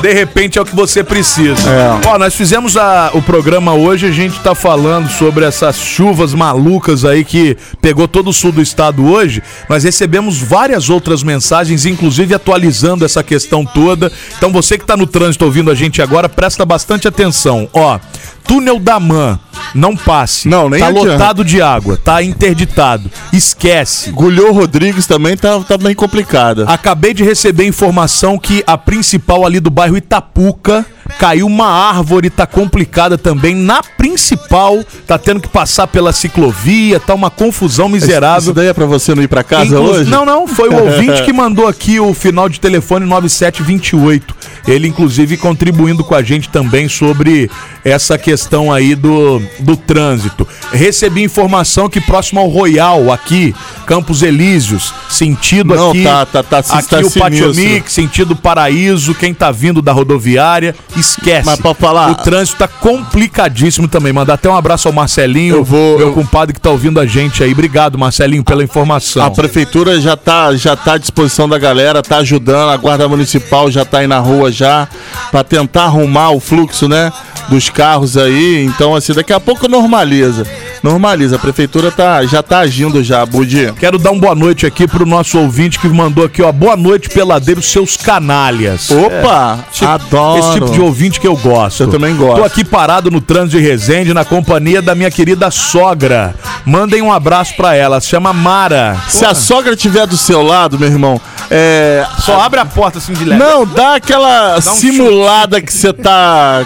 De 0.00 0.12
repente 0.12 0.58
é 0.58 0.62
o 0.62 0.64
que 0.64 0.74
você 0.74 1.02
precisa. 1.02 1.68
É. 1.68 2.08
Ó, 2.08 2.18
nós 2.18 2.34
fizemos 2.34 2.76
a- 2.76 3.10
o 3.12 3.20
programa 3.20 3.74
hoje, 3.74 4.06
a 4.06 4.10
gente 4.12 4.38
tá 4.40 4.54
falando 4.54 5.10
sobre 5.10 5.44
essas 5.44 5.76
chuvas 5.76 6.32
malucas 6.32 7.04
aí 7.04 7.24
que 7.24 7.56
pegou 7.80 8.06
todo 8.06 8.30
o 8.30 8.32
sul 8.32 8.52
do 8.52 8.62
estado 8.62 9.04
hoje. 9.04 9.42
Nós 9.68 9.82
recebemos 9.84 10.38
várias 10.38 10.88
outras 10.90 11.22
mensagens, 11.24 11.84
inclusive 11.86 12.34
atualizando 12.34 13.04
essa 13.04 13.22
questão 13.22 13.64
toda. 13.64 14.10
Então 14.38 14.52
você 14.52 14.78
que 14.78 14.86
tá 14.86 14.96
no 14.96 15.06
trânsito 15.06 15.44
ouvindo 15.44 15.70
a 15.70 15.74
gente 15.74 16.00
agora, 16.00 16.28
presta 16.28 16.64
bastante 16.64 17.06
atenção. 17.08 17.68
Ó, 17.72 17.98
túnel 18.46 18.78
da 18.78 18.98
Man, 19.00 19.38
não 19.74 19.96
passe. 19.96 20.48
Não, 20.48 20.68
nem 20.68 20.80
Tá 20.80 20.88
adianta. 20.88 21.08
lotado 21.12 21.44
de 21.44 21.60
água, 21.62 21.96
tá 21.96 22.22
interditado. 22.22 23.10
Esquece. 23.32 24.10
Gulhou 24.10 24.52
Rodrigues 24.52 25.06
também 25.06 25.36
tá, 25.36 25.58
tá 25.60 25.76
bem 25.78 25.94
complicada. 25.94 26.64
Acabei 26.68 27.14
de 27.14 27.24
receber 27.24 27.66
informação 27.66 28.38
que 28.38 28.62
a 28.66 28.76
principal 28.76 29.44
ali 29.46 29.60
do 29.60 29.70
bairro 29.70 29.96
Itapuca 29.96 30.84
caiu 31.18 31.46
uma 31.46 31.66
árvore, 31.68 32.30
tá 32.30 32.46
complicada 32.46 33.16
também. 33.18 33.54
Na 33.54 33.82
principal, 33.82 34.82
tá 35.06 35.18
tendo 35.18 35.40
que 35.40 35.48
passar 35.48 35.86
pela 35.86 36.12
ciclovia, 36.12 36.98
tá 37.00 37.14
uma 37.14 37.30
confusão 37.30 37.86
Isso 37.86 37.94
miserável. 37.94 38.52
daí 38.54 38.68
é 38.68 38.72
pra 38.72 38.86
você 38.86 39.14
não 39.14 39.22
ir 39.22 39.28
pra 39.28 39.42
casa 39.44 39.66
Inclu- 39.74 39.90
hoje? 39.90 40.10
Não, 40.10 40.24
não, 40.24 40.46
foi 40.46 40.68
o 40.68 40.84
ouvinte 40.84 41.22
que 41.24 41.32
mandou 41.32 41.66
aqui 41.66 41.98
o 42.00 42.12
final 42.14 42.48
de 42.48 42.60
telefone 42.60 43.04
9728. 43.06 44.34
Ele, 44.66 44.86
inclusive, 44.88 45.36
contribuindo 45.36 46.04
com 46.04 46.14
a 46.14 46.22
gente 46.22 46.48
também 46.48 46.88
sobre 46.88 47.50
essa 47.84 48.16
questão 48.16 48.72
aí 48.72 48.94
do, 48.94 49.42
do 49.58 49.76
trânsito. 49.76 50.46
Recebi 50.72 51.22
informação 51.22 51.88
que 51.88 52.00
próximo 52.00 52.38
ao 52.40 52.48
Royal, 52.48 53.12
aqui, 53.12 53.54
Campos 53.86 54.22
Elíseos, 54.22 54.94
sentido 55.10 55.74
Não, 55.74 55.90
aqui. 55.90 56.04
tá- 56.04 56.26
tá- 56.26 56.42
tá- 56.44 56.58
aqui 56.58 56.88
tá 56.88 56.96
o 56.98 57.10
sinistro. 57.10 57.20
Patiomix, 57.20 57.92
sentido 57.92 58.36
Paraíso, 58.36 59.14
quem 59.14 59.34
tá 59.34 59.50
vindo 59.50 59.82
da 59.82 59.90
rodoviária, 59.92 60.74
esquece. 60.96 61.44
Mas 61.44 61.60
pra 61.60 61.74
falar- 61.74 62.10
O 62.12 62.14
trânsito 62.14 62.58
tá 62.58 62.68
complicadíssimo 62.68 63.88
também. 63.88 64.12
Mandar 64.12 64.34
até 64.34 64.48
um 64.48 64.56
abraço 64.56 64.86
ao 64.88 64.94
Marcelinho, 64.94 65.56
Eu 65.56 65.64
vou- 65.64 65.98
meu 65.98 66.08
eu- 66.08 66.12
compadre 66.14 66.54
que 66.54 66.60
tá 66.60 66.70
ouvindo 66.70 67.00
a 67.00 67.06
gente 67.06 67.42
aí. 67.42 67.50
Obrigado, 67.52 67.98
Marcelinho, 67.98 68.44
pela 68.44 68.62
informação. 68.62 69.24
A 69.24 69.30
prefeitura 69.30 70.00
já 70.00 70.16
tá, 70.16 70.54
já 70.54 70.76
tá 70.76 70.94
à 70.94 70.98
disposição 70.98 71.48
da 71.48 71.58
galera, 71.58 72.02
tá 72.02 72.18
ajudando, 72.18 72.70
a 72.70 72.76
guarda 72.76 73.08
municipal 73.08 73.70
já 73.70 73.84
tá 73.84 73.98
aí 73.98 74.06
na 74.06 74.18
rua 74.20 74.51
já, 74.52 74.86
pra 75.30 75.42
tentar 75.42 75.84
arrumar 75.84 76.30
o 76.30 76.40
fluxo, 76.40 76.88
né, 76.88 77.12
dos 77.48 77.68
carros 77.68 78.16
aí. 78.16 78.64
Então, 78.64 78.94
assim, 78.94 79.12
daqui 79.12 79.32
a 79.32 79.40
pouco 79.40 79.68
normaliza. 79.68 80.46
Normaliza. 80.82 81.36
A 81.36 81.38
prefeitura 81.38 81.90
tá, 81.90 82.24
já 82.26 82.42
tá 82.42 82.58
agindo 82.58 83.02
já, 83.04 83.24
Budi. 83.24 83.72
Quero 83.78 83.98
dar 83.98 84.10
uma 84.10 84.20
boa 84.20 84.34
noite 84.34 84.66
aqui 84.66 84.86
pro 84.88 85.06
nosso 85.06 85.38
ouvinte 85.38 85.78
que 85.78 85.88
mandou 85.88 86.24
aqui, 86.24 86.42
ó. 86.42 86.50
Boa 86.50 86.76
noite, 86.76 87.08
peladeiro, 87.08 87.62
seus 87.62 87.96
canalhas. 87.96 88.90
Opa! 88.90 89.60
Tipo- 89.70 89.86
adoro. 89.90 90.38
Esse 90.40 90.52
tipo 90.54 90.70
de 90.70 90.80
ouvinte 90.80 91.20
que 91.20 91.26
eu 91.26 91.36
gosto. 91.36 91.84
Eu 91.84 91.88
também 91.88 92.16
gosto. 92.16 92.38
Tô 92.40 92.44
aqui 92.44 92.64
parado 92.64 93.10
no 93.10 93.20
trânsito 93.20 93.58
de 93.58 93.62
Resende, 93.62 94.12
na 94.12 94.24
companhia 94.24 94.82
da 94.82 94.94
minha 94.94 95.10
querida 95.10 95.50
sogra. 95.50 96.34
Mandem 96.64 97.00
um 97.00 97.12
abraço 97.12 97.54
pra 97.54 97.74
ela. 97.76 98.00
Se 98.00 98.08
chama 98.08 98.32
Mara. 98.32 98.96
Se 99.08 99.24
a 99.24 99.34
sogra 99.34 99.76
tiver 99.76 100.06
do 100.06 100.16
seu 100.16 100.42
lado, 100.42 100.78
meu 100.78 100.88
irmão, 100.88 101.20
é. 101.50 102.04
Só 102.18 102.40
abre 102.40 102.58
a 102.58 102.64
porta 102.64 102.98
assim 102.98 103.12
de 103.12 103.24
leve. 103.24 103.40
Não, 103.42 103.64
dá 103.66 103.94
aquela 103.96 104.56
um 104.58 104.60
simulada 104.60 105.60
que 105.60 105.72
você 105.72 105.92
tá, 105.92 106.64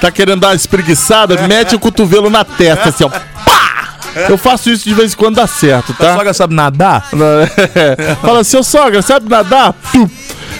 tá 0.00 0.10
querendo 0.10 0.40
dar 0.40 0.48
uma 0.48 0.54
espreguiçada, 0.54 1.34
É. 1.34 1.46
mete 1.46 1.74
o 1.74 1.78
cotovelo 1.80 2.28
na 2.28 2.44
testa, 2.44 2.90
assim, 2.90 3.04
ó. 3.04 3.10
Eu 4.28 4.38
faço 4.38 4.70
isso 4.70 4.84
de 4.84 4.94
vez 4.94 5.12
em 5.12 5.16
quando 5.16 5.36
dá 5.36 5.46
certo, 5.46 5.92
A 5.92 5.94
tá? 6.04 6.14
sogra 6.16 6.34
sabe 6.34 6.54
nadar? 6.54 7.06
Fala, 8.20 8.44
seu 8.44 8.62
sogra, 8.62 9.02
sabe 9.02 9.28
nadar? 9.28 9.74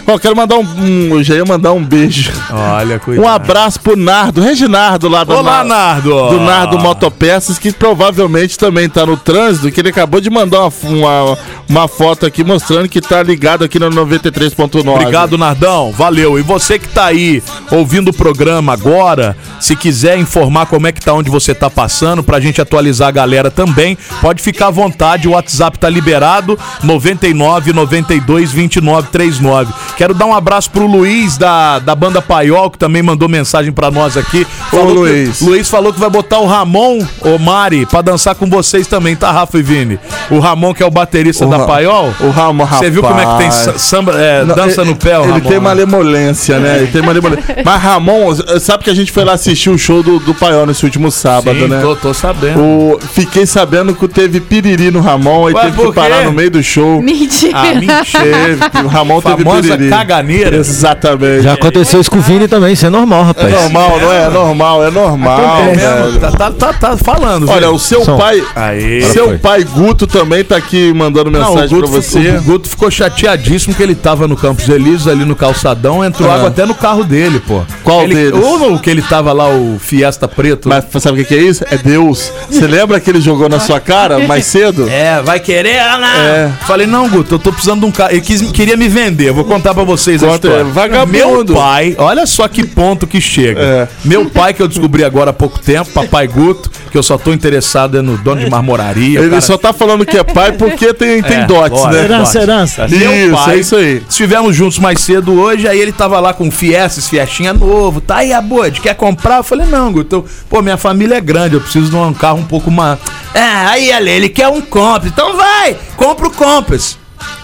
Ó, 0.06 0.18
quero 0.18 0.36
mandar 0.36 0.56
um, 0.56 1.14
um- 1.16 1.22
já 1.22 1.34
ia 1.34 1.44
mandar 1.44 1.72
um 1.72 1.82
beijo. 1.82 2.30
Olha, 2.50 2.98
cuidado. 2.98 3.24
Um 3.24 3.28
abraço 3.28 3.80
pro 3.80 3.96
Nardo, 3.96 4.40
Reginardo 4.42 5.08
lá 5.08 5.24
da 5.24 5.34
Olá, 5.34 5.64
Nardo. 5.64 6.28
do 6.30 6.40
Nardo 6.40 6.78
Motopeças, 6.78 7.58
que 7.58 7.72
provavelmente 7.72 8.58
também 8.58 8.88
tá 8.88 9.06
no 9.06 9.16
trânsito, 9.16 9.70
que 9.70 9.80
ele 9.80 9.88
acabou 9.88 10.20
de 10.20 10.28
mandar 10.28 10.60
uma, 10.60 10.72
uma, 10.84 11.38
uma 11.68 11.88
foto 11.88 12.26
aqui 12.26 12.44
mostrando 12.44 12.88
que 12.88 13.00
tá 13.00 13.22
ligado 13.22 13.64
aqui 13.64 13.78
no 13.78 13.88
93.9. 13.90 14.88
Obrigado, 14.88 15.38
Nardão. 15.38 15.90
Valeu. 15.92 16.38
E 16.38 16.42
você 16.42 16.78
que 16.78 16.88
tá 16.88 17.06
aí 17.06 17.42
ouvindo 17.70 18.08
o 18.08 18.12
programa 18.14 18.72
agora, 18.74 19.34
se 19.58 19.74
quiser 19.74 20.18
informar 20.18 20.66
como 20.66 20.86
é 20.86 20.92
que 20.92 21.00
tá 21.00 21.14
onde 21.14 21.30
você 21.30 21.54
tá 21.54 21.70
passando, 21.70 22.22
pra 22.22 22.40
gente 22.40 22.60
atualizar 22.60 23.08
a 23.08 23.12
galera 23.12 23.50
também, 23.50 23.96
pode 24.20 24.42
ficar 24.42 24.66
à 24.66 24.70
vontade. 24.70 25.26
O 25.28 25.30
WhatsApp 25.32 25.78
tá 25.78 25.88
liberado, 25.88 26.58
99 26.82 27.72
92 27.72 28.52
29 28.52 29.08
39. 29.10 29.72
Quero 29.96 30.12
dar 30.14 30.26
um 30.26 30.34
abraço 30.34 30.70
pro 30.70 30.86
Luiz 30.86 31.36
da, 31.38 31.78
da 31.78 31.94
banda 31.94 32.20
Paiol, 32.20 32.70
que 32.70 32.78
também 32.78 33.02
mandou 33.02 33.28
mensagem 33.28 33.72
pra 33.72 33.90
nós 33.90 34.16
aqui. 34.16 34.44
Falou 34.70 34.86
que- 34.88 34.92
Luiz. 34.94 35.40
Luiz 35.40 35.68
falou 35.68 35.92
que 35.92 36.00
vai 36.00 36.10
botar 36.10 36.38
o 36.38 36.46
Ramon, 36.46 36.98
o 37.20 37.38
Mari, 37.38 37.86
pra 37.86 38.02
dançar 38.02 38.34
com 38.34 38.46
vocês 38.48 38.86
também, 38.86 39.14
tá, 39.14 39.30
Rafa 39.30 39.58
e 39.58 39.62
Vini? 39.62 39.98
O 40.30 40.38
Ramon, 40.40 40.74
que 40.74 40.82
é 40.82 40.86
o 40.86 40.90
baterista 40.90 41.46
O 41.46 41.50
da 41.50 41.58
Ra- 41.58 41.66
Paiol. 41.66 42.12
O 42.20 42.30
Ramon, 42.30 42.66
Você 42.66 42.90
viu 42.90 43.02
como 43.02 43.18
é 43.20 43.24
que 43.26 43.36
tem 43.38 43.46
rapaz. 43.48 43.54
sa- 43.54 43.78
samba, 43.78 44.12
é, 44.20 44.44
Não, 44.44 44.54
dança 44.54 44.80
ele- 44.80 44.90
no 44.90 44.96
pé, 44.96 45.18
o 45.18 45.22
Ele 45.22 45.28
Ramon, 45.32 45.40
tem 45.42 45.52
né? 45.52 45.58
malemolência, 45.60 46.58
né? 46.58 46.78
Ele 46.78 46.86
tem 46.88 47.02
malemolência. 47.02 47.44
Mas 47.64 47.82
Ramon, 47.82 48.34
sabe 48.60 48.84
que 48.84 48.90
a 48.90 48.94
gente 48.94 49.12
foi 49.12 49.24
lá 49.24 49.34
assistir 49.34 49.70
o 49.70 49.78
show 49.78 50.02
do, 50.02 50.18
do 50.18 50.34
Paiol 50.34 50.66
nesse 50.66 50.84
último 50.84 51.10
sábado, 51.10 51.56
Sim, 51.58 51.68
né? 51.68 51.80
tô, 51.80 51.94
tô 51.96 52.12
sabendo. 52.14 52.60
O, 52.60 52.98
fiquei 53.12 53.46
sabendo 53.46 53.94
que 53.94 54.08
teve 54.08 54.40
piriri 54.40 54.90
no 54.90 55.00
Ramon, 55.00 55.46
aí 55.48 55.54
Ué, 55.54 55.62
teve 55.66 55.82
que 55.86 55.92
parar 55.92 56.24
no 56.24 56.32
meio 56.32 56.50
do 56.50 56.62
show. 56.62 57.00
Mentira. 57.00 57.52
Ah, 57.58 57.74
mentira. 57.74 58.24
Teve, 58.24 58.84
o 58.84 58.88
Ramon 58.88 59.20
teve 59.22 59.44
Famosa 59.44 59.76
piriri. 59.84 59.90
caganeira. 59.90 60.56
Exatamente. 60.56 61.42
Já 61.42 61.54
aconteceu 61.54 62.00
isso 62.00 62.10
com 62.10 62.18
o 62.18 62.20
Vini 62.20 62.48
também, 62.48 62.72
isso 62.72 62.86
é 62.86 62.90
normal, 62.90 63.22
É 63.22 63.24
rapaz. 63.26 63.50
normal, 63.52 63.98
não 64.00 64.12
é? 64.12 64.24
É 64.24 64.28
normal, 64.28 64.84
é 64.84 64.90
normal. 64.90 65.64
velho. 65.74 66.20
Tá, 66.20 66.30
tá, 66.32 66.50
tá, 66.50 66.72
tá 66.72 66.96
falando, 66.96 67.48
Olha, 67.48 67.66
viu? 67.66 67.74
o 67.74 67.78
seu 67.78 68.04
Som. 68.04 68.16
pai. 68.16 68.42
Aí. 68.54 69.02
Seu 69.12 69.38
pai 69.38 69.64
Guto 69.64 70.06
também 70.06 70.44
tá 70.44 70.56
aqui 70.56 70.92
mandando 70.92 71.30
Não, 71.30 71.40
mensagem 71.54 71.76
Guto, 71.76 71.90
pra 71.90 72.00
você. 72.00 72.30
o 72.36 72.42
Guto 72.42 72.68
ficou 72.68 72.90
chateadíssimo 72.90 73.74
que 73.74 73.82
ele 73.82 73.94
tava 73.94 74.26
no 74.28 74.36
Campos 74.36 74.68
Elíseos, 74.68 75.08
ali 75.08 75.24
no 75.24 75.36
calçadão, 75.36 76.04
entrou 76.04 76.30
Ah. 76.30 76.34
água 76.36 76.48
até 76.48 76.64
no 76.66 76.74
carro 76.74 77.04
dele, 77.04 77.40
pô. 77.40 77.62
Qual 77.82 78.02
ele, 78.02 78.14
deles? 78.14 78.34
Ou 78.44 78.74
o 78.74 78.78
que 78.78 78.90
ele 78.90 79.02
tava 79.02 79.32
lá, 79.32 79.48
o 79.48 79.78
Fiesta 79.78 80.26
Preto. 80.28 80.68
Mas 80.68 80.84
sabe 81.02 81.20
o 81.20 81.24
que 81.24 81.28
que 81.28 81.40
é 81.40 81.42
isso? 81.42 81.64
É 81.70 81.76
Deus. 81.76 82.32
Você 82.50 82.66
lembra 82.66 82.98
que 83.00 83.10
ele 83.10 83.20
jogou 83.20 83.48
na 83.48 83.58
sua 83.60 83.80
cara 83.80 84.18
mais 84.20 84.46
cedo? 84.46 84.88
É, 84.88 85.20
vai 85.22 85.40
querer, 85.40 85.78
Ana? 85.80 86.16
É. 86.16 86.50
Falei, 86.66 86.86
não, 86.86 87.08
Guto, 87.08 87.34
eu 87.34 87.38
tô 87.38 87.52
precisando 87.52 87.80
de 87.80 87.86
um 87.86 87.90
carro. 87.90 88.12
Ele 88.12 88.20
quis, 88.20 88.40
queria 88.52 88.76
me 88.76 88.88
vender, 88.88 89.28
eu 89.28 89.34
vou 89.34 89.44
contar 89.44 89.73
pra 89.74 89.84
vocês 89.84 90.22
a 90.22 90.28
Conta, 90.28 90.46
história. 90.48 90.60
é 90.68 90.72
vagabundo. 90.72 91.52
Meu 91.52 91.60
pai, 91.62 91.94
olha 91.98 92.24
só 92.26 92.48
que 92.48 92.64
ponto 92.66 93.06
que 93.06 93.20
chega. 93.20 93.60
É. 93.60 93.88
Meu 94.04 94.30
pai, 94.30 94.54
que 94.54 94.62
eu 94.62 94.68
descobri 94.68 95.04
agora 95.04 95.30
há 95.30 95.32
pouco 95.34 95.58
tempo, 95.58 95.90
papai 95.90 96.26
Guto, 96.26 96.70
que 96.90 96.96
eu 96.96 97.02
só 97.02 97.18
tô 97.18 97.32
interessado 97.32 97.98
é 97.98 98.02
no 98.02 98.16
dono 98.16 98.42
de 98.42 98.48
marmoraria. 98.50 99.18
Ele 99.18 99.28
cara- 99.30 99.40
só 99.40 99.58
tá 99.58 99.72
falando 99.72 100.06
que 100.06 100.16
é 100.16 100.24
pai 100.24 100.52
porque 100.52 100.94
tem, 100.94 101.22
tem 101.22 101.38
É, 101.38 101.46
dotes, 101.46 101.78
lógico. 101.80 101.92
né? 101.92 102.04
Herança, 102.04 102.40
herança. 102.40 102.88
Meu 102.88 103.12
Isso, 103.28 103.36
pai, 103.44 103.54
é 103.56 103.58
isso 103.58 103.76
aí. 103.76 104.02
Estivemos 104.08 104.54
juntos 104.56 104.78
mais 104.78 105.00
cedo 105.00 105.32
hoje, 105.38 105.66
aí 105.68 105.78
ele 105.80 105.92
tava 105.92 106.18
lá 106.20 106.32
com 106.32 106.50
Fiesta, 106.50 107.00
esse 107.00 107.10
Fiestinha 107.10 107.52
novo. 107.52 108.00
Tá 108.00 108.16
aí, 108.18 108.32
Abode, 108.32 108.80
quer 108.80 108.94
comprar? 108.94 109.38
Eu 109.38 109.44
falei, 109.44 109.66
não, 109.66 109.92
Guto. 109.92 110.24
Pô, 110.48 110.62
minha 110.62 110.76
família 110.76 111.16
é 111.16 111.20
grande, 111.20 111.54
eu 111.54 111.60
preciso 111.60 111.90
de 111.90 111.96
um 111.96 112.12
carro 112.14 112.38
um 112.38 112.44
pouco 112.44 112.70
mais. 112.70 112.98
É, 113.34 113.40
aí, 113.40 113.92
Ale, 113.92 114.10
ele 114.10 114.28
quer 114.28 114.48
um 114.48 114.60
Compass. 114.60 115.06
Então 115.12 115.36
vai, 115.36 115.76
compra 115.96 116.28
o 116.28 116.30
Compass. 116.30 116.96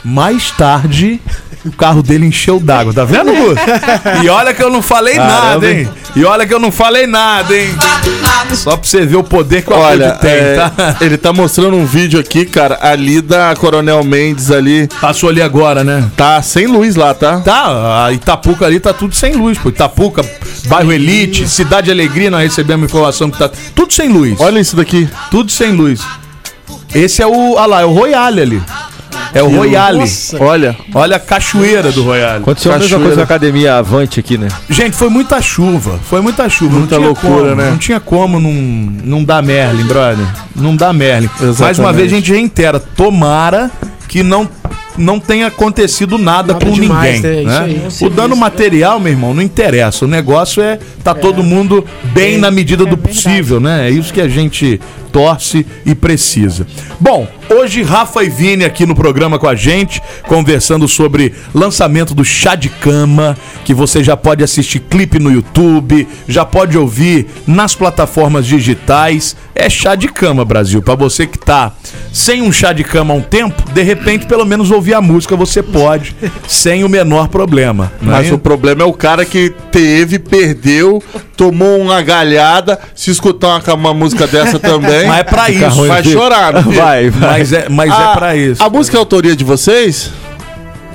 Mais 0.05 0.51
tarde, 0.53 1.21
o 1.65 1.73
carro 1.73 2.03
dele 2.03 2.27
encheu 2.27 2.59
d'água, 2.59 2.93
tá 2.93 3.05
vendo, 3.05 3.33
Guto? 3.35 3.61
E 4.23 4.29
olha 4.29 4.55
que 4.55 4.63
eu 4.63 4.71
não 4.71 4.81
falei 4.81 5.17
nada, 5.17 5.71
hein? 5.71 5.89
E 6.17 6.25
olha 6.25 6.47
que 6.47 6.55
eu 6.55 6.59
não 6.59 6.73
falei 6.73 7.07
nada, 7.07 7.55
hein? 7.57 7.75
Só 8.55 8.77
pra 8.77 8.89
você 8.89 9.05
ver 9.05 9.17
o 9.17 9.23
poder 9.23 9.63
que 9.63 9.73
o 9.73 9.77
Olha, 9.77 10.13
tem, 10.13 10.31
é, 10.31 10.55
tá? 10.55 10.97
ele 11.01 11.17
tá 11.17 11.33
mostrando 11.33 11.77
um 11.77 11.85
vídeo 11.85 12.19
aqui, 12.19 12.45
cara, 12.45 12.79
ali 12.81 13.21
da 13.21 13.55
Coronel 13.55 14.03
Mendes 14.03 14.51
ali. 14.51 14.89
Passou 15.01 15.29
ali 15.29 15.41
agora, 15.41 15.85
né? 15.85 16.11
Tá 16.17 16.41
sem 16.43 16.67
luz 16.67 16.97
lá, 16.97 17.15
tá? 17.15 17.41
Tá, 17.41 18.07
a 18.07 18.13
Itapuca 18.13 18.67
ali 18.67 18.81
tá 18.81 18.93
tudo 18.93 19.15
sem 19.15 19.35
luz, 19.35 19.59
pô. 19.59 19.69
Itapuca, 19.69 20.25
bairro 20.67 20.93
Elite, 20.93 21.49
Cidade 21.49 21.91
Alegria, 21.91 22.31
nós 22.31 22.43
recebemos 22.43 22.87
informação 22.87 23.31
que 23.31 23.39
tá 23.39 23.51
tudo 23.75 23.93
sem 23.93 24.09
luz. 24.09 24.41
Olha 24.41 24.59
isso 24.59 24.75
daqui. 24.75 25.09
Tudo 25.31 25.53
sem 25.53 25.73
luz. 25.73 26.01
Esse 26.95 27.23
é 27.23 27.27
o. 27.27 27.57
Ah 27.59 27.67
lá, 27.67 27.83
é 27.83 27.85
o 27.85 27.93
Royale 27.93 28.41
ali. 28.41 28.63
É 29.33 29.43
o 29.43 29.49
Royale. 29.49 29.99
Nossa. 29.99 30.43
Olha, 30.43 30.77
Olha 30.95 31.17
a 31.17 31.21
cachoeira 31.21 31.93
do 31.93 32.03
Royale. 32.03 32.43
Aconteceu 32.43 32.73
a 32.73 32.75
mesma 32.75 32.89
Cachoeira. 32.89 33.05
coisa 33.07 33.17
na 33.19 33.23
academia 33.25 33.77
Avante 33.77 34.19
aqui, 34.21 34.37
né? 34.37 34.49
Gente, 34.69 34.97
foi 34.97 35.09
muita 35.09 35.41
chuva. 35.41 35.99
Foi 36.09 36.21
muita 36.21 36.49
chuva. 36.49 36.79
Muita 36.79 36.97
loucura, 36.99 37.51
como, 37.51 37.55
né? 37.55 37.71
Não 37.71 37.79
tinha 37.79 38.01
como 38.01 38.41
não, 38.41 38.53
não 38.53 39.25
dar 39.25 39.43
Merlin, 39.43 39.85
brother. 39.85 40.27
Não 40.57 40.75
dá 40.75 40.93
Merlin. 40.93 41.29
Mais 41.39 41.61
uma 41.61 41.69
Exatamente. 41.71 41.97
vez 41.97 42.13
a 42.13 42.17
gente 42.17 42.33
reitera. 42.33 42.81
Tomara 42.81 43.71
que 44.09 44.23
não. 44.23 44.49
Não 44.99 45.19
tenha 45.21 45.47
acontecido 45.47 46.19
nada, 46.19 46.53
Nada 46.53 46.67
com 46.67 46.73
demais, 46.73 47.23
ninguém. 47.23 47.47
né? 47.47 47.61
né? 47.61 47.85
Isso 47.89 48.05
aí. 48.05 48.11
O 48.11 48.13
dano 48.13 48.37
material, 48.37 48.99
meu 49.01 49.13
irmão, 49.13 49.33
não 49.33 49.41
interessa. 49.41 50.05
O 50.05 50.09
negócio 50.09 50.61
é 50.63 50.79
tá 51.03 51.15
todo 51.15 51.43
mundo 51.43 51.87
bem 52.13 52.37
na 52.37 52.51
medida 52.51 52.85
do 52.85 52.99
possível, 52.99 53.61
né? 53.61 53.87
É 53.89 53.91
isso 53.91 54.13
que 54.13 54.21
a 54.21 54.29
gente 54.29 54.79
torce 55.11 55.67
e 55.85 55.95
precisa. 55.95 56.67
Bom, 56.99 57.29
hoje 57.49 57.83
Rafa 57.83 58.23
e 58.23 58.29
Vini 58.29 58.65
aqui 58.65 58.87
no 58.87 58.95
programa 58.95 59.39
com 59.39 59.49
a 59.49 59.55
gente, 59.55 60.01
conversando 60.27 60.87
sobre 60.87 61.35
lançamento 61.55 62.15
do 62.15 62.25
Chá 62.25 62.55
de 62.55 62.69
Cama, 62.69 63.37
que 63.65 63.75
você 63.75 64.03
já 64.03 64.17
pode 64.17 64.43
assistir 64.45 64.81
clipe 64.81 65.19
no 65.19 65.31
YouTube, 65.31 66.07
já 66.29 66.45
pode 66.45 66.77
ouvir 66.79 67.27
nas 67.47 67.75
plataformas 67.75 68.47
digitais. 68.47 69.37
É 69.55 69.69
Chá 69.69 69.95
de 69.95 70.09
Cama, 70.09 70.45
Brasil. 70.45 70.81
Pra 70.81 70.95
você 70.95 71.27
que 71.27 71.39
tá 71.39 71.73
sem 72.13 72.43
um 72.43 72.51
chá 72.51 72.73
de 72.73 72.83
cama 72.83 73.15
há 73.15 73.17
um 73.17 73.23
tempo, 73.23 73.63
de 73.73 73.83
repente, 73.83 74.27
pelo 74.27 74.45
menos 74.45 74.71
ouvir 74.71 74.95
a 74.95 75.01
música 75.01 75.37
você 75.37 75.63
pode, 75.63 76.15
sem 76.47 76.85
o 76.85 76.89
menor 76.89 77.29
problema. 77.29 77.93
mas 78.01 78.29
é? 78.31 78.35
o 78.35 78.39
problema 78.39 78.83
é 78.83 78.85
o 78.85 78.93
cara 78.93 79.25
que 79.25 79.53
teve, 79.71 80.19
perdeu, 80.19 81.03
tomou 81.41 81.79
uma 81.81 82.03
galhada. 82.03 82.79
Se 82.95 83.11
escutar 83.11 83.63
uma, 83.67 83.75
uma 83.75 83.95
música 83.95 84.27
dessa 84.27 84.59
também, 84.59 85.07
Mas 85.09 85.21
é 85.21 85.23
pra 85.25 85.49
isso. 85.51 85.87
vai 85.87 86.05
chorar. 86.05 86.53
não? 86.53 86.63
Vai, 86.71 87.09
vai. 87.09 87.31
Mas 87.31 87.53
é, 87.55 87.67
mas 87.71 87.91
A- 87.91 88.03
é 88.13 88.15
pra 88.15 88.37
isso. 88.37 88.63
A 88.63 88.69
música 88.69 88.97
é 88.97 89.01
autoria 89.01 89.35
de 89.35 89.43
vocês? 89.43 90.11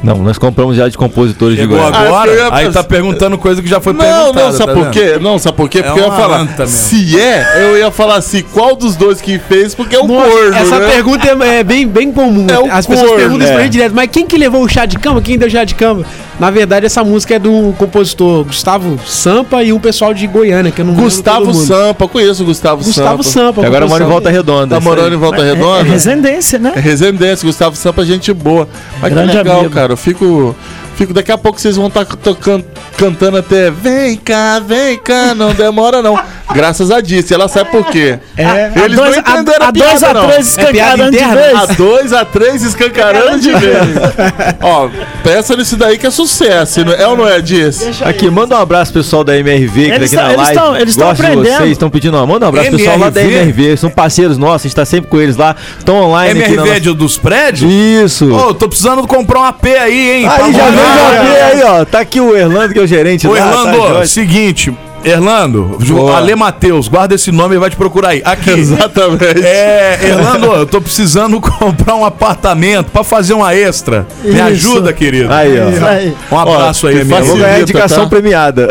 Não, 0.04 0.18
nós 0.20 0.38
compramos 0.38 0.76
já 0.78 0.88
de 0.88 0.96
compositores 0.96 1.58
Chegou 1.58 1.78
de 1.78 1.84
Goiás. 1.84 2.06
agora, 2.08 2.32
Ah, 2.32 2.36
ia 2.62 2.68
aí 2.68 2.72
tá 2.72 2.84
perguntando 2.84 3.40
coisa 3.40 3.60
que 3.60 3.68
já 3.68 3.82
foi 3.82 3.92
Não, 3.94 4.00
perguntada. 4.02 4.34
não, 4.46 4.52
sabe 4.52 4.68
tá 4.68 4.74
por 4.74 4.84
vendo? 4.84 4.92
quê? 4.94 5.20
Não, 5.20 5.40
sabe 5.40 5.58
por 5.58 5.68
quê? 5.70 5.80
É 5.80 5.82
Porque 5.82 6.00
eu 6.00 6.04
ia 6.06 6.12
falar, 6.12 6.68
se 6.68 7.20
é, 7.20 7.46
eu 7.72 7.78
ia 7.80 7.90
falar 7.90 8.16
assim, 8.18 8.44
qual 8.54 8.76
dos 8.76 8.96
dois 8.96 9.20
que 9.20 9.40
fez, 9.40 9.74
porque 9.74 9.96
é 9.96 10.00
o 10.00 10.06
Nossa, 10.08 10.30
corno, 10.30 10.56
essa 10.56 10.80
né? 10.80 10.92
pergunta 10.92 11.28
é, 11.28 11.58
é 11.60 11.64
bem, 11.64 11.88
bem 11.88 12.12
comum. 12.12 12.46
É 12.48 12.70
As 12.72 12.86
pessoas 12.86 13.08
corno, 13.10 13.16
perguntam 13.24 13.46
isso 13.46 13.54
pra 13.54 13.62
é. 13.62 13.64
gente 13.64 13.72
direto, 13.74 13.94
mas 13.96 14.10
quem 14.12 14.28
que 14.28 14.38
levou 14.38 14.62
o 14.64 14.70
chá 14.70 14.86
de 14.86 15.00
cama? 15.00 15.22
Quem 15.24 15.40
deu 15.40 15.48
o 15.48 15.52
chá 15.52 15.64
de 15.64 15.74
cama? 15.74 16.06
Na 16.40 16.52
verdade, 16.52 16.86
essa 16.86 17.02
música 17.04 17.36
é 17.36 17.40
do 17.40 17.74
compositor 17.78 18.44
Gustavo 18.44 19.00
Sampa 19.06 19.64
e 19.64 19.72
um 19.72 19.80
pessoal 19.80 20.14
de 20.14 20.28
Goiânia, 20.28 20.70
que 20.72 20.82
eu 20.82 20.86
não 20.86 20.92
lembro 20.92 21.06
Gustavo 21.06 21.46
todo 21.46 21.54
mundo. 21.56 21.66
Sampa, 21.66 22.08
conheço 22.10 22.44
o 22.44 22.46
Gustavo, 22.46 22.84
Gustavo 22.84 23.24
Sampa. 23.24 23.48
Sampa. 23.48 23.62
Que 23.62 23.68
agora 23.68 23.88
mora 23.88 24.04
em. 24.04 24.08
Volta 24.08 24.30
Redonda. 24.30 24.76
Tá 24.76 24.82
morando 24.82 25.14
em 25.16 25.18
Volta 25.18 25.42
É, 25.42 25.50
é 25.50 25.54
Redonda? 25.54 25.84
residência, 25.84 26.60
né? 26.60 26.74
É 26.76 26.80
Residência, 26.80 27.46
Gustavo 27.46 27.76
Sampa, 27.78 28.04
gente 28.04 28.34
boa. 28.34 28.68
Mas 29.02 29.14
Grande 29.14 29.32
que 29.32 29.38
legal, 29.38 29.60
amigo. 29.60 29.74
cara. 29.74 29.94
Eu 29.94 29.98
fico. 29.98 30.54
Fico, 30.96 31.14
daqui 31.14 31.32
a 31.32 31.38
pouco 31.38 31.60
vocês 31.60 31.76
vão 31.76 31.88
estar 31.88 32.06
tocando, 32.06 32.64
cantando 32.98 33.38
até 33.38 33.70
Vem 33.70 34.16
cá, 34.16 34.60
vem 34.60 34.98
cá, 34.98 35.36
não 35.36 35.54
demora 35.54 36.02
não. 36.02 36.18
Graças 36.54 36.90
a 36.90 37.02
Dice, 37.02 37.34
ela 37.34 37.48
sabe 37.50 37.70
por 37.72 37.86
quê. 37.88 38.18
É, 38.38 38.72
Eles 38.84 38.96
não 38.98 39.08
entenderam 39.14 39.66
a, 39.66 39.68
a 39.68 39.72
dois 39.72 40.00
piada, 40.00 40.20
a 40.22 40.26
três 40.26 40.38
É 40.38 40.50
escancarando 40.62 41.12
de 41.12 41.18
interna? 41.18 41.36
vez. 41.36 41.56
A 41.56 41.66
2 41.74 42.14
a 42.14 42.26
3 42.26 42.64
escancarando 42.64 43.40
de 43.40 43.52
vez. 43.52 43.88
Ó, 44.62 44.90
peça 45.24 45.56
nisso 45.58 45.76
daí 45.76 45.98
que 45.98 46.08
é 46.08 46.12
sucesso. 46.12 46.86
não 46.86 46.94
É 46.94 47.06
ou 47.08 47.18
não 47.18 47.28
é, 47.28 47.42
Dice? 47.42 48.04
Aqui, 48.04 48.30
manda 48.30 48.56
um 48.58 48.62
abraço 48.62 48.94
pro 48.94 49.02
pessoal 49.02 49.24
da 49.24 49.38
MRV 49.38 49.84
que 49.92 50.00
tá 50.00 50.06
aqui 50.06 50.16
na 50.16 50.24
eles 50.34 50.38
live. 50.38 50.54
tão- 50.60 50.78
eles 50.78 50.96
tão 50.96 51.08
Gosto 51.10 51.20
de 51.22 51.28
aprendendo. 51.28 51.58
vocês, 51.58 51.72
estão 51.72 51.90
pedindo 51.90 52.16
uma. 52.18 52.26
Manda 52.26 52.46
um 52.46 52.50
abraço 52.50 52.70
pro 52.70 52.78
pessoal 52.78 52.98
lá 53.00 53.10
da 53.10 53.22
MRV? 53.22 53.42
MRV. 53.52 53.78
São 53.78 53.90
parceiros 53.90 54.38
nossos, 54.38 54.62
a 54.62 54.68
gente 54.70 54.76
tá 54.76 54.86
sempre 54.86 55.10
com 55.10 55.20
eles 55.20 55.36
lá. 55.36 55.56
Estão 55.78 55.96
online 55.98 56.40
aqui 56.42 56.56
na 56.56 56.62
MRV 56.64 56.70
é 56.70 56.70
nossa... 56.70 56.82
de- 56.82 56.94
dos 56.94 57.18
prédios? 57.18 57.70
Isso. 57.72 58.32
Ô, 58.34 58.54
tô 58.54 58.70
precisando 58.70 59.06
comprar 59.08 59.40
um 59.40 59.44
AP 59.44 59.66
aí, 59.66 60.12
hein? 60.22 60.28
aí 60.28 60.54
já 60.54 60.70
veio 60.70 60.85
o 60.86 61.44
aí, 61.46 61.64
ó. 61.64 61.86
Tá 61.86 62.00
aqui 62.00 62.20
o 62.20 62.36
Erlando, 62.36 62.74
que 62.74 62.80
é 62.80 62.84
o 62.84 62.88
gerente 62.88 63.28
lá. 63.28 63.38
Erlando, 63.38 64.00
tá, 64.00 64.06
seguinte. 64.06 64.74
Erlando, 65.06 65.78
Boa. 65.88 66.18
Ale 66.18 66.36
Matheus, 66.36 66.88
guarda 66.88 67.14
esse 67.16 67.32
nome 67.32 67.56
e 67.56 67.60
vai 67.60 67.70
te 67.70 67.76
procurar 67.76 68.10
aí. 68.10 68.22
Aqui. 68.26 68.50
Exatamente. 68.58 69.46
É, 69.46 70.00
Erlando, 70.02 70.48
eu 70.48 70.66
tô 70.66 70.82
precisando 70.82 71.40
comprar 71.42 71.96
um 71.96 72.04
apartamento 72.04 72.92
pra 72.92 73.04
fazer 73.04 73.34
uma 73.34 73.54
extra. 73.56 74.08
Me 74.24 74.32
Isso. 74.32 74.44
ajuda, 74.44 74.92
querido. 74.94 75.32
Aí, 75.32 75.56
ó. 75.60 75.88
Aí. 75.88 76.16
Um 76.32 76.38
abraço 76.40 76.88
Ó, 76.88 76.90
aí. 76.90 77.00
Eu 77.00 77.06
vou 77.06 77.18
ganhar 77.20 77.26
Facilita, 77.36 77.62
indicação 77.62 78.04
tá? 78.04 78.10
premiada. 78.10 78.68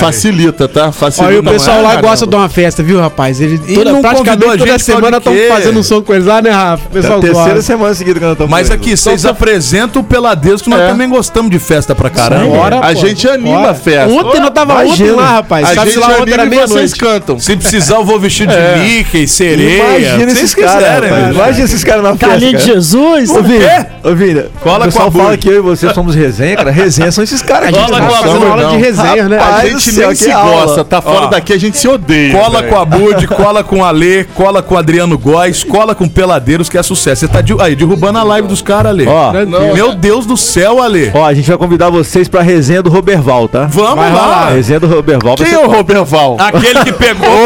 Facilita, 0.00 0.68
tá? 0.68 0.92
Facilita. 0.92 1.28
Olha, 1.32 1.40
o 1.40 1.44
pessoal 1.44 1.82
lá 1.82 1.90
caramba. 1.90 2.08
gosta 2.08 2.26
de 2.26 2.34
uma 2.36 2.48
festa, 2.48 2.82
viu, 2.82 3.00
rapaz? 3.00 3.40
Ele 3.40 3.60
E 3.66 3.74
toda, 3.74 3.92
não 3.92 4.02
praticamente 4.02 4.44
convidou 4.44 4.54
a 4.54 4.56
toda 4.66 4.78
semana 4.78 5.16
estão 5.18 5.34
fazendo 5.48 5.78
um 5.78 5.82
som 5.82 6.02
com 6.02 6.14
eles 6.14 6.26
lá, 6.26 6.42
né, 6.42 6.50
Rafa? 6.50 6.84
O 6.84 6.86
É 6.96 6.98
a 6.98 7.02
pessoal 7.02 7.20
terceira 7.20 7.48
gosta. 7.50 7.62
semana 7.62 7.94
seguida 7.94 8.18
que 8.18 8.24
nós 8.24 8.32
estamos 8.32 8.50
Mas 8.50 8.68
com 8.68 8.74
aqui, 8.74 8.96
vocês 8.96 9.24
apresentam 9.24 10.02
o 10.02 10.04
Peladeiros, 10.04 10.62
que 10.62 10.68
nós 10.70 10.80
É. 10.80 10.88
também 10.88 11.08
gostamos 11.08 11.50
de 11.50 11.58
festa 11.58 11.94
pra 11.94 12.10
caramba. 12.10 12.54
Bora, 12.56 12.78
A 12.78 12.88
pô. 12.88 12.94
gente 12.94 13.28
anima 13.28 13.70
a 13.70 13.74
festa. 13.74 14.12
Ontem 14.12 14.40
nós 14.40 14.50
tava 14.50 14.74
ontem 14.84 15.03
Imagina. 15.08 15.22
lá, 15.22 15.32
rapaz. 15.36 15.64
A 15.70 15.74
Sabe 15.74 15.90
gente 15.90 15.92
se 15.94 15.98
lá 16.00 16.16
anima 16.16 16.42
era 16.42 16.44
e 16.46 16.66
vocês 16.66 16.94
cantam. 16.94 17.38
Se 17.38 17.56
precisar, 17.56 17.96
eu 17.96 18.04
vou 18.04 18.18
vestir 18.18 18.46
de 18.46 18.54
É. 18.64 18.76
Mickey, 18.78 19.26
sereia. 19.28 19.98
Imagina 19.98 20.32
esses 20.32 20.50
vocês 20.52 20.54
caras, 20.66 21.00
velho. 21.10 21.34
Imagina 21.34 21.64
esses 21.64 21.84
caras 21.84 22.02
na 22.02 22.10
festa. 22.10 22.26
Carlinhos 22.28 22.62
de. 22.64 22.72
Jesus. 22.72 23.30
Ô, 23.30 23.42
Vini, 23.42 23.64
ô, 24.02 24.14
Vini, 24.14 24.44
Cola 24.62 24.88
o 24.88 24.92
com 24.92 24.98
a 25.02 25.10
fala 25.10 25.30
Bud. 25.30 25.38
que 25.38 25.48
eu 25.48 25.56
e 25.56 25.60
você 25.60 25.92
somos 25.92 26.14
resenha, 26.14 26.56
cara. 26.56 26.70
Resenha 26.70 27.10
são 27.12 27.22
esses 27.24 27.42
caras 27.42 27.70
Cola 27.70 27.86
com 28.00 28.14
a 28.14 28.22
Bud, 28.22 28.44
aula 28.46 28.64
de 28.70 28.76
resenha, 28.76 29.28
né? 29.28 29.38
A 29.38 29.66
gente 29.66 29.92
nem 29.92 30.08
que 30.08 30.16
se 30.16 30.32
gosta, 30.32 30.84
tá 30.84 31.00
fora 31.02 31.26
daqui, 31.28 31.52
a 31.52 31.58
gente 31.58 31.76
se 31.76 31.88
odeia. 31.88 32.32
Cola 32.38 32.62
com 32.62 32.78
a 32.78 32.84
Bud, 32.84 33.26
cola 33.28 33.64
com 33.64 33.84
a 33.84 33.90
Lê, 33.90 34.24
cola 34.24 34.62
com 34.62 34.74
o 34.74 34.78
Adriano 34.78 35.18
Góes, 35.18 35.62
cola 35.64 35.94
com 35.94 36.08
Peladeiros, 36.08 36.68
que 36.68 36.78
é 36.78 36.82
sucesso. 36.82 37.20
Você 37.20 37.28
tá 37.28 37.40
de- 37.40 37.54
aí, 37.60 37.74
derrubando 37.76 38.18
a 38.18 38.22
live 38.22 38.48
dos 38.48 38.60
caras, 38.62 38.90
Ale. 38.90 39.06
Ó, 39.06 39.32
Meu 39.74 39.94
Deus 39.94 40.26
do 40.26 40.36
céu, 40.36 40.82
Ale. 40.82 41.10
ó, 41.14 41.24
a 41.26 41.34
gente 41.34 41.48
vai 41.48 41.56
convidar 41.58 41.90
vocês 41.90 42.28
pra 42.28 42.42
resenha 42.42 42.82
do 42.82 42.90
Roberval, 42.90 43.48
tá? 43.48 43.66
Vamos 43.70 43.94
Vai 43.96 44.12
lá. 44.12 44.20
rolar. 44.20 44.48
Resenha 44.54 44.80
do 44.80 44.86
Roberval. 44.94 45.34
Quem 45.36 45.52
é 45.52 45.58
o 45.58 45.68
Roberval? 45.68 46.36
Aquele 46.38 46.84
que 46.84 46.92
pegou. 46.92 47.28
Oi! 47.28 47.44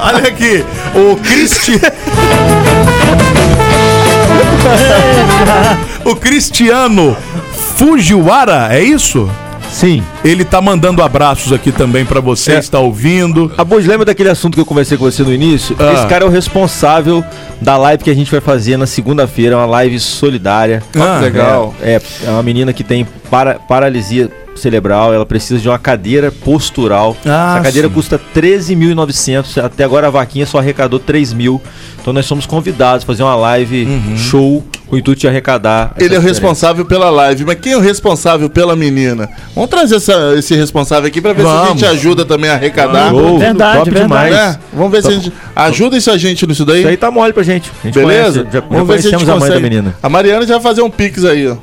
Olha 0.00 0.28
aqui, 0.28 0.64
o 0.94 1.16
Cristi... 1.16 1.80
o 6.04 6.14
Cristiano 6.16 7.16
Fujiwara, 7.76 8.68
é 8.70 8.82
isso? 8.82 9.30
Sim. 9.74 10.02
Ele 10.24 10.44
tá 10.44 10.60
mandando 10.60 11.02
abraços 11.02 11.52
aqui 11.52 11.72
também 11.72 12.04
pra 12.04 12.20
você, 12.20 12.52
É. 12.52 12.58
está 12.60 12.78
ouvindo. 12.78 13.52
A 13.58 13.64
Bud, 13.64 13.86
lembra 13.86 14.04
daquele 14.06 14.28
assunto 14.28 14.54
que 14.54 14.60
eu 14.60 14.64
conversei 14.64 14.96
com 14.96 15.04
você 15.04 15.22
no 15.24 15.32
início? 15.32 15.74
Ah. 15.80 15.92
Esse 15.94 16.06
cara 16.06 16.24
é 16.24 16.28
o 16.28 16.30
responsável 16.30 17.24
da 17.60 17.76
live 17.76 18.04
que 18.04 18.10
a 18.10 18.14
gente 18.14 18.30
vai 18.30 18.40
fazer 18.40 18.76
na 18.76 18.86
segunda-feira, 18.86 19.56
uma 19.56 19.66
live 19.66 19.98
solidária. 19.98 20.80
Ah, 20.96 21.18
legal. 21.20 21.74
É, 21.82 22.00
é 22.24 22.30
uma 22.30 22.42
menina 22.42 22.72
que 22.72 22.84
tem 22.84 23.04
para- 23.28 23.54
paralisia 23.58 24.30
cerebral, 24.54 25.12
ela 25.12 25.26
precisa 25.26 25.58
de 25.60 25.68
uma 25.68 25.78
cadeira 25.80 26.30
postural. 26.30 27.16
Ah, 27.26 27.54
Essa 27.56 27.64
cadeira 27.64 27.88
sim. 27.88 27.94
custa 27.94 28.20
13.900, 28.32 29.58
até 29.58 29.82
agora 29.82 30.06
a 30.06 30.10
vaquinha 30.10 30.46
só 30.46 30.58
arrecadou 30.58 31.00
3 31.00 31.32
mil. 31.32 31.60
Então 32.00 32.12
nós 32.12 32.26
somos 32.26 32.46
convidados 32.46 33.02
a 33.02 33.06
fazer 33.06 33.24
uma 33.24 33.34
live 33.34 33.84
Uhum. 33.84 34.16
show 34.16 34.64
o 34.94 34.98
intuito 34.98 35.20
de 35.20 35.28
arrecadar. 35.28 35.92
Ele 35.96 36.04
é 36.04 36.06
o 36.06 36.20
diferença. 36.20 36.28
responsável 36.28 36.84
pela 36.84 37.10
live, 37.10 37.44
mas 37.44 37.58
quem 37.60 37.72
é 37.72 37.76
o 37.76 37.80
responsável 37.80 38.48
pela 38.48 38.74
menina? 38.76 39.28
Vamos 39.54 39.68
trazer 39.70 39.96
essa- 39.96 40.34
esse 40.36 40.54
responsável 40.54 41.06
aqui 41.08 41.20
pra 41.20 41.32
ver 41.32 41.42
se 41.42 41.48
a 41.48 41.52
Vamos. 41.52 41.68
gente 41.80 41.84
ajuda 41.84 42.24
também 42.24 42.48
a 42.50 42.54
arrecadar. 42.54 43.12
Verdade, 43.38 43.78
top 43.78 43.90
verdade. 43.90 44.02
demais. 44.02 44.32
Né? 44.34 44.58
Vamos 44.72 44.92
ver 44.92 45.02
se 45.02 45.08
a 45.08 45.12
gente. 45.12 45.32
Ajuda 45.54 45.96
isso 45.96 46.10
a 46.10 46.16
gente 46.18 46.46
nisso 46.46 46.64
daí. 46.64 46.80
Isso 46.80 46.88
aí 46.88 46.96
tá 46.96 47.10
mole 47.10 47.32
pra 47.32 47.42
gente. 47.42 47.70
A 47.82 47.86
gente 47.86 47.94
Beleza? 47.98 48.40
conhece, 48.40 48.54
já, 48.54 48.60
já 48.60 48.66
Vamos 48.70 48.88
ver 48.88 49.02
se 49.02 49.08
a 49.08 49.18
gente 49.18 49.30
a 49.30 49.36
mãe 49.36 49.50
da 49.50 49.60
menina. 49.60 49.94
A 50.02 50.08
Mariana 50.08 50.46
já 50.46 50.54
vai 50.54 50.62
fazer 50.62 50.82
um 50.82 50.90
pix 50.90 51.24
aí, 51.24 51.46
ó. 51.48 51.54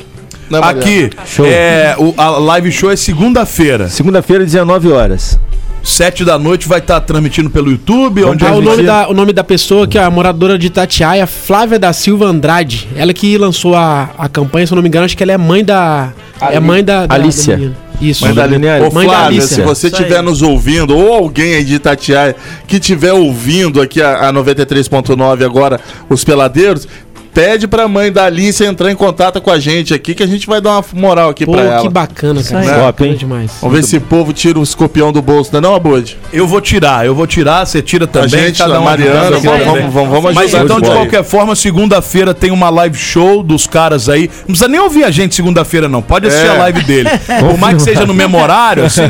Né, 0.50 0.60
Mariana? 0.60 0.80
Aqui, 0.82 1.10
Show. 1.26 1.46
é, 1.46 1.96
o- 1.98 2.14
a 2.18 2.30
live 2.32 2.72
show 2.72 2.92
é 2.92 2.96
segunda-feira. 2.96 3.88
Segunda-feira, 3.88 4.44
19 4.44 4.92
horas. 4.92 5.40
Sete 5.84 6.24
da 6.24 6.38
noite 6.38 6.68
vai 6.68 6.80
estar 6.80 7.00
transmitindo 7.02 7.50
pelo 7.50 7.72
YouTube. 7.72 8.24
Onde 8.24 8.46
Ah, 8.46 8.54
o, 8.54 8.62
nome 8.62 8.84
da, 8.84 9.10
o 9.10 9.14
nome 9.14 9.34
da 9.34 9.44
pessoa 9.44 9.88
que 9.88 9.98
é 9.98 10.04
a 10.04 10.12
moradora 10.12 10.58
de 10.58 10.68
Itatiaia, 10.68 11.26
Flávia 11.26 11.80
da 11.80 11.92
Silva 11.92 12.26
Andrade. 12.26 12.88
Ela 12.96 13.14
que 13.14 13.36
lançou 13.38 13.76
a, 13.76 14.10
a 14.18 14.30
campanha, 14.30 14.68
se 14.68 14.74
eu 14.74 14.76
não 14.76 14.84
me 14.84 14.90
engano, 14.90 15.06
acho 15.06 15.18
que 15.18 15.24
ela 15.24 15.32
é 15.32 15.38
mãe 15.38 15.66
da. 15.66 16.14
É 16.40 16.60
mãe 16.60 16.84
da. 16.84 17.08
da 17.08 17.16
Alicia. 17.16 17.58
da. 17.58 17.92
Isso. 18.02 18.26
Mãe 18.26 18.34
da 18.34 18.48
Linear. 18.48 18.82
Ô 18.82 18.92
Mãe 18.92 19.06
da 19.06 19.14
Flávia, 19.14 19.28
Alicia. 19.40 19.48
se 19.58 19.62
você 19.62 19.88
estiver 19.88 20.24
nos 20.24 20.42
ouvindo, 20.42 20.98
ou 20.98 21.14
alguém 21.14 21.54
aí 21.54 21.64
de 21.64 21.76
Itatiaia 21.76 22.36
que 22.68 22.78
estiver 22.78 23.14
ouvindo 23.14 23.80
aqui 23.80 24.02
a, 24.02 24.28
a 24.30 24.34
93.9 24.34 25.46
agora, 25.46 25.80
os 26.10 26.24
peladeiros, 26.24 26.88
pede 27.34 27.68
pra 27.68 27.88
mãe 27.88 28.12
da 28.12 28.26
Alice 28.26 28.64
entrar 28.64 28.92
em 28.92 28.96
contato 28.96 29.40
com 29.42 29.50
a 29.52 29.60
gente 29.60 29.94
aqui, 29.94 30.14
que 30.14 30.24
a 30.24 30.28
gente 30.28 30.46
vai 30.48 30.60
dar 30.62 30.72
uma 30.72 30.86
moral 30.94 31.30
aqui 31.30 31.46
Pô, 31.46 31.54
pra 31.54 31.62
ela. 31.62 31.82
que 31.82 31.90
bacana, 31.90 32.44
cara. 32.44 32.66
Bacana 32.66 32.84
Top, 32.84 33.04
hein? 33.06 33.16
demais. 33.16 33.52
Vamos 33.62 33.78
ver 33.78 33.84
se 33.84 33.98
o 33.98 34.02
povo 34.02 34.34
tira 34.34 34.60
o 34.60 34.64
escorpião 34.64 35.12
do 35.12 35.22
bolso, 35.22 35.50
não 35.54 35.60
é 35.60 35.62
não, 35.62 35.76
Abud? 35.76 36.18
Eu 36.34 36.48
vou 36.48 36.60
tirar, 36.62 37.06
eu 37.06 37.16
vou 37.16 37.26
tirar, 37.28 37.66
você 37.66 37.82
tira 37.82 38.06
também. 38.08 38.30
gente, 38.30 38.62
a 38.62 38.68
um 38.68 38.84
Mariana, 38.84 39.32
vamos- 39.32 39.44
vamos- 39.44 39.94
vamos- 39.94 40.10
vamos 40.12 40.34
Mas 40.34 40.54
então, 40.54 40.80
de 40.82 40.90
qualquer 40.90 41.24
forma, 41.24 41.56
segunda-feira 41.56 42.34
tem 42.34 42.52
uma 42.52 42.70
live 42.70 42.98
show 42.98 43.42
dos 43.44 43.66
caras 43.68 44.10
aí. 44.10 44.30
Não 44.42 44.48
precisa 44.48 44.68
nem 44.68 44.80
ouvir 44.80 45.04
a 45.04 45.12
gente 45.12 45.34
segunda-feira, 45.36 45.88
não. 45.88 46.02
Pode 46.02 46.28
assistir 46.28 46.48
É. 46.48 46.50
a 46.50 46.58
live 46.60 46.84
dele. 46.84 47.10
Por 47.40 47.58
mais 47.58 47.78
que 47.78 47.84
seja 47.84 48.06
no 48.06 48.14
mesmo 48.14 48.38
horário, 48.42 48.84
assim, 48.86 49.04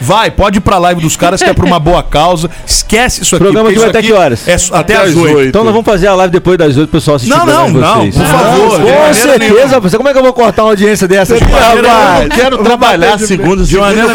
vai, 0.00 0.30
pode 0.30 0.58
ir 0.58 0.60
pra 0.60 0.78
live 0.78 1.00
dos 1.00 1.16
caras 1.16 1.42
que 1.42 1.48
é 1.48 1.52
pra 1.52 1.66
uma 1.66 1.78
boa 1.78 2.02
causa. 2.02 2.50
Esquece 2.66 3.22
isso 3.22 3.36
aqui. 3.36 3.44
Programa 3.44 3.70
que 3.72 3.78
vai 3.78 3.88
até 3.90 4.00
que 4.02 4.12
horas? 4.12 4.46
É 4.48 4.54
até, 4.54 4.76
Até 4.78 4.96
às 4.96 5.14
oito. 5.16 5.36
oito. 5.36 5.48
Então 5.48 5.64
nós 5.64 5.72
vamos 5.72 5.84
fazer 5.86 6.06
a 6.06 6.14
live 6.14 6.32
depois 6.32 6.56
das 6.58 6.76
8 6.76 6.88
pro 6.88 6.98
pessoal 6.98 7.16
assistir 7.16 7.30
Não, 7.30 7.38
o 7.38 7.40
programa 7.44 7.57
não, 7.66 7.68
não, 8.04 8.10
por 8.10 8.22
favor. 8.26 8.80
Com 8.80 9.14
certeza, 9.14 9.66
rapaz. 9.74 9.94
Como 9.94 10.08
é 10.08 10.12
que 10.12 10.18
eu 10.18 10.22
vou 10.22 10.32
cortar 10.32 10.62
uma 10.64 10.70
audiência 10.70 11.08
dessa? 11.08 11.34
Eu 11.34 11.40
não 11.40 12.28
quero 12.28 12.58
trabalhar 12.58 13.18
segunda, 13.18 13.64
De 13.64 13.76
maneira. 13.76 14.08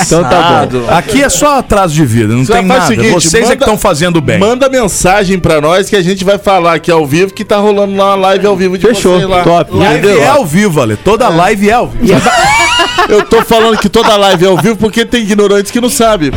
Então 0.00 0.22
tá 0.24 0.66
bom. 0.70 0.84
Aqui 0.92 1.22
é 1.22 1.28
só 1.28 1.58
atraso 1.58 1.94
de 1.94 2.04
vida, 2.04 2.34
não 2.34 2.44
Você 2.44 2.52
tem 2.52 2.66
faz 2.66 2.78
o 2.80 2.82
nada. 2.82 2.86
seguinte, 2.86 3.12
Vocês 3.14 3.50
é 3.50 3.56
que 3.56 3.62
estão 3.62 3.78
fazendo 3.78 4.20
bem. 4.20 4.38
Manda 4.38 4.68
mensagem 4.68 5.38
pra 5.38 5.60
nós 5.60 5.88
que 5.88 5.96
a 5.96 6.02
gente 6.02 6.24
vai 6.24 6.38
falar 6.38 6.74
aqui 6.74 6.90
ao 6.90 7.06
vivo 7.06 7.32
que 7.32 7.44
tá 7.44 7.56
rolando 7.58 7.94
lá 7.96 8.06
uma 8.06 8.14
live 8.16 8.46
ao 8.46 8.56
vivo 8.56 8.76
de 8.78 8.86
Fechou, 8.86 9.16
vocês 9.18 9.28
lá. 9.28 9.42
top. 9.42 9.76
Live 9.76 9.98
Entendeu? 10.06 10.22
é 10.22 10.28
ao 10.28 10.44
vivo, 10.44 10.80
Ale. 10.80 10.96
Toda 10.96 11.28
live 11.28 11.68
é 11.68 11.72
ao 11.72 11.88
vivo. 11.88 12.20
Eu 13.08 13.22
tô 13.24 13.42
falando 13.42 13.78
que 13.78 13.88
toda 13.88 14.16
live 14.16 14.44
é 14.44 14.48
ao 14.48 14.56
vivo 14.56 14.76
porque 14.76 15.04
tem 15.04 15.22
ignorantes 15.22 15.70
que 15.70 15.80
não 15.80 15.88
sabem. 15.88 16.30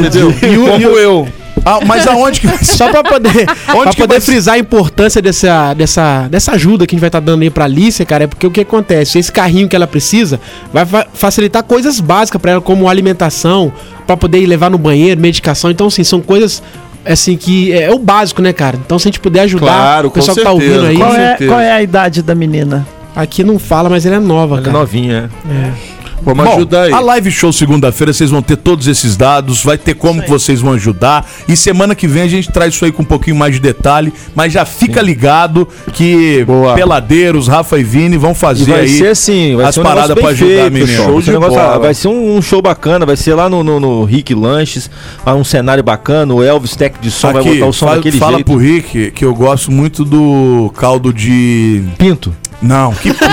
entendeu? 0.00 0.34
E 0.42 0.56
o- 0.58 0.66
Como 0.66 0.80
e 0.80 0.86
o- 0.86 0.98
eu. 0.98 1.28
Ah, 1.68 1.80
mas 1.84 2.06
aonde 2.06 2.40
que 2.40 2.46
vai 2.46 2.58
ser? 2.62 2.76
Só 2.76 2.88
pra 2.90 3.02
poder, 3.02 3.44
pra 3.66 3.74
poder 3.92 4.06
vai 4.06 4.20
frisar 4.20 4.54
a 4.54 4.58
importância 4.58 5.20
dessa, 5.20 5.74
dessa, 5.74 6.28
dessa 6.28 6.52
ajuda 6.52 6.86
que 6.86 6.94
a 6.94 6.96
gente 6.96 7.00
vai 7.00 7.08
estar 7.08 7.18
dando 7.20 7.42
aí 7.42 7.50
pra 7.50 7.64
Alicia, 7.64 8.06
cara, 8.06 8.24
é 8.24 8.26
porque 8.28 8.46
o 8.46 8.50
que 8.52 8.60
acontece? 8.60 9.18
Esse 9.18 9.32
carrinho 9.32 9.68
que 9.68 9.74
ela 9.74 9.86
precisa 9.86 10.40
vai 10.72 10.86
fa- 10.86 11.06
facilitar 11.12 11.64
coisas 11.64 11.98
básicas 12.00 12.40
pra 12.40 12.52
ela, 12.52 12.60
como 12.60 12.88
alimentação, 12.88 13.72
pra 14.06 14.16
poder 14.16 14.38
ir 14.40 14.46
levar 14.46 14.70
no 14.70 14.78
banheiro, 14.78 15.20
medicação. 15.20 15.70
Então, 15.70 15.88
assim, 15.88 16.04
são 16.04 16.20
coisas 16.20 16.62
assim 17.04 17.36
que 17.36 17.72
é, 17.72 17.82
é 17.84 17.90
o 17.92 17.98
básico, 17.98 18.40
né, 18.40 18.52
cara? 18.52 18.76
Então, 18.84 18.98
se 18.98 19.08
a 19.08 19.10
gente 19.10 19.18
puder 19.20 19.40
ajudar 19.40 19.66
Claro, 19.66 20.08
o 20.08 20.10
pessoal 20.12 20.34
com 20.36 20.40
que 20.40 20.44
tá 20.46 20.52
ouvindo 20.52 20.70
certeza, 20.82 20.88
aí, 20.90 20.96
Qual 20.98 21.12
é, 21.14 21.26
certeza. 21.28 21.50
qual 21.50 21.60
é 21.60 21.72
a 21.72 21.82
idade 21.82 22.22
da 22.22 22.34
menina? 22.34 22.86
aqui 23.14 23.42
não 23.42 23.58
fala, 23.58 23.88
mas 23.88 24.04
ela 24.04 24.16
é 24.16 24.20
nova, 24.20 24.56
Ela 24.56 24.60
é 24.62 24.64
cara. 24.66 24.78
novinha, 24.78 25.30
é. 25.48 25.95
Vamos 26.22 26.44
Bom, 26.44 26.54
ajudar 26.56 26.82
aí. 26.82 26.92
A 26.92 27.00
live 27.00 27.30
show 27.30 27.52
segunda-feira, 27.52 28.12
vocês 28.12 28.30
vão 28.30 28.42
ter 28.42 28.56
todos 28.56 28.86
esses 28.88 29.16
dados, 29.16 29.62
vai 29.62 29.78
ter 29.78 29.94
como 29.94 30.20
que 30.22 30.28
vocês 30.28 30.60
vão 30.60 30.72
ajudar. 30.72 31.24
E 31.46 31.56
semana 31.56 31.94
que 31.94 32.08
vem 32.08 32.22
a 32.22 32.28
gente 32.28 32.50
traz 32.50 32.74
isso 32.74 32.84
aí 32.84 32.90
com 32.90 33.02
um 33.02 33.06
pouquinho 33.06 33.36
mais 33.36 33.54
de 33.54 33.60
detalhe. 33.60 34.12
Mas 34.34 34.52
já 34.52 34.64
fica 34.64 35.00
ligado 35.00 35.68
que 35.92 36.42
Boa. 36.44 36.74
Peladeiros, 36.74 37.46
Rafa 37.48 37.78
e 37.78 37.84
Vini 37.84 38.16
vão 38.16 38.34
fazer 38.34 38.64
vai 38.72 38.80
aí. 38.80 38.88
ser 38.98 39.08
assim, 39.08 39.54
vai 39.56 39.66
as 39.66 39.74
ser 39.74 39.80
um 39.80 39.84
paradas 39.84 40.18
pra 40.18 40.28
ajudar 40.30 40.66
a 40.66 40.70
feito, 40.70 40.86
pessoal. 40.86 41.06
Show 41.06 41.14
Vai 41.14 41.22
ser, 41.22 41.30
de 41.30 41.36
um 41.36 41.40
negócio- 41.40 41.62
bola. 41.62 41.78
vai 41.78 41.94
ser 41.94 42.08
um, 42.08 42.36
um 42.36 42.42
show 42.42 42.60
bacana, 42.62 43.06
vai 43.06 43.16
ser 43.16 43.34
lá 43.34 43.48
no, 43.48 43.62
no, 43.62 43.78
no 43.78 44.04
Rick 44.04 44.34
Lanches, 44.34 44.90
um 45.26 45.44
cenário 45.44 45.82
bacana, 45.84 46.34
o 46.34 46.42
Elvis 46.42 46.74
Tech 46.74 46.96
de 47.00 47.10
som 47.10 47.32
vai 47.32 47.42
Aqui, 47.42 47.54
botar 47.54 47.66
o 47.66 47.72
som 47.72 47.86
fala, 47.86 47.96
daquele 47.98 48.18
fala 48.18 48.32
jeito. 48.34 48.46
pro 48.46 48.56
Rick 48.56 49.10
que 49.12 49.24
eu 49.24 49.34
gosto 49.34 49.70
muito 49.70 50.04
do 50.04 50.72
caldo 50.76 51.12
de. 51.12 51.82
Pinto. 51.98 52.34
Não, 52.62 52.92
que 52.94 53.12
pinto. 53.14 53.24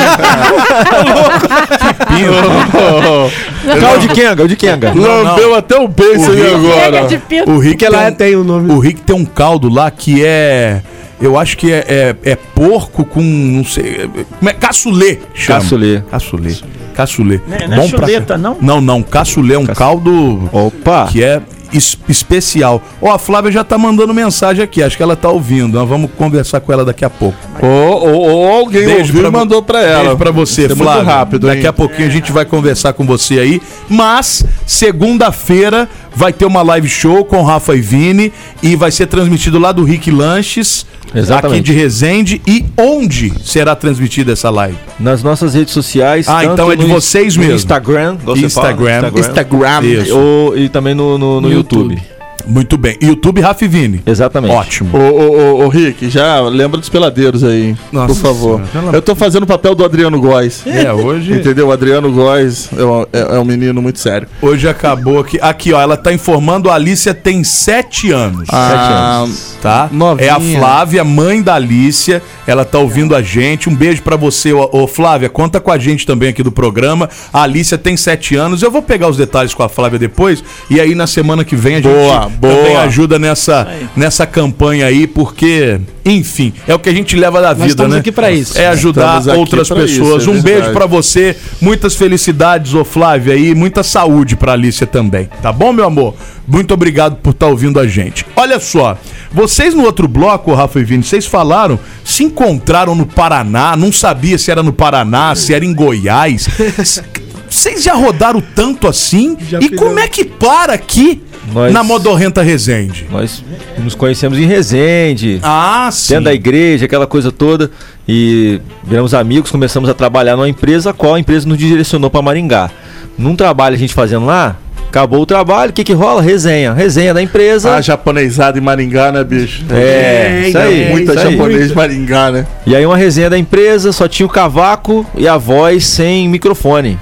que 1.79 1.93
pinto. 2.05 3.79
Caldo 3.79 3.99
de 3.99 4.07
Kenga, 4.09 4.43
o 4.43 4.47
de 4.47 4.55
Kenga. 4.55 4.93
Lambeu 4.93 5.55
até 5.55 5.77
o 5.77 5.87
beijo 5.87 6.29
O 6.29 6.31
aí 6.31 6.41
Rick- 6.41 6.53
agora. 6.53 7.03
O 7.47 7.59
Rick 7.59 7.77
Porque 7.77 7.89
lá 7.89 8.03
tem 8.03 8.11
um- 8.11 8.15
tem 8.15 8.35
o 8.35 8.43
nome. 8.43 8.71
O 8.73 8.79
Rick 8.79 9.01
tem 9.01 9.15
um 9.15 9.25
caldo 9.25 9.69
lá 9.69 9.89
que 9.89 10.23
é. 10.23 10.81
Eu 11.21 11.37
acho 11.39 11.57
que 11.57 11.71
é, 11.71 11.85
é, 11.87 12.31
é 12.31 12.35
porco 12.35 13.05
com. 13.05 13.21
Não 13.21 13.63
sei. 13.63 14.09
Como 14.39 14.49
é? 14.49 14.53
Caçulê. 14.53 15.19
chama. 15.33 15.59
Caçulê. 15.61 16.01
Caçulê. 16.11 16.55
Caçulê. 16.93 17.39
Não 17.47 17.55
é- 17.55 17.67
não 17.67 17.83
é 17.83 17.87
chuleta, 17.87 18.37
não? 18.37 18.57
Não, 18.59 18.81
não. 18.81 19.01
Caçulê 19.01 19.55
é 19.55 19.59
um 19.59 19.65
caldo 19.65 20.49
Opa! 20.51 21.07
que 21.09 21.23
é 21.23 21.41
es- 21.73 21.97
especial. 22.07 22.81
Ó, 23.01 23.11
a 23.11 23.19
Flávia 23.19 23.51
já 23.51 23.63
tá 23.63 23.77
mandando 23.77 24.13
mensagem 24.13 24.63
aqui. 24.63 24.81
Acho 24.83 24.95
que 24.97 25.03
ela 25.03 25.15
tá 25.15 25.29
ouvindo. 25.29 25.73
Nós 25.77 25.87
vamos 25.89 26.09
conversar 26.17 26.59
com 26.59 26.71
ela 26.71 26.85
daqui 26.85 27.03
a 27.03 27.09
pouco. 27.09 27.37
Ou, 27.61 27.69
ou- 28.09 28.21
ou 28.29 28.51
alguém 28.51 28.87
ouviu 28.99 29.25
e 29.25 29.29
mandou 29.31 29.61
pra 29.61 29.81
ela. 29.81 30.03
Beijo 30.03 30.17
pra 30.17 30.31
você, 30.31 30.63
Isso 30.65 30.73
é 30.73 30.75
muito 30.75 31.05
rápido, 31.05 31.47
Daqui 31.47 31.61
hein? 31.61 31.67
a 31.67 31.73
pouquinho 31.73 32.07
a 32.07 32.11
gente 32.11 32.31
vai 32.31 32.45
conversar 32.45 32.93
com 32.93 33.05
você 33.05 33.39
aí. 33.39 33.61
Mas, 33.89 34.43
segunda-feira, 34.65 35.89
vai 36.15 36.31
ter 36.31 36.45
uma 36.45 36.61
live 36.61 36.87
show 36.87 37.25
com 37.25 37.41
Rafa 37.43 37.75
e 37.75 37.81
Vini. 37.81 38.31
E 38.61 38.75
vai 38.75 38.91
ser 38.91 39.07
transmitido 39.07 39.59
lá 39.59 39.71
do 39.71 39.83
Rick 39.83 40.09
Lanches. 40.11 40.85
Exatamente. 41.15 41.59
Aqui 41.59 41.71
de 41.71 41.73
Resende. 41.73 42.41
E 42.47 42.65
onde 42.77 43.31
será 43.43 43.75
transmitida 43.75 44.31
essa 44.33 44.49
live? 44.49 44.77
Nas 44.99 45.21
nossas 45.23 45.53
redes 45.53 45.73
sociais. 45.73 46.27
Ah, 46.27 46.43
então 46.45 46.71
é 46.71 46.75
de 46.75 46.83
no 46.87 46.93
vocês 46.93 47.35
no 47.35 47.41
mesmo. 47.43 47.55
Instagram, 47.55 48.17
fala, 48.17 48.37
Instagram. 48.39 49.11
Instagram. 49.19 49.81
Isso. 49.83 50.17
Ou- 50.17 50.57
e 50.57 50.69
também 50.69 50.93
no, 50.95 51.17
no, 51.17 51.39
no 51.39 51.49
No 51.49 51.51
YouTube. 51.53 51.93
YouTube. 51.93 52.12
Muito 52.45 52.77
bem. 52.77 52.97
YouTube 53.01 53.41
Rafa 53.41 53.65
e 53.65 53.67
Vini. 53.67 54.01
Exatamente. 54.05 54.51
Ótimo. 54.53 54.97
Ô, 54.97 54.99
ô, 54.99 55.37
ô, 55.61 55.65
ô, 55.65 55.67
Rick, 55.69 56.09
já 56.09 56.39
lembra 56.41 56.79
dos 56.79 56.89
peladeiros 56.89 57.43
aí, 57.43 57.75
Nossa 57.91 58.07
por 58.07 58.15
favor. 58.15 58.61
Senhora. 58.71 58.97
Eu 58.97 59.01
tô 59.01 59.15
fazendo 59.15 59.43
o 59.43 59.47
papel 59.47 59.73
do 59.75 59.83
Adriano 59.85 60.19
Góes. 60.19 60.61
É, 60.65 60.91
hoje. 60.91 61.33
Entendeu? 61.33 61.67
O 61.67 61.71
Adriano 61.71 62.11
Góes 62.11 62.69
é 62.77 62.83
um, 62.83 63.01
é- 63.13 63.35
é 63.35 63.39
um 63.39 63.45
menino 63.45 63.81
muito 63.81 63.99
sério. 63.99 64.27
Hoje 64.41 64.67
acabou 64.67 65.19
aqui. 65.19 65.39
Aqui, 65.41 65.73
ó, 65.73 65.81
ela 65.81 65.95
tá 65.97 66.11
informando, 66.13 66.69
a 66.69 66.75
Alicia 66.75 67.13
tem 67.13 67.43
sete 67.43 68.11
anos. 68.11 68.47
Ah, 68.51 69.25
tá? 69.61 69.89
Novinha. 69.91 70.27
É 70.27 70.31
a 70.31 70.39
Flávia, 70.39 71.03
mãe 71.03 71.41
da 71.41 71.55
Alicia. 71.55 72.21
Ela 72.45 72.65
tá 72.65 72.77
ouvindo 72.79 73.15
a 73.15 73.21
gente. 73.21 73.69
Um 73.69 73.75
beijo 73.75 74.01
pra 74.01 74.15
você, 74.15 74.51
ô, 74.51 74.69
ô, 74.71 74.87
Flávia. 74.87 75.29
Conta 75.29 75.59
com 75.59 75.71
a 75.71 75.77
gente 75.77 76.05
também 76.05 76.29
aqui 76.29 76.43
do 76.43 76.51
programa. 76.51 77.09
A 77.31 77.43
Alicia 77.43 77.77
tem 77.77 77.95
sete 77.95 78.35
anos. 78.35 78.61
Eu 78.61 78.69
vou 78.71 78.81
pegar 78.81 79.07
os 79.07 79.15
detalhes 79.17 79.53
com 79.53 79.63
a 79.63 79.69
Flávia 79.69 79.97
depois. 79.97 80.43
E 80.69 80.79
aí 80.79 80.93
na 80.93 81.07
semana 81.07 81.43
que 81.45 81.55
vem 81.55 81.75
a 81.75 81.81
gente 81.81 81.87
Boa, 81.93 82.31
também 82.39 82.73
boa. 82.73 82.81
ajuda 82.81 83.19
nessa, 83.19 83.67
nessa 83.95 84.25
campanha 84.25 84.85
aí, 84.85 85.07
porque, 85.07 85.79
enfim, 86.05 86.53
é 86.67 86.73
o 86.73 86.79
que 86.79 86.89
a 86.89 86.93
gente 86.93 87.15
leva 87.15 87.41
da 87.41 87.53
vida, 87.53 87.67
estamos 87.67 87.93
né? 87.93 87.99
aqui 87.99 88.11
pra 88.11 88.31
isso. 88.31 88.57
É 88.57 88.67
ajudar 88.67 89.19
Estamos 89.19 89.39
outras 89.39 89.69
pessoas. 89.69 90.21
isso, 90.23 90.29
é 90.29 90.33
um 90.33 90.41
beijo 90.41 90.71
pra 90.71 90.85
você. 90.85 91.35
Muitas 91.61 91.95
felicidades, 91.95 92.73
ô 92.73 92.83
Flávia, 92.83 93.35
e 93.35 93.53
muita 93.55 93.83
saúde 93.83 94.35
pra 94.35 94.53
Alicia 94.53 94.87
também. 94.87 95.29
Tá 95.41 95.51
bom, 95.51 95.71
meu 95.71 95.85
amor? 95.85 96.15
Muito 96.47 96.73
obrigado 96.73 97.15
por 97.17 97.31
estar 97.31 97.47
ouvindo 97.47 97.79
a 97.79 97.87
gente. 97.87 98.25
Olha 98.35 98.59
só, 98.59 98.97
vocês 99.31 99.73
no 99.73 99.83
outro 99.83 100.07
bloco, 100.07 100.53
Rafa 100.53 100.79
e 100.79 100.83
Vini, 100.83 101.03
vocês 101.03 101.25
falaram, 101.25 101.79
se 102.03 102.23
encontraram 102.23 102.93
no 102.95 103.05
Paraná, 103.05 103.75
não 103.75 103.91
sabia 103.91 104.37
se 104.37 104.51
era 104.51 104.61
no 104.61 104.73
Paraná, 104.73 105.35
se 105.35 105.53
era 105.53 105.63
em 105.63 105.73
Goiás. 105.73 106.47
Vocês 107.53 107.83
já 107.83 107.93
rodaram 107.93 108.41
tanto 108.41 108.87
assim? 108.87 109.37
Já 109.47 109.59
e 109.59 109.69
como 109.69 109.99
é 109.99 110.07
que 110.07 110.25
para 110.25 110.73
aqui 110.73 111.21
Nós- 111.51 111.73
na 111.73 111.83
Modorrenta 111.83 112.41
Resende? 112.41 113.05
Nós 113.11 113.43
nos 113.77 113.95
conhecemos 113.95 114.37
em 114.37 114.45
Resende. 114.45 115.39
Ah, 115.43 115.89
sim. 115.91 116.13
Dentro 116.13 116.25
da 116.25 116.33
igreja, 116.33 116.85
aquela 116.85 117.05
coisa 117.07 117.31
toda. 117.31 117.69
E 118.07 118.61
viramos 118.83 119.13
amigos, 119.13 119.51
começamos 119.51 119.89
a 119.89 119.93
trabalhar 119.93 120.35
numa 120.35 120.47
empresa, 120.49 120.91
a 120.91 120.93
qual 120.93 121.15
a 121.15 121.19
empresa 121.19 121.47
nos 121.47 121.57
direcionou 121.57 122.09
para 122.09 122.21
Maringá. 122.21 122.69
Num 123.17 123.35
trabalho 123.35 123.75
a 123.75 123.77
gente 123.77 123.93
fazendo 123.93 124.25
lá, 124.25 124.55
acabou 124.87 125.21
o 125.21 125.25
trabalho, 125.25 125.69
o 125.71 125.73
que 125.73 125.83
que 125.83 125.93
rola? 125.93 126.21
Resenha. 126.21 126.73
Resenha 126.73 127.13
da 127.13 127.21
empresa. 127.21 127.75
a 127.75 127.81
japonesada 127.81 128.57
em 128.57 128.61
Maringá, 128.61 129.11
né, 129.11 129.23
bicho? 129.23 129.63
é, 129.69 130.45
isso 130.47 130.57
aí. 130.57 130.89
Muita 130.91 131.13
isso 131.13 131.27
aí. 131.27 131.31
japonês 131.31 131.71
em 131.71 131.75
Maringá, 131.75 132.31
né? 132.31 132.47
E 132.65 132.75
aí 132.75 132.85
uma 132.85 132.97
resenha 132.97 133.29
da 133.29 133.37
empresa, 133.37 133.91
só 133.91 134.07
tinha 134.07 134.25
o 134.25 134.29
cavaco 134.29 135.05
e 135.15 135.27
a 135.27 135.37
voz 135.37 135.85
sem 135.85 136.27
microfone. 136.29 136.97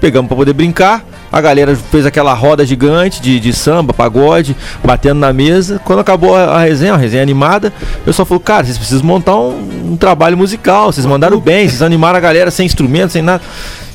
Pegamos 0.00 0.28
pra 0.28 0.36
poder 0.36 0.52
brincar. 0.52 1.04
A 1.34 1.40
galera 1.40 1.74
fez 1.74 2.06
aquela 2.06 2.32
roda 2.32 2.64
gigante 2.64 3.20
de, 3.20 3.40
de 3.40 3.52
samba, 3.52 3.92
pagode, 3.92 4.54
batendo 4.84 5.18
na 5.18 5.32
mesa. 5.32 5.80
Quando 5.84 5.98
acabou 5.98 6.36
a, 6.36 6.44
a 6.44 6.60
resenha, 6.60 6.94
a 6.94 6.96
resenha 6.96 7.24
animada, 7.24 7.72
eu 8.06 8.12
só 8.12 8.24
falei, 8.24 8.40
cara, 8.44 8.64
vocês 8.64 8.78
precisam 8.78 9.04
montar 9.04 9.34
um, 9.34 9.94
um 9.94 9.96
trabalho 9.96 10.36
musical. 10.36 10.92
Vocês 10.92 11.04
mandaram 11.04 11.40
bem, 11.40 11.68
vocês 11.68 11.82
animaram 11.82 12.18
a 12.18 12.20
galera 12.20 12.52
sem 12.52 12.64
instrumento, 12.64 13.10
sem 13.10 13.20
nada. 13.20 13.42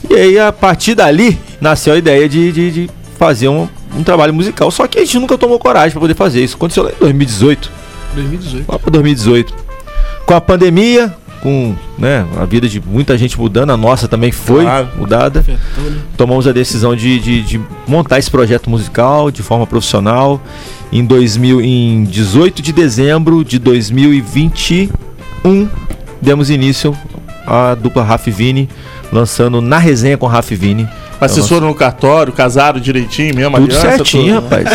E 0.10 0.16
aí, 0.16 0.38
a 0.38 0.52
partir 0.52 0.96
dali, 0.96 1.40
nasceu 1.62 1.94
a 1.94 1.98
ideia 1.98 2.28
de, 2.28 2.52
de, 2.52 2.72
de 2.72 2.90
fazer 3.18 3.48
um, 3.48 3.70
um 3.96 4.04
trabalho 4.04 4.34
musical. 4.34 4.70
Só 4.70 4.86
que 4.86 5.00
a 5.00 5.06
gente 5.06 5.18
nunca 5.18 5.38
tomou 5.38 5.58
coragem 5.58 5.92
pra 5.92 6.02
poder 6.02 6.16
fazer 6.16 6.44
isso. 6.44 6.58
Aconteceu 6.58 6.84
lá 6.84 6.92
em 6.92 7.00
2018 7.00 7.72
2018. 8.16 8.70
lá 8.70 8.78
para 8.78 8.92
2018. 8.92 9.56
Com 10.26 10.34
a 10.34 10.42
pandemia, 10.42 11.16
com 11.42 11.76
né, 11.98 12.26
a 12.38 12.46
vida 12.46 12.68
de 12.68 12.80
muita 12.82 13.18
gente 13.18 13.40
mudando, 13.40 13.72
a 13.72 13.78
nossa 13.78 14.08
também 14.08 14.32
foi 14.32 14.64
Claro. 14.64 14.90
mudada. 14.98 15.46
Tomamos 16.18 16.48
a 16.48 16.52
decisão 16.52 16.96
de, 16.96 17.20
de- 17.20 17.42
de 17.42 17.62
montar 17.88 18.20
esse 18.20 18.30
projeto 18.30 18.70
musical 18.70 19.32
de 19.32 19.42
forma 19.42 19.66
profissional. 19.68 20.42
Em, 20.92 21.06
2000, 21.06 21.62
em 21.62 22.04
18 22.06 22.62
de 22.62 22.74
dezembro 22.74 23.44
de 23.46 23.60
2021, 23.60 24.90
demos 26.22 26.50
início 26.50 26.96
à 27.46 27.76
dupla 27.76 28.04
Raf 28.04 28.28
Vini, 28.30 28.68
lançando 29.12 29.62
na 29.62 29.78
resenha 29.78 30.18
com 30.18 30.28
Raf 30.28 30.52
Vini 30.56 30.88
Mas 31.20 31.32
vocês 31.32 31.48
foram 31.50 31.68
no 31.68 31.76
cartório, 31.76 32.32
casaram 32.32 32.80
direitinho 32.80 33.36
mesmo, 33.36 33.58
Tudo 33.58 33.66
aliança, 33.76 33.98
certinho, 33.98 34.42
tudo? 34.42 34.44
rapaz. 34.50 34.66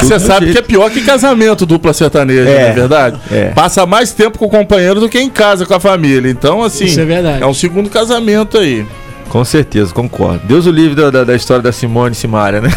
Você 0.02 0.18
sabe 0.20 0.46
do 0.46 0.52
que 0.52 0.58
é 0.58 0.62
pior 0.62 0.90
que 0.90 1.02
casamento 1.02 1.66
dupla 1.66 1.92
sertaneja, 1.92 2.48
É, 2.48 2.60
não 2.62 2.68
é 2.68 2.72
verdade? 2.72 3.16
é. 3.30 3.44
Passa 3.50 3.84
mais 3.84 4.12
tempo 4.12 4.38
com 4.38 4.46
o 4.46 4.48
companheiro 4.48 4.98
do 5.00 5.08
que 5.08 5.18
em 5.18 5.28
casa 5.28 5.66
com 5.66 5.74
a 5.74 5.80
família. 5.80 6.30
Então, 6.30 6.62
assim, 6.62 6.86
Isso 6.86 7.00
é 7.00 7.04
verdade. 7.04 7.44
um 7.44 7.52
segundo 7.54 7.90
casamento 7.90 8.56
aí. 8.56 8.86
Com 9.28 9.44
certeza, 9.44 9.92
concordo. 9.92 10.40
Deus 10.44 10.66
o 10.66 10.70
livre 10.70 10.94
da, 10.94 11.10
da, 11.10 11.24
da 11.24 11.34
história 11.34 11.62
da 11.62 11.72
Simone 11.72 12.12
e 12.12 12.14
Simária, 12.16 12.60
né? 12.60 12.70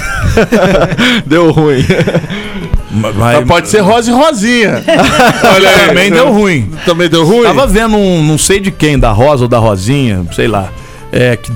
Deu 1.26 1.51
ruim. 1.51 1.86
Mas, 2.91 3.16
Mas 3.16 3.47
pode 3.47 3.70
ser 3.70 3.80
Rosa 3.82 4.10
e 4.10 4.14
Rosinha. 4.14 4.84
Olha 5.55 5.70
aí. 5.70 5.88
também 5.88 6.12
deu 6.12 6.32
ruim. 6.32 6.70
Também 6.86 7.07
deu 7.07 7.24
ruim? 7.24 7.43
Tava 7.43 7.68
vendo 7.68 7.95
um, 7.95 8.24
não 8.24 8.38
sei 8.38 8.60
de 8.60 8.72
quem, 8.72 8.97
da 8.97 9.12
Rosa 9.12 9.43
ou 9.43 9.47
da 9.47 9.60
Rosinha, 9.60 10.26
sei 10.36 10.47
lá. 10.47 10.70
É, 11.12 11.36
que 11.38 11.51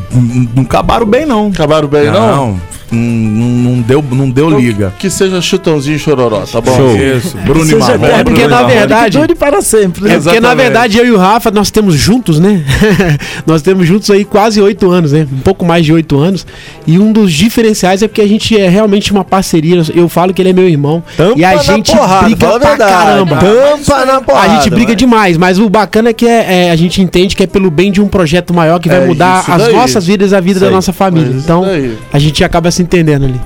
não 0.55 0.63
acabaram 0.63 1.05
bem, 1.05 1.25
não. 1.25 1.47
Acabaram 1.53 1.87
bem, 1.87 2.05
não? 2.11 2.59
Não, 2.91 2.99
não, 2.99 3.71
não 3.71 3.81
deu, 3.81 4.03
não 4.11 4.29
deu 4.29 4.49
liga. 4.59 4.93
Que 4.99 5.09
seja 5.09 5.41
chutãozinho 5.41 5.95
e 5.95 5.99
chororó, 5.99 6.41
tá 6.41 6.61
bom? 6.61 6.75
Show. 6.75 6.95
Isso, 6.95 7.35
Bruno 7.37 7.63
e 7.65 7.67
Seja 7.69 7.79
Marrone. 7.79 8.03
eterno, 8.05 8.23
porque, 8.25 8.41
que 8.41 8.47
na 8.47 8.63
verdade- 8.63 9.11
que 9.11 9.17
dure 9.17 9.35
para 9.35 9.61
sempre. 9.63 10.11
É 10.11 10.19
porque, 10.19 10.39
na 10.39 10.53
verdade, 10.53 10.97
eu 10.99 11.05
e 11.07 11.11
o 11.11 11.17
Rafa, 11.17 11.49
nós 11.49 11.71
temos 11.71 11.95
juntos, 11.95 12.39
né? 12.39 12.63
nós 13.47 13.63
temos 13.63 13.87
juntos 13.87 14.11
aí 14.11 14.23
quase 14.23 14.61
oito 14.61 14.91
anos, 14.91 15.11
né? 15.11 15.27
Um 15.31 15.39
pouco 15.39 15.65
mais 15.65 15.83
de 15.83 15.91
oito 15.91 16.19
anos. 16.19 16.45
E 16.85 16.99
um 16.99 17.11
dos 17.11 17.33
diferenciais 17.33 18.03
é 18.03 18.07
porque 18.07 18.21
a 18.21 18.27
gente 18.27 18.55
é 18.59 18.69
realmente 18.69 19.11
uma 19.11 19.23
parceria. 19.23 19.81
Eu 19.95 20.07
falo 20.07 20.31
que 20.33 20.39
ele 20.41 20.49
é 20.49 20.53
meu 20.53 20.67
irmão. 20.69 21.01
Tampa 21.17 21.39
e 21.39 21.43
a 21.43 21.55
na 21.55 21.63
gente 21.63 21.95
porrada, 21.95 22.25
briga 22.25 22.47
pra 22.47 22.57
verdade. 22.69 22.91
caramba. 22.91 23.37
Tampa 23.37 24.05
na 24.05 24.21
porrada. 24.21 24.51
a 24.51 24.55
gente 24.55 24.69
briga 24.69 24.95
demais, 24.95 25.35
mas 25.35 25.57
o 25.57 25.67
bacana 25.67 26.09
é 26.09 26.13
que 26.13 26.27
é, 26.27 26.65
é, 26.67 26.71
a 26.71 26.75
gente 26.75 27.01
entende 27.01 27.35
que 27.35 27.41
é 27.41 27.47
pelo 27.47 27.71
bem 27.71 27.91
de 27.91 27.99
um 28.01 28.07
projeto 28.07 28.53
maior 28.53 28.79
que 28.79 28.87
vai 28.87 29.01
É 29.01 29.05
mudar 29.07 29.42
as 29.51 29.63
daí. 29.63 29.75
nossas 29.75 30.05
vidas 30.05 30.31
e 30.31 30.35
a 30.35 30.39
vida 30.39 30.51
Isso 30.51 30.59
da 30.61 30.67
aí. 30.67 30.73
nossa 30.73 30.93
família. 30.93 31.29
É 31.33 31.37
Então, 31.37 31.63
a 32.11 32.19
gente 32.19 32.43
acaba 32.43 32.69
se 32.71 32.81
entendendo 32.81 33.25
ali. 33.25 33.41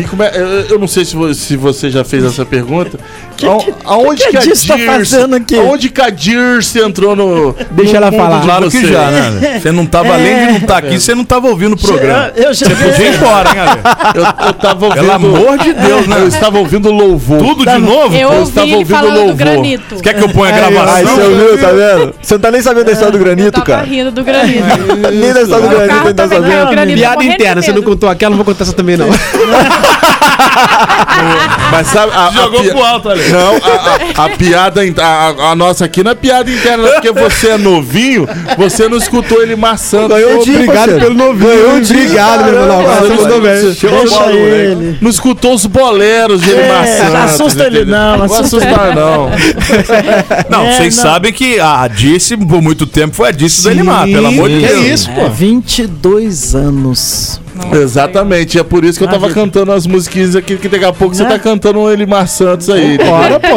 E 0.00 0.04
como 0.04 0.22
é- 0.22 0.32
eu, 0.34 0.46
eu 0.70 0.78
não 0.78 0.86
sei 0.86 1.04
se 1.04 1.16
vo- 1.16 1.32
se 1.34 1.56
você 1.56 1.90
já 1.90 2.04
fez 2.04 2.24
essa 2.24 2.44
pergunta. 2.44 2.98
Aon- 3.42 3.64
aonde 3.84 4.22
que 4.24 4.30
que, 4.30 4.36
a 4.36 4.40
a 4.40 4.42
Dirce 4.42 4.66
tá 4.68 4.78
fazendo 4.78 5.34
aqui? 5.36 5.58
Aonde 5.58 5.88
que 5.88 6.00
a 6.00 6.10
Dirce 6.10 6.78
entrou 6.78 7.16
no. 7.16 7.54
Deixa 7.70 7.92
no 7.92 7.96
ela 7.96 8.12
falar. 8.12 8.40
de 8.40 8.44
Claro 8.46 8.70
que 8.70 8.86
já, 8.86 9.10
né? 9.10 9.58
Você 9.60 9.72
não 9.72 9.86
tava, 9.86 10.12
além 10.14 10.38
de 10.38 10.44
não 10.46 10.56
estar 10.58 10.76
aqui, 10.78 11.00
você 11.00 11.14
não 11.14 11.24
tava 11.24 11.48
ouvindo 11.48 11.72
o 11.72 11.78
programa. 11.78 12.30
Eu, 12.36 12.44
eu 12.44 12.54
já 12.54 12.66
Você 12.66 12.74
podia 12.74 13.06
ir 13.08 13.14
embora, 13.16 13.50
hein, 13.50 13.58
Ale? 13.60 13.80
Eu, 14.14 14.46
eu 14.46 14.52
tava 14.52 14.84
ouvindo. 14.86 15.00
Pelo 15.00 15.12
amor 15.12 15.58
de 15.58 15.72
Deus, 15.72 16.06
né? 16.06 16.16
Eu 16.20 16.28
estava 16.28 16.58
ouvindo 16.58 16.90
louvor. 16.90 17.38
Tudo 17.38 17.64
de 17.64 17.78
novo? 17.78 18.14
Eu 18.14 18.28
ouvi 18.30 18.42
estava 18.48 18.66
ele 18.66 18.76
ouvindo 18.76 19.08
louvor. 19.14 19.34
granito. 19.34 19.96
Quer 20.02 20.14
que 20.14 20.22
eu 20.24 20.28
ponha 20.28 20.52
a 20.52 20.56
gravação? 20.56 20.94
Aí 20.94 21.04
você 21.04 21.22
ouviu, 21.22 21.58
tá 21.58 21.68
vendo? 21.72 22.14
Você 22.20 22.34
não 22.34 22.40
tá 22.40 22.50
nem 22.50 22.62
sabendo 22.62 22.84
da 22.84 22.92
história 22.92 23.12
do 23.12 23.18
Eu 23.18 23.24
granito, 23.24 23.52
tava 23.52 23.64
cara. 23.66 23.82
rindo 23.86 24.10
do 24.10 24.22
granito. 24.24 24.64
Nem 25.12 25.32
da 25.32 26.14
tá 26.14 26.28
sabendo. 26.28 26.70
granito. 26.70 26.98
Piada 26.98 27.24
interna, 27.24 27.62
você 27.62 27.72
não 27.72 27.82
contou 27.82 28.08
aquela, 28.08 28.30
não 28.30 28.36
vou 28.36 28.44
contar 28.44 28.64
essa 28.64 28.72
também, 28.72 28.96
não. 28.96 29.08
Mas 31.72 31.86
sabe. 31.88 32.12
A, 32.14 32.26
a 32.28 32.30
Jogou 32.30 32.62
pi- 32.62 32.70
pro 32.70 32.82
alto, 32.84 33.08
Ale. 33.10 33.22
Não, 33.28 33.56
a, 33.56 34.22
a- 34.22 34.24
a 34.26 34.28
piada. 34.36 34.84
in- 34.86 34.94
A, 34.98 35.50
a 35.50 35.54
nossa 35.54 35.84
aqui 35.84 36.02
não 36.02 36.10
é 36.10 36.14
piada 36.14 36.50
interna, 36.50 36.84
não, 36.84 36.92
porque 36.92 37.12
você 37.12 37.50
é 37.50 37.58
novinho, 37.58 38.26
você 38.56 38.88
não 38.88 38.96
escutou 38.98 39.42
ele 39.42 39.56
maçando. 39.56 40.08
Ganhou 40.08 40.42
dia, 40.42 40.54
Obrigado 40.54 40.76
parceiro. 40.76 41.00
pelo 41.00 41.14
novinho. 41.14 41.50
Ganhou 41.50 41.76
Obrigado, 41.78 42.44
meu 42.44 42.62
irmão. 42.62 42.82
Você 42.82 43.08
mandou 43.22 43.40
bem. 43.40 43.62
não- 43.62 44.00
Deixa 44.00 44.32
ele. 44.32 44.98
Não 45.00 45.10
escutou 45.10 45.54
os 45.54 45.66
boleros 45.66 46.40
de 46.42 46.50
ele 46.50 46.60
É, 46.60 46.68
maçando. 46.68 47.16
assusta 47.16 47.64
ele 47.64 47.84
não, 47.84 48.18
Não 48.18 48.24
assusta 48.24 48.94
não. 48.94 49.30
Não, 50.50 50.64
É, 50.66 50.72
vocês 50.76 50.94
sabem 50.94 51.32
que 51.32 51.58
a 51.60 51.86
Dice, 51.88 52.36
por 52.36 52.60
muito 52.62 52.86
tempo, 52.86 53.14
foi 53.14 53.28
a 53.28 53.32
Dice 53.32 53.62
do 53.62 53.70
Elimar, 53.70 54.06
pelo 54.06 54.26
amor 54.28 54.48
de 54.48 54.60
que 54.60 54.66
Deus. 54.66 54.84
isso, 54.86 55.10
É, 55.10 55.28
22 55.28 56.54
anos. 56.54 57.40
Exatamente, 57.72 58.58
é 58.58 58.62
por 58.62 58.84
isso 58.84 58.98
que 58.98 59.04
eu 59.04 59.08
tava 59.08 59.30
cantando 59.30 59.72
as 59.72 59.86
musiquinhas 59.86 60.34
aqui, 60.36 60.56
que 60.56 60.68
daqui 60.68 60.84
a 60.84 60.92
pouco 60.92 61.14
você 61.14 61.22
Né? 61.22 61.30
tá 61.30 61.38
cantando 61.38 61.80
o 61.80 61.90
Elimar 61.90 62.26
Santos 62.28 62.68
aí. 62.70 62.98
Bora, 62.98 63.38
pô. 63.40 63.48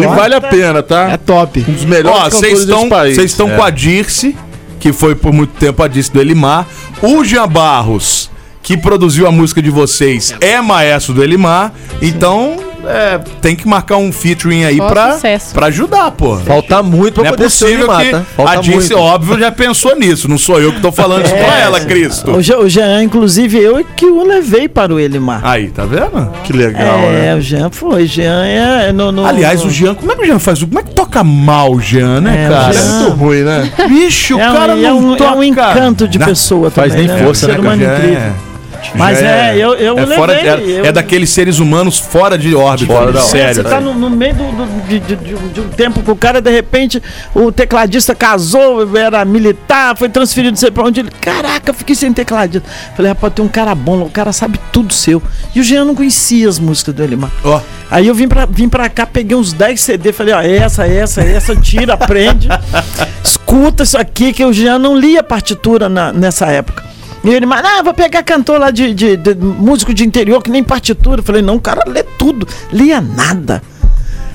E 0.00 0.06
vale 0.06 0.34
a 0.34 0.40
pena, 0.40 0.82
tá? 0.82 1.10
É 1.10 1.16
top. 1.16 1.64
Um 1.68 1.72
dos 1.72 1.84
melhores 1.84 2.10
Ó, 2.18 2.24
cantores 2.24 2.38
vocês 2.38 2.52
desse 2.60 2.72
estão 2.72 2.88
país. 2.88 3.14
vocês 3.14 3.30
estão 3.30 3.50
É. 3.50 3.56
com 3.56 3.62
a 3.62 3.70
Dirce, 3.70 4.36
que 4.80 4.92
foi 4.92 5.14
por 5.14 5.32
muito 5.32 5.52
tempo 5.58 5.82
a 5.82 5.88
Dirce 5.88 6.12
do 6.12 6.20
Elimar. 6.20 6.66
O 7.00 7.24
Jean 7.24 7.48
Barros, 7.48 8.30
que 8.62 8.76
produziu 8.76 9.26
a 9.26 9.32
música 9.32 9.60
de 9.62 9.70
vocês, 9.70 10.34
é 10.40 10.60
maestro 10.60 11.14
do 11.14 11.22
Elimar. 11.22 11.72
Então, 12.00 12.56
é, 12.86 13.18
tem 13.40 13.54
que 13.56 13.66
marcar 13.66 13.96
um 13.96 14.12
featuring 14.12 14.64
aí 14.64 14.76
pra, 14.76 15.12
sucesso. 15.14 15.54
pra 15.54 15.66
ajudar, 15.66 16.10
pô. 16.12 16.36
Falta 16.38 16.82
muito 16.82 17.14
pra 17.14 17.24
Não 17.24 17.28
é 17.28 17.32
poder 17.32 17.50
ser 17.50 17.64
o 17.64 17.68
possível 17.68 17.96
que 17.98 18.10
tá? 18.10 18.22
Falta 18.36 18.52
a 18.58 18.62
muito. 18.62 18.98
óbvio, 18.98 19.38
já 19.38 19.52
pensou 19.52 19.96
nisso. 19.96 20.28
Não 20.28 20.38
sou 20.38 20.60
eu 20.60 20.72
que 20.72 20.80
tô 20.80 20.90
falando 20.92 21.24
isso 21.24 21.34
pra 21.34 21.58
ela, 21.58 21.80
Cristo. 21.80 22.32
O, 22.32 22.42
Je- 22.42 22.54
o 22.54 22.68
Jean, 22.68 23.02
inclusive, 23.02 23.58
eu 23.58 23.84
que 23.96 24.06
o 24.06 24.24
levei 24.26 24.68
para 24.68 24.94
o 24.94 24.98
Elimar. 25.00 25.40
Aí, 25.44 25.68
tá 25.68 25.84
vendo? 25.84 26.30
Que 26.44 26.52
legal, 26.52 26.98
é, 27.00 27.12
né? 27.12 27.34
o 27.36 27.40
Jean 27.40 27.70
foi. 27.70 28.06
Jean 28.06 28.44
é 28.44 28.92
no. 28.92 29.12
no- 29.12 29.24
Aliás, 29.26 29.64
o 29.64 29.70
Jean, 29.70 29.94
como 29.94 30.10
é 30.12 30.16
que 30.16 30.22
o 30.22 30.26
Jean 30.26 30.38
faz? 30.38 30.62
Como 30.62 30.78
é 30.78 30.82
que 30.82 30.90
toca 30.94 31.22
mal 31.24 31.72
o 31.72 31.80
Jean, 31.80 32.20
né, 32.20 32.44
É, 32.44 32.48
o 32.48 32.50
cara? 32.52 32.70
É 32.70 32.72
Jean- 32.72 32.98
muito 33.00 33.10
ruim, 33.16 33.42
né? 33.42 33.72
Bicho, 33.88 34.36
o 34.36 34.40
é, 34.40 34.50
um- 34.50 34.54
cara 34.54 34.72
é 34.72 34.76
não 34.76 34.98
um, 34.98 35.14
é 35.14 35.16
toca. 35.16 35.36
um 35.36 35.42
encanto 35.44 36.08
de 36.08 36.18
Não, 36.18 36.26
pessoa 36.26 36.70
faz 36.70 36.92
também. 36.92 37.06
nem 37.06 37.16
né? 37.16 37.22
força, 37.24 37.46
um 37.46 37.48
né, 37.48 37.54
ser 37.54 37.60
humano 37.60 37.82
cara? 37.84 37.98
incrível. 37.98 38.18
É. 38.18 38.51
Mas 38.94 39.18
Já 39.18 39.26
é, 39.26 39.56
eu, 39.56 39.74
eu 39.74 39.98
é, 39.98 40.06
fora, 40.06 40.32
levei. 40.32 40.74
é, 40.76 40.80
eu- 40.80 40.84
é 40.86 40.92
daqueles 40.92 41.30
seres 41.30 41.58
humanos 41.58 41.98
fora 41.98 42.36
de 42.36 42.54
órbita. 42.54 42.92
Fora 42.92 43.12
da 43.12 43.20
sério. 43.20 43.54
Você 43.54 43.62
tá 43.64 43.80
no, 43.80 43.94
no 43.94 44.10
meio 44.10 44.34
do, 44.34 44.44
do- 44.52 44.86
de, 44.88 44.98
de- 45.00 45.16
de 45.16 45.34
um- 45.34 45.48
de 45.48 45.60
um 45.60 45.68
tempo 45.68 46.02
com 46.02 46.12
o 46.12 46.16
cara, 46.16 46.40
de 46.40 46.50
repente, 46.50 47.02
o 47.34 47.50
tecladista 47.52 48.14
casou, 48.14 48.96
era 48.96 49.24
militar, 49.24 49.96
foi 49.96 50.08
transferido, 50.08 50.52
não 50.52 50.56
sei 50.58 50.70
pra 50.70 50.84
onde. 50.84 51.00
Ele, 51.00 51.10
caraca, 51.20 51.70
eu 51.70 51.74
fiquei 51.74 51.94
sem 51.94 52.12
tecladista. 52.12 52.68
Falei, 52.96 53.10
rapaz, 53.12 53.32
tem 53.34 53.44
um 53.44 53.48
cara 53.48 53.74
bom, 53.74 53.96
lá, 53.98 54.04
o 54.04 54.10
cara 54.10 54.32
sabe 54.32 54.58
tudo 54.72 54.92
seu. 54.92 55.22
E 55.54 55.60
o 55.60 55.62
Jean 55.62 55.84
não 55.84 55.94
conhecia 55.94 56.48
as 56.48 56.58
músicas 56.58 56.94
do 56.94 57.02
Elimar. 57.02 57.30
Ó, 57.44 57.60
Aí 57.90 58.06
eu 58.06 58.14
vim 58.14 58.26
pra, 58.26 58.46
vim 58.46 58.68
pra 58.70 58.88
cá, 58.88 59.04
peguei 59.04 59.36
uns 59.36 59.52
10 59.52 59.78
CD, 59.78 60.12
falei, 60.14 60.32
ó, 60.32 60.40
essa, 60.40 60.86
essa, 60.86 61.20
essa, 61.20 61.54
tira, 61.54 61.92
aprende, 61.92 62.48
escuta 63.22 63.82
isso 63.82 63.98
aqui, 63.98 64.32
que 64.32 64.44
o 64.44 64.52
Jean 64.52 64.78
não 64.78 64.96
lia 64.96 65.22
partitura 65.22 65.88
na- 65.88 66.12
nessa 66.12 66.46
época. 66.46 66.81
E 67.24 67.30
ele, 67.30 67.46
mas, 67.46 67.64
ah, 67.64 67.82
vou 67.82 67.94
pegar 67.94 68.22
cantor 68.22 68.58
lá 68.58 68.70
de, 68.70 68.92
de- 68.94 69.16
de 69.16 69.34
músico 69.34 69.94
de 69.94 70.04
interior, 70.04 70.42
que 70.42 70.50
nem 70.50 70.62
partitura. 70.62 71.22
Falei, 71.22 71.40
não, 71.42 71.54
o 71.56 71.60
cara 71.60 71.84
lê 71.86 72.02
tudo, 72.02 72.46
lia 72.72 73.00
nada. 73.00 73.62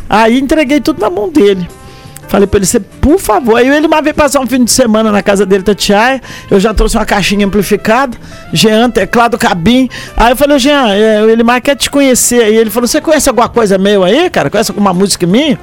Aí 0.10 0.40
entreguei 0.40 0.80
tudo 0.80 1.02
na 1.02 1.10
mão 1.10 1.30
dele. 1.30 1.68
Falei 2.30 2.46
pra 2.46 2.60
ele, 2.60 2.86
por 3.02 3.20
favor. 3.20 3.56
Aí 3.56 3.68
ele 3.68 3.88
veio 3.88 4.14
passar 4.14 4.42
um 4.42 4.48
fim 4.48 4.64
de 4.64 4.72
semana 4.72 5.12
na 5.12 5.24
casa 5.24 5.46
dele, 5.46 5.64
Tatiaia. 5.64 6.22
Eu 6.52 6.60
já 6.60 6.74
trouxe 6.74 6.98
uma 6.98 7.06
caixinha 7.06 7.46
amplificada, 7.46 8.18
Jean, 8.52 8.90
teclado, 8.90 9.38
cabine. 9.38 9.90
Aí 10.16 10.32
eu 10.32 10.36
falei, 10.36 10.60
Jean, 10.60 10.90
é, 10.94 11.22
o 11.24 11.30
Elimar 11.30 11.62
quer 11.62 11.76
te 11.76 11.90
conhecer. 11.90 12.44
Aí 12.44 12.56
ele 12.56 12.70
falou, 12.70 12.86
você 12.88 13.00
conhece 13.00 13.30
alguma 13.30 13.48
coisa 13.48 13.78
meu 13.78 14.04
aí, 14.04 14.30
cara? 14.30 14.50
Conhece 14.50 14.72
alguma 14.72 14.94
música 14.94 15.26
minha? 15.26 15.58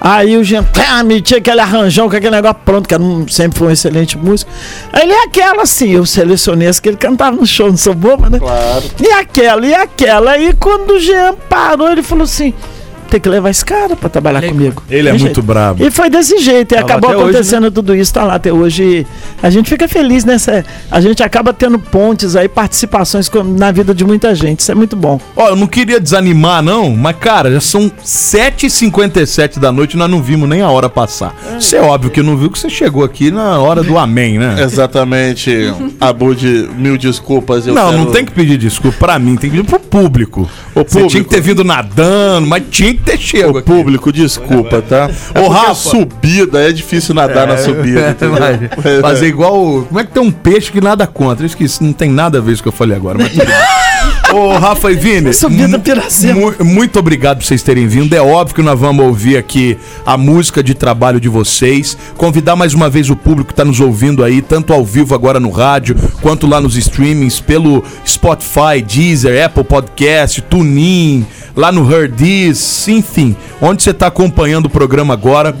Aí 0.00 0.36
o 0.36 0.44
Jean, 0.44 0.64
ah, 0.90 1.02
me 1.02 1.20
tinha 1.20 1.38
aquele 1.38 1.60
arranjão 1.60 2.08
com 2.08 2.14
aquele 2.16 2.34
negócio 2.36 2.56
pronto, 2.64 2.88
que 2.88 2.94
era 2.94 3.02
um- 3.02 3.26
sempre 3.26 3.58
foi 3.58 3.68
um 3.68 3.70
excelente 3.72 4.16
músico. 4.16 4.50
Aí 4.92 5.02
ele 5.02 5.12
é 5.12 5.24
aquela 5.24 5.62
assim, 5.62 5.90
eu 5.90 6.06
selecionei 6.06 6.68
as 6.68 6.78
que 6.78 6.88
ele 6.88 6.96
cantava 6.96 7.36
no 7.36 7.46
show, 7.46 7.68
não 7.68 7.76
sou 7.76 7.94
boba, 7.94 8.30
né? 8.30 8.38
Claro. 8.38 8.84
E 9.02 9.10
aquela, 9.10 9.66
e 9.66 9.74
aquela. 9.74 10.30
Aí 10.32 10.54
quando 10.58 10.90
o 10.92 11.00
Jean 11.00 11.34
parou, 11.48 11.90
ele 11.90 12.02
falou 12.02 12.24
assim: 12.24 12.54
tem 13.08 13.20
que 13.20 13.28
levar 13.28 13.50
esse 13.50 13.64
cara 13.64 13.96
pra 13.96 14.08
trabalhar 14.08 14.42
comigo. 14.42 14.82
ele 14.90 15.08
é 15.08 15.12
muito 15.12 15.42
brabo. 15.42 15.84
E 15.84 15.90
foi 15.90 16.08
desse 16.10 16.38
jeito, 16.38 16.72
e 16.72 16.76
Tá 16.76 16.82
acabou 16.82 17.10
até 17.10 17.18
hoje, 17.18 17.28
acontecendo 17.30 17.70
tudo 17.70 17.94
isso, 17.94 18.12
tá 18.12 18.24
lá 18.24 18.34
até 18.34 18.52
hoje. 18.52 19.06
A 19.42 19.50
gente 19.50 19.68
fica 19.68 19.88
feliz 19.88 20.24
nessa. 20.24 20.64
A 20.90 21.00
gente 21.00 21.22
acaba 21.22 21.52
tendo 21.52 21.78
pontes 21.78 22.36
aí, 22.36 22.48
participações 22.48 23.28
com- 23.28 23.42
na 23.42 23.70
vida 23.72 23.94
de 23.94 24.04
muita 24.04 24.34
gente. 24.34 24.60
Isso 24.60 24.70
é 24.72 24.74
muito 24.74 24.94
bom. 24.96 25.20
Ó, 25.36 25.48
eu 25.48 25.56
não 25.56 25.66
queria 25.66 26.00
desanimar, 26.00 26.62
não, 26.62 26.90
mas, 26.94 27.16
cara, 27.16 27.50
já 27.52 27.60
são 27.60 27.90
7h57 28.04 29.58
da 29.58 29.70
noite 29.72 29.94
e 29.94 29.96
nós 29.96 30.10
não 30.10 30.22
vimos 30.22 30.48
nem 30.48 30.60
a 30.62 30.68
hora 30.70 30.88
passar. 30.88 31.34
Isso 31.58 31.74
é 31.76 31.80
óbvio 31.80 32.10
que 32.10 32.22
não 32.22 32.36
viu 32.36 32.50
que 32.50 32.58
você 32.58 32.68
chegou 32.70 33.04
aqui 33.04 33.30
na 33.30 33.58
hora 33.58 33.82
do 33.82 33.98
amém, 33.98 34.38
né? 34.38 34.56
Exatamente. 34.62 35.72
Abud, 36.00 36.68
mil 36.76 36.96
desculpas. 36.98 37.66
Eu 37.66 37.74
não, 37.74 37.90
quero- 37.90 37.98
não 38.04 38.06
tem 38.12 38.24
que 38.24 38.32
pedir 38.32 38.56
desculpa 38.58 38.96
pra 38.98 39.18
mim, 39.18 39.36
tem 39.36 39.50
que 39.50 39.56
pedir 39.56 39.68
pro 39.68 39.78
público. 39.80 40.48
O 40.74 40.80
Você 40.82 40.84
tinha 40.90 41.02
público. 41.04 41.24
que 41.28 41.34
ter 41.34 41.40
vindo 41.40 41.64
nadando, 41.64 42.46
mas 42.46 42.62
tinha 42.70 42.94
que 42.94 42.97
ter 42.98 43.18
chego 43.18 43.54
O 43.54 43.58
aqui. 43.58 43.66
público, 43.66 44.12
desculpa, 44.12 44.82
tá? 44.82 45.08
É 45.34 45.40
porque 45.40 45.48
Rafa. 45.48 45.70
a 45.70 45.74
subida 45.74 46.60
é 46.68 46.72
difícil 46.72 47.14
nadar 47.14 47.46
na 47.46 47.56
subida. 47.56 48.10
entendeu? 48.10 48.36
Vai 48.38 49.00
Fazer 49.00 49.26
igual. 49.28 49.84
Como 49.88 50.00
é 50.00 50.04
que 50.04 50.10
tem 50.12 50.22
um 50.22 50.30
peixe 50.30 50.70
que 50.72 50.80
nada 50.80 51.06
contra? 51.06 51.44
Eu 51.44 51.46
esqueci, 51.48 51.82
não 51.82 51.92
tem 51.92 52.10
nada 52.10 52.38
a 52.38 52.40
ver 52.40 52.46
com 52.48 52.52
isso 52.52 52.62
que 52.62 52.68
eu 52.68 52.72
falei 52.72 52.96
agora. 52.96 53.18
Mas 53.18 53.30
tudo 53.30 53.44
bem. 53.46 53.54
Ô, 54.32 54.58
Rafa 54.58 54.92
e 54.92 54.94
Vini, 54.94 55.32
Subida 55.32 55.78
mu- 55.78 55.80
Piracema. 55.82 56.34
mu- 56.38 56.54
muito 56.64 56.98
obrigado 56.98 57.38
por 57.38 57.44
vocês 57.46 57.62
terem 57.62 57.86
vindo. 57.88 58.12
É 58.14 58.20
óbvio 58.20 58.54
que 58.56 58.62
nós 58.62 58.78
vamos 58.78 59.04
ouvir 59.06 59.38
aqui 59.38 59.78
a 60.04 60.18
música 60.18 60.62
de 60.62 60.74
trabalho 60.74 61.18
de 61.18 61.28
vocês. 61.30 61.96
Convidar 62.16 62.54
mais 62.54 62.74
uma 62.74 62.90
vez 62.90 63.08
o 63.08 63.16
público 63.16 63.48
que 63.48 63.52
está 63.54 63.64
nos 63.64 63.80
ouvindo 63.80 64.22
aí, 64.22 64.42
tanto 64.42 64.72
ao 64.74 64.84
vivo 64.84 65.14
agora 65.14 65.40
no 65.40 65.50
rádio, 65.50 65.96
quanto 66.20 66.46
lá 66.46 66.60
nos 66.60 66.76
streamings, 66.76 67.40
pelo 67.40 67.82
Spotify, 68.06 68.82
Deezer, 68.86 69.42
Apple 69.46 69.64
Podcast, 69.64 70.42
TuneIn, 70.42 71.26
lá 71.56 71.72
no 71.72 71.90
Herdis, 71.90 72.86
enfim, 72.86 73.34
onde 73.62 73.82
você 73.82 73.90
está 73.90 74.08
acompanhando 74.08 74.66
o 74.66 74.70
programa 74.70 75.14
agora. 75.14 75.56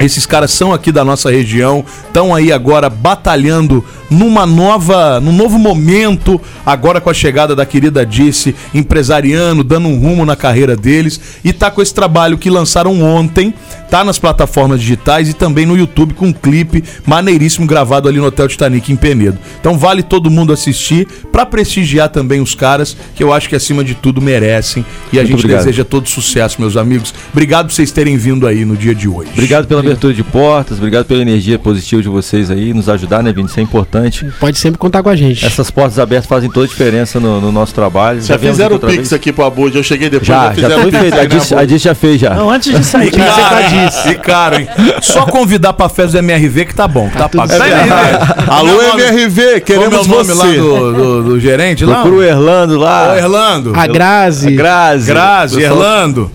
Esses 0.00 0.26
caras 0.26 0.50
são 0.50 0.72
aqui 0.72 0.90
da 0.90 1.04
nossa 1.04 1.30
região, 1.30 1.84
estão 2.06 2.34
aí 2.34 2.50
agora 2.52 2.90
batalhando 2.90 3.84
numa 4.12 4.46
nova, 4.46 5.18
num 5.20 5.32
novo 5.32 5.58
momento, 5.58 6.40
agora 6.64 7.00
com 7.00 7.10
a 7.10 7.14
chegada 7.14 7.56
da 7.56 7.64
querida 7.66 8.04
Disse, 8.04 8.54
empresariando, 8.74 9.64
dando 9.64 9.88
um 9.88 9.98
rumo 9.98 10.24
na 10.24 10.36
carreira 10.36 10.76
deles 10.76 11.20
e 11.42 11.52
tá 11.52 11.70
com 11.70 11.80
esse 11.80 11.94
trabalho 11.94 12.36
que 12.38 12.50
lançaram 12.50 13.00
ontem, 13.02 13.54
tá 13.90 14.04
nas 14.04 14.18
plataformas 14.18 14.80
digitais 14.80 15.28
e 15.28 15.32
também 15.32 15.66
no 15.66 15.76
YouTube 15.76 16.14
com 16.14 16.26
um 16.26 16.32
clipe 16.32 16.84
maneiríssimo 17.06 17.66
gravado 17.66 18.08
ali 18.08 18.18
no 18.18 18.26
Hotel 18.26 18.48
Titanic 18.48 18.92
em 18.92 18.96
Penedo. 18.96 19.38
Então 19.60 19.78
vale 19.78 20.02
todo 20.02 20.30
mundo 20.30 20.52
assistir 20.52 21.06
pra 21.30 21.46
prestigiar 21.46 22.08
também 22.08 22.40
os 22.40 22.54
caras 22.54 22.96
que 23.14 23.22
eu 23.22 23.32
acho 23.32 23.48
que 23.48 23.56
acima 23.56 23.82
de 23.82 23.94
tudo 23.94 24.20
merecem 24.20 24.84
e 25.12 25.18
a 25.18 25.22
Muito 25.22 25.28
gente 25.28 25.40
obrigado. 25.40 25.60
deseja 25.60 25.84
todo 25.84 26.08
sucesso, 26.08 26.60
meus 26.60 26.76
amigos. 26.76 27.14
Obrigado 27.32 27.66
por 27.66 27.72
vocês 27.72 27.90
terem 27.90 28.16
vindo 28.16 28.46
aí 28.46 28.64
no 28.64 28.76
dia 28.76 28.94
de 28.94 29.08
hoje. 29.08 29.30
Obrigado 29.32 29.66
pela 29.66 29.80
abertura 29.80 30.12
de 30.12 30.22
portas, 30.22 30.78
obrigado 30.78 31.06
pela 31.06 31.22
energia 31.22 31.58
positiva 31.58 32.02
de 32.02 32.08
vocês 32.08 32.50
aí, 32.50 32.72
nos 32.74 32.88
ajudar, 32.88 33.22
né, 33.22 33.32
Vini? 33.32 33.48
Isso 33.48 33.58
é 33.58 33.62
importante. 33.62 34.01
Pode 34.40 34.58
sempre 34.58 34.78
contar 34.78 35.02
com 35.02 35.08
a 35.08 35.16
gente. 35.16 35.44
Essas 35.44 35.70
portas 35.70 35.98
abertas 35.98 36.26
fazem 36.26 36.50
toda 36.50 36.66
a 36.66 36.68
diferença 36.68 37.18
no, 37.20 37.40
no 37.40 37.52
nosso 37.52 37.74
trabalho. 37.74 38.20
Já 38.20 38.36
viemos 38.36 38.56
fizeram 38.58 38.76
o 38.76 38.80
Pix 38.80 38.96
vez. 38.96 39.12
aqui 39.12 39.32
pro 39.32 39.44
Abud, 39.44 39.76
eu 39.76 39.82
cheguei 39.82 40.08
depois, 40.10 40.26
Já, 40.26 40.46
já 40.46 40.52
fizeram 40.54 40.80
foi 40.82 40.88
o 40.88 40.92
feito. 40.92 41.14
A 41.14 41.16
né, 41.22 41.26
Diz, 41.26 41.52
a? 41.52 41.64
Diz 41.64 41.82
já 41.82 41.94
fez 41.94 42.20
já. 42.20 42.30
Não, 42.34 42.50
antes 42.50 42.76
de 42.76 42.84
sair, 42.84 43.08
E 43.08 43.10
caro, 43.10 44.10
e 44.10 44.14
caro, 44.16 44.56
hein? 44.60 44.68
Só 45.00 45.26
convidar 45.26 45.72
pra 45.72 45.88
festa 45.88 46.12
do 46.12 46.18
MRV 46.18 46.64
que 46.66 46.74
tá 46.74 46.86
bom, 46.88 47.08
que 47.08 47.16
tá, 47.16 47.28
pago. 47.28 47.48
Tá. 47.52 48.44
Alô, 48.48 48.68
Como 48.68 48.82
é 48.82 48.84
o 48.84 48.88
nome- 48.90 49.02
MRV, 49.02 49.42
Como 49.42 49.54
é 49.56 49.60
queremos 49.60 50.06
o 50.06 50.10
nome 50.10 50.24
você. 50.24 50.34
lá 50.34 50.46
do, 50.46 50.92
do, 50.92 51.22
do 51.24 51.40
gerente 51.40 51.84
lá? 51.84 52.02
Procura 52.02 52.16
o 52.16 52.22
Erlando 52.22 52.78
lá. 52.78 53.12
Ô, 53.12 53.16
Erlando. 53.16 53.72
A 53.76 53.86
Grazi. 53.86 54.48
A 54.48 54.50
Grazi. 54.50 55.06
Grazi, 55.06 55.62
Erlando. 55.62 56.30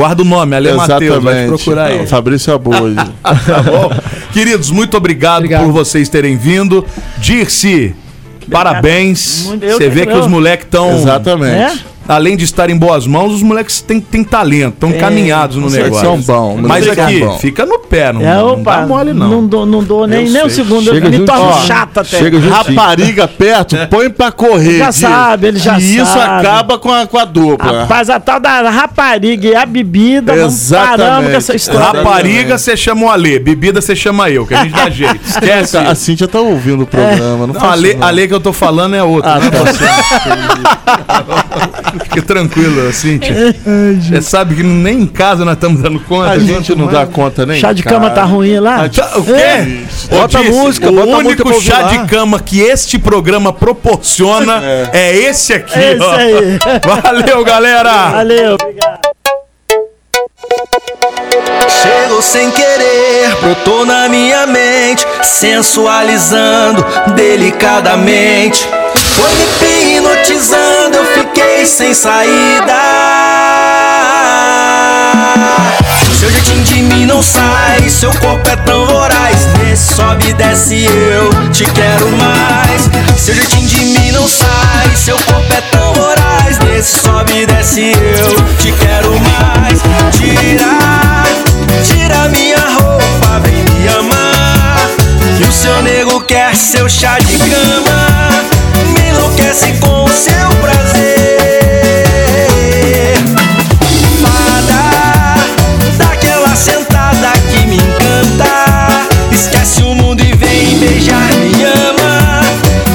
Guarda 0.00 0.22
o 0.22 0.24
nome, 0.24 0.56
Ale 0.56 0.72
Matheus, 0.72 1.22
vai 1.22 1.42
te 1.42 1.48
procurar 1.48 1.84
aí. 1.88 2.06
Fabrício 2.06 2.54
Abud. 2.54 2.96
Tá 3.22 3.62
bom? 3.62 3.90
Queridos, 4.32 4.70
muito 4.70 4.96
obrigado, 4.96 5.40
Obrigado. 5.40 5.64
por 5.64 5.72
vocês 5.72 6.08
terem 6.08 6.38
vindo. 6.38 6.86
Dirce, 7.18 7.94
parabéns. 8.50 9.46
Você 9.60 9.90
vê 9.90 10.06
que 10.06 10.14
os 10.14 10.26
moleques 10.26 10.64
estão. 10.64 10.90
Exatamente. 10.96 11.84
Além 12.08 12.36
de 12.36 12.44
estar 12.44 12.68
em 12.70 12.76
boas 12.76 13.06
mãos, 13.06 13.32
os 13.34 13.42
moleques 13.42 13.80
têm, 13.80 14.00
têm 14.00 14.24
talento, 14.24 14.74
estão 14.74 14.90
encaminhados 14.90 15.56
no 15.56 15.66
Os 15.66 15.72
negócio. 15.74 16.02
moleques 16.04 16.26
são 16.26 16.36
bons, 16.36 16.54
os 16.56 16.66
Mas 16.66 16.84
moleques 16.86 17.04
aqui, 17.04 17.20
bons. 17.20 17.40
fica 17.40 17.64
no 17.64 17.78
pé, 17.78 18.12
não, 18.12 18.20
É, 18.20 18.34
não 18.34 18.52
opa, 18.54 18.76
dá 18.80 18.86
mole, 18.86 19.12
não. 19.12 19.28
Não 19.28 19.46
dou, 19.46 19.64
não 19.64 19.84
dou 19.84 20.06
nem, 20.08 20.26
Eu 20.26 20.32
nem 20.32 20.44
um 20.46 20.50
segundo. 20.50 20.82
Chega 20.90 21.06
eu 21.06 21.10
me 21.20 21.24
torno 21.24 21.52
chato 21.66 21.98
até. 21.98 22.18
chega. 22.18 22.40
Rapariga 22.50 23.28
perto, 23.28 23.76
põe 23.88 24.10
pra 24.10 24.32
correr. 24.32 24.78
Já 24.78 24.84
Dias. 24.90 24.96
sabe, 24.96 25.46
ele 25.46 25.58
já 25.60 25.78
E 25.78 25.96
isso 25.98 26.06
sabe. 26.12 26.46
acaba 26.48 26.78
com 26.78 26.90
a, 26.92 27.06
com 27.06 27.16
a 27.18 27.24
dupla. 27.24 27.82
Rapaz, 27.82 28.10
a 28.10 28.18
tal 28.18 28.40
da 28.40 28.68
rapariga 28.70 29.46
e 29.48 29.54
a 29.54 29.64
bebida, 29.64 30.34
Exatamente. 30.34 30.98
paramos 30.98 31.30
com 31.30 31.36
essa 31.36 31.54
história. 31.54 31.80
Rapariga, 32.02 32.58
você 32.58 32.76
chama 32.76 33.06
o 33.06 33.10
Ale. 33.10 33.38
Bebida, 33.38 33.80
você 33.80 33.94
chama 33.94 34.28
eu, 34.28 34.44
que 34.46 34.54
a 34.54 34.64
gente 34.64 34.72
dá 34.74 34.90
jeito. 34.90 35.20
Esquece. 35.24 35.76
A 35.76 35.94
Cíntia 35.94 36.26
tá 36.26 36.40
ouvindo 36.40 36.82
o 36.82 36.86
programa, 36.86 37.46
não 37.46 37.54
Não, 37.54 37.56
a 37.56 37.60
faz 37.60 37.80
lei, 37.80 37.90
isso, 37.92 38.00
não. 38.00 38.06
a 38.08 38.10
lei 38.10 38.26
que 38.26 38.34
eu 38.34 38.40
tô 38.40 38.52
falando 38.52 38.96
é 38.96 39.02
outra. 39.04 39.34
Ah, 39.34 39.38
né, 39.38 39.50
tá. 39.50 39.60
Fique 42.04 42.22
tranquilo, 42.22 42.92
Cíntia. 42.92 43.34
Você 44.00 44.22
sabe 44.22 44.54
que 44.54 44.62
nem 44.62 45.00
em 45.02 45.06
casa 45.06 45.44
nós 45.44 45.54
estamos 45.54 45.82
dando 45.82 46.00
conta. 46.00 46.30
A 46.30 46.38
gente 46.38 46.74
não 46.74 46.86
dá 46.86 47.06
conta 47.06 47.44
nem. 47.46 47.60
Chá 47.60 47.72
de 47.72 47.82
cara. 47.82 47.96
cama 47.96 48.10
tá 48.10 48.24
ruim 48.24 48.58
lá? 48.58 48.88
Tá- 48.88 49.12
O 49.16 49.24
quê? 49.24 49.32
É. 49.32 49.66
Ô, 50.10 50.16
Bota 50.20 50.38
a 50.38 50.42
Disse, 50.42 50.52
música, 50.52 50.88
o 50.90 50.92
bota 50.94 51.06
música 51.22 51.42
único 51.46 51.60
chá 51.62 51.82
de 51.82 51.98
cama 52.06 52.38
que 52.40 52.60
este 52.60 52.98
programa 52.98 53.52
proporciona 53.52 54.60
é, 54.92 55.16
esse 55.16 55.52
aqui, 55.54 55.78
Esse 55.78 56.02
ó. 56.02 56.12
aí. 56.12 56.58
Valeu, 57.02 57.44
galera! 57.44 58.08
Valeu, 58.10 58.54
obrigado. 58.54 59.00
Chegou 61.68 62.20
sem 62.20 62.50
querer, 62.50 63.34
brotou 63.40 63.86
na 63.86 64.08
minha 64.08 64.46
mente, 64.46 65.06
sensualizando 65.22 66.84
delicadamente. 67.14 68.68
Foi 69.16 69.30
me 69.34 69.96
hipnotizando, 69.96 70.96
eu 70.96 71.04
fiquei 71.14 71.66
sem 71.66 71.94
saída. 71.94 72.74
Seu 76.18 76.30
jeitinho 76.30 76.64
de 76.64 76.82
mim 76.82 77.06
não 77.06 77.22
sai, 77.22 77.88
seu 77.88 78.10
corpo 78.14 78.48
é 78.48 78.56
tão 78.56 78.86
voraz. 78.86 79.36
Nesse 79.58 79.94
sobe 79.94 80.28
e 80.28 80.32
desce, 80.34 80.84
eu 80.84 81.30
te 81.50 81.64
quero 81.64 82.10
mais. 82.10 82.90
Seu 83.16 83.34
jeitinho 83.34 83.68
de 83.68 83.84
mim 83.84 84.12
não 84.12 84.28
sai, 84.28 84.90
seu 84.96 85.16
corpo 85.18 85.52
é 85.52 85.60
tão 85.70 85.92
voraz. 85.94 86.58
Nesse 86.58 86.98
sobe 86.98 87.42
e 87.42 87.46
desce, 87.46 87.92
eu 87.92 88.56
te 88.56 88.72
quero 88.72 89.12
mais. 89.20 89.80
Tira, 90.12 91.24
tira 91.84 92.28
minha 92.28 92.58
roupa, 92.58 93.40
vem 93.42 93.64
me 93.64 93.88
amar. 93.88 94.76
Que 95.36 95.44
o 95.44 95.52
seu 95.52 95.82
nego 95.82 96.20
quer 96.22 96.54
seu 96.54 96.88
chá 96.88 97.18
de 97.18 97.38
cama. 97.38 98.09
Enlouquece 99.50 99.72
com 99.80 100.04
o 100.04 100.08
seu 100.08 100.48
prazer. 100.60 101.16
Fada, 104.22 105.34
daquela 105.98 106.54
sentada 106.54 107.32
que 107.50 107.66
me 107.66 107.74
encanta. 107.74 109.08
Esquece 109.32 109.82
o 109.82 109.92
mundo 109.92 110.22
e 110.22 110.36
vem 110.36 110.78
beijar, 110.78 111.32
me 111.34 111.64
ama. 111.64 112.42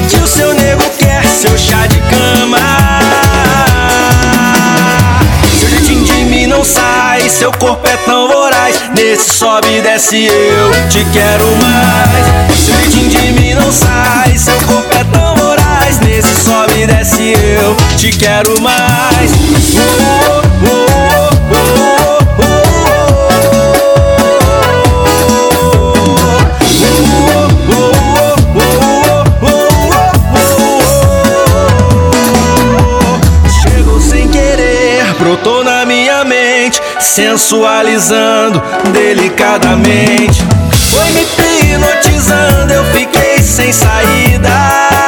Que 0.08 0.16
o 0.16 0.26
seu 0.26 0.54
nego 0.54 0.82
quer 0.98 1.26
seu 1.26 1.58
chá 1.58 1.86
de 1.86 2.00
cama. 2.00 2.56
Seu 5.60 5.68
jeitinho 5.68 6.04
de 6.04 6.24
mim 6.24 6.46
não 6.46 6.64
sai, 6.64 7.28
seu 7.28 7.52
corpo 7.52 7.86
é 7.86 7.98
tão 7.98 8.28
voraz. 8.28 8.80
Nesse 8.94 9.34
sobe 9.34 9.76
e 9.76 9.82
desce, 9.82 10.24
eu 10.24 10.88
te 10.88 11.04
quero 11.12 11.44
mais. 11.56 12.24
Seu 12.64 12.74
jeitinho 12.76 13.10
de 13.10 13.32
mim 13.32 13.52
não 13.52 13.70
sai, 13.70 14.38
seu 14.38 14.56
corpo 14.66 14.88
é 14.96 15.04
tão. 15.04 15.25
Nesse 16.06 16.40
sobe 16.44 16.82
e 16.82 16.86
desce, 16.86 17.34
eu 17.34 17.76
te 17.96 18.10
quero 18.10 18.60
mais. 18.60 19.30
Chegou 33.62 34.00
sem 34.00 34.28
querer, 34.28 35.12
brotou 35.18 35.64
na 35.64 35.84
minha 35.84 36.24
mente, 36.24 36.80
sensualizando 37.00 38.62
delicadamente. 38.92 40.42
Foi 40.92 41.10
me 41.10 41.22
hipnotizando, 41.22 42.72
eu 42.72 42.84
fiquei 42.92 43.42
sem 43.42 43.72
saída. 43.72 45.05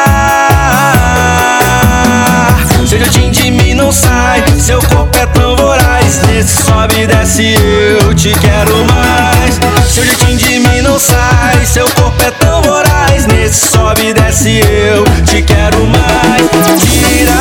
Não 3.89 3.93
sai, 3.95 4.45
seu 4.59 4.83
corpo 4.83 5.17
é 5.17 5.25
tão 5.25 5.57
voraz. 5.57 6.21
Nesse 6.27 6.63
sobe 6.63 7.01
e 7.01 7.07
desce, 7.07 7.55
eu 7.55 8.15
te 8.15 8.35
quero 8.39 8.85
mais. 8.85 9.59
Seu 9.89 10.05
jeitinho 10.05 10.37
de 10.37 10.59
mim 10.61 10.83
não 10.83 10.99
sai, 10.99 11.65
seu 11.65 11.89
corpo 11.93 12.23
é 12.23 12.31
tão 12.33 12.61
voraz. 12.61 13.27
Nesse 13.27 13.69
sobe 13.69 14.09
e 14.09 14.13
desce, 14.13 14.61
eu 14.61 15.05
te 15.25 15.41
quero 15.41 15.87
mais. 15.87 16.51
Tira, 16.83 17.33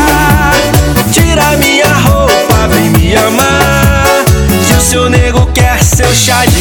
tira 1.11 1.57
minha 1.57 1.93
roupa, 1.93 2.69
vem 2.69 2.91
me 2.91 3.13
amar. 3.17 4.23
Que 4.69 4.73
o 4.77 4.81
seu 4.81 5.09
nego 5.09 5.45
quer 5.47 5.83
seu 5.83 6.15
chá 6.15 6.45
de 6.45 6.56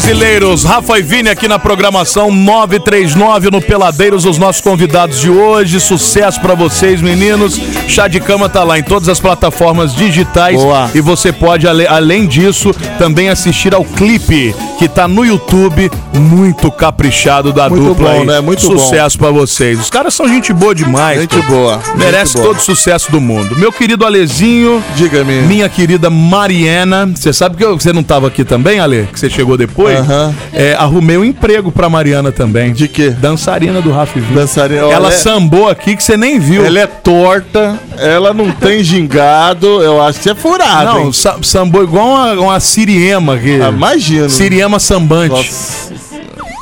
brasileiros, 0.00 0.62
Rafa 0.62 0.98
e 0.98 1.02
Vini 1.02 1.30
aqui 1.30 1.48
na 1.48 1.58
programação 1.58 2.30
939 2.30 3.50
no 3.50 3.62
Peladeiros, 3.62 4.26
os 4.26 4.36
nossos 4.36 4.60
convidados 4.60 5.18
de 5.22 5.30
hoje. 5.30 5.80
Sucesso 5.80 6.38
pra 6.38 6.54
vocês, 6.54 7.00
meninos. 7.00 7.58
Chá 7.88 8.06
de 8.06 8.20
Cama 8.20 8.46
tá 8.46 8.62
lá 8.62 8.78
em 8.78 8.82
todas 8.82 9.08
as 9.08 9.18
plataformas 9.18 9.94
digitais. 9.94 10.60
Boa. 10.60 10.90
E 10.94 11.00
você 11.00 11.32
pode, 11.32 11.66
além 11.66 12.26
disso, 12.26 12.74
também 12.98 13.30
assistir 13.30 13.74
ao 13.74 13.86
clipe 13.86 14.54
que 14.78 14.86
tá 14.86 15.08
no 15.08 15.24
YouTube, 15.24 15.90
muito 16.12 16.70
caprichado 16.70 17.50
da 17.50 17.66
Muito 17.70 17.84
dupla 17.86 18.10
bom, 18.10 18.20
aí. 18.20 18.26
né? 18.26 18.40
Muito. 18.42 18.60
Sucesso 18.66 19.16
pra 19.18 19.30
vocês. 19.30 19.80
Os 19.80 19.88
caras 19.88 20.12
são 20.12 20.28
gente 20.28 20.52
boa 20.52 20.74
demais. 20.74 21.22
Gente 21.22 21.36
pô. 21.36 21.42
boa. 21.44 21.80
Merece 21.96 22.34
gente 22.34 22.42
todo 22.44 22.58
o 22.58 22.60
sucesso 22.60 23.10
do 23.10 23.18
mundo. 23.18 23.56
Meu 23.56 23.72
querido 23.72 24.04
Alezinho, 24.04 24.84
Diga-me. 24.94 25.40
minha 25.42 25.70
querida 25.70 26.10
Mariana, 26.10 27.06
você 27.14 27.32
sabe 27.32 27.56
que 27.56 27.64
eu- 27.64 27.78
você 27.80 27.94
não 27.94 28.02
tava 28.02 28.26
aqui 28.26 28.44
também, 28.44 28.78
Ale? 28.78 29.08
Que 29.10 29.18
você 29.18 29.30
chegou 29.30 29.56
depois? 29.56 29.85
Foi, 29.94 30.34
é, 30.52 30.74
arrumei 30.74 31.16
um 31.16 31.24
emprego 31.24 31.70
pra 31.70 31.88
Mariana 31.88 32.32
também. 32.32 32.72
De 32.72 32.88
quê? 32.88 33.10
Dançarina 33.10 33.80
do 33.80 33.90
Rafa. 33.92 34.18
Dançarina. 34.34 34.82
Ela 34.82 35.08
Olha, 35.08 35.16
sambou 35.16 35.68
aqui 35.68 35.96
que 35.96 36.02
você 36.02 36.16
nem 36.16 36.38
viu. 36.38 36.64
Ela 36.64 36.80
é 36.80 36.86
torta, 36.86 37.78
ela 37.98 38.32
não 38.34 38.50
tem 38.50 38.82
gingado, 38.82 39.66
eu 39.82 40.02
acho 40.02 40.20
que 40.20 40.30
é 40.30 40.34
furado, 40.34 40.84
Não, 40.94 41.00
hein? 41.06 41.12
sa- 41.12 41.36
sambou 41.42 41.82
igual 41.82 42.06
uma, 42.08 42.32
uma 42.34 42.60
siriema 42.60 43.34
aqui. 43.34 43.60
Ah, 43.62 43.68
imagino. 43.68 44.28
Siriema 44.30 44.78
sambante. 44.78 45.30
Nossa, 45.34 45.94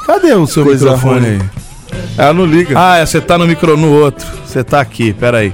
Cadê 0.06 0.34
o 0.34 0.46
seu 0.46 0.64
Coisa 0.64 0.84
microfone 0.84 1.20
ruim. 1.20 1.30
aí? 1.40 1.40
ela 2.18 2.32
não 2.34 2.44
liga. 2.44 2.74
Ah, 2.78 2.98
é, 2.98 3.06
você 3.06 3.20
tá 3.20 3.38
no 3.38 3.46
micro 3.46 3.76
no 3.76 3.90
outro. 3.90 4.26
Você 4.46 4.62
tá 4.62 4.80
aqui, 4.80 5.12
peraí. 5.12 5.52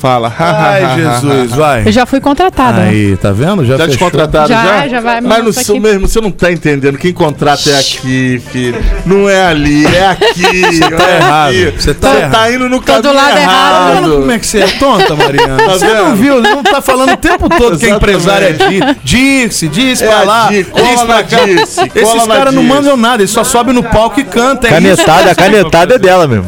Fala. 0.00 0.32
Ai, 0.38 0.96
Jesus, 0.96 1.50
vai. 1.52 1.82
Eu 1.86 1.92
já 1.92 2.06
fui 2.06 2.20
contratada. 2.20 2.82
Aí, 2.82 3.16
tá 3.16 3.32
vendo? 3.32 3.64
Já, 3.64 3.76
Já 3.76 3.88
te 3.88 3.98
contrataram 3.98 4.46
já? 4.48 4.62
Já, 4.64 4.88
já 4.88 5.00
vai, 5.00 5.20
Mas 5.20 5.44
no 5.44 5.52
seu 5.52 5.74
aqui- 5.74 5.80
mesmo, 5.80 6.06
você 6.08 6.20
não 6.20 6.30
tá 6.30 6.52
entendendo. 6.52 6.96
Quem 6.98 7.12
contrata 7.12 7.68
é 7.70 7.78
aqui, 7.78 8.40
filho. 8.50 8.78
Não 9.04 9.28
é 9.28 9.46
ali, 9.46 9.84
é 9.86 10.06
aqui. 10.06 10.38
Você 10.78 10.90
tá 10.90 11.10
errado. 11.10 11.72
Você 11.78 11.94
tá 11.94 12.20
errado. 12.20 12.52
indo 12.54 12.68
no 12.68 12.80
Tô 12.80 12.92
do 12.94 13.02
caminho 13.02 13.14
lado 13.14 13.38
errado. 13.38 13.48
Tá 13.48 13.90
errado. 13.92 14.10
como 14.12 14.30
é 14.30 14.38
que 14.38 14.46
você 14.46 14.58
é 14.60 14.66
tonta, 14.68 15.16
Mariana? 15.16 15.56
Tá 15.56 15.64
você 15.72 15.86
não 15.86 16.04
vendo? 16.06 16.16
viu? 16.16 16.40
Não 16.42 16.62
tá 16.62 16.80
falando 16.80 17.12
o 17.12 17.16
tempo 17.16 17.48
todo 17.58 17.78
que 17.78 17.86
a 17.86 17.88
Exatamente. 17.88 17.94
empresária 17.96 18.44
é 18.46 18.52
Di- 18.52 18.98
disse, 19.02 19.68
disse 19.68 20.04
É 20.04 20.06
pra 20.08 20.18
a 20.20 20.22
lá, 20.24 20.48
Di, 20.48 20.64
cola 20.64 20.84
disse 20.86 21.04
pra 21.06 21.22
cá. 21.24 21.36
Cola 21.38 21.92
Esses 21.94 22.26
caras 22.26 22.54
não 22.54 22.62
mandam 22.62 22.96
nada, 22.96 23.22
eles 23.22 23.30
só 23.30 23.42
sobem 23.44 23.74
no 23.74 23.82
palco 23.82 24.20
e 24.20 24.24
cantam. 24.24 24.70
É 24.70 24.74
Canetada, 24.74 25.30
a 25.30 25.34
canetada 25.34 25.94
é 25.94 25.98
dela 25.98 26.26
mesmo. 26.28 26.46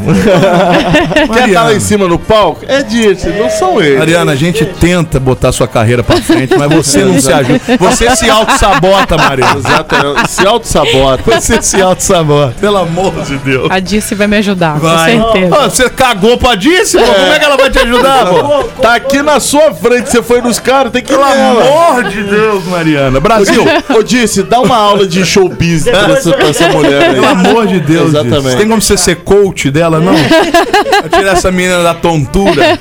Quer 1.34 1.48
estar 1.48 1.62
lá 1.64 1.72
em 1.74 1.80
cima 1.80 2.07
no 2.07 2.18
palco? 2.18 2.64
É 2.68 2.82
disso, 2.82 3.28
não 3.43 3.51
são 3.51 3.80
eles. 3.82 3.99
Mariana, 3.99 4.32
a 4.32 4.36
gente 4.36 4.64
tenta 4.64 5.18
botar 5.20 5.53
sua 5.53 5.66
carreira 5.68 6.03
pra 6.03 6.16
frente, 6.20 6.57
mas 6.57 6.70
você 6.72 7.05
não 7.05 7.18
se 7.20 7.32
ajuda. 7.32 7.61
Você 7.78 8.14
se 8.16 8.28
auto-sabota, 8.30 9.16
Mariana. 9.16 9.59
Exatamente. 9.59 10.30
Se 10.30 10.47
auto-sabota. 10.47 11.41
Você 11.41 11.62
se 11.62 11.80
auto-sabota. 11.80 12.55
Pelo 12.61 12.76
amor 12.78 13.12
de 13.24 13.36
Deus. 13.38 13.70
A 13.70 13.78
Dirce 13.80 14.14
vai 14.14 14.26
me 14.26 14.36
ajudar, 14.38 14.78
Vai. 14.78 15.16
com 15.18 15.32
certeza. 15.32 15.57
Ah, 15.57 15.70
você 15.70 15.91
cagou 15.91 16.36
pra 16.38 16.55
Dice, 16.55 16.99
pô? 16.99 17.05
Como 17.05 17.32
é 17.32 17.38
que 17.38 17.45
ela 17.45 17.57
vai 17.57 17.70
te 17.70 17.78
ajudar, 17.78 18.26
pô? 18.26 18.64
Tá 18.80 18.95
aqui 18.95 19.22
na 19.22 19.41
sua 19.41 19.72
frente, 19.74 20.11
você 20.11 20.22
foi 20.22 20.41
nos 20.41 20.59
caras, 20.59 20.93
tem 20.93 21.03
que 21.03 21.12
ir 21.12 21.16
Pelo 21.16 21.28
nela. 21.28 21.62
amor 21.64 22.05
de 22.05 22.22
Deus, 22.22 22.64
Mariana. 22.66 23.20
Brasil, 23.20 23.64
Ô, 23.97 24.03
Disse, 24.03 24.43
dá 24.43 24.61
uma 24.61 24.76
aula 24.76 25.07
de 25.07 25.24
show 25.24 25.49
business 25.49 25.84
pra 25.97 26.12
essa, 26.14 26.32
pra 26.32 26.49
essa 26.49 26.68
mulher 26.68 27.03
aí. 27.11 27.14
Pelo 27.14 27.26
amor 27.28 27.66
de 27.66 27.80
Deus, 27.80 28.09
Exatamente. 28.09 28.57
Tem 28.57 28.68
como 28.68 28.80
você 28.82 28.97
ser 28.97 29.16
coach 29.16 29.70
dela, 29.70 30.01
não? 30.01 30.14
Tirar 31.11 31.32
essa 31.32 31.51
menina 31.51 31.82
da 31.82 31.95
tontura. 31.95 32.78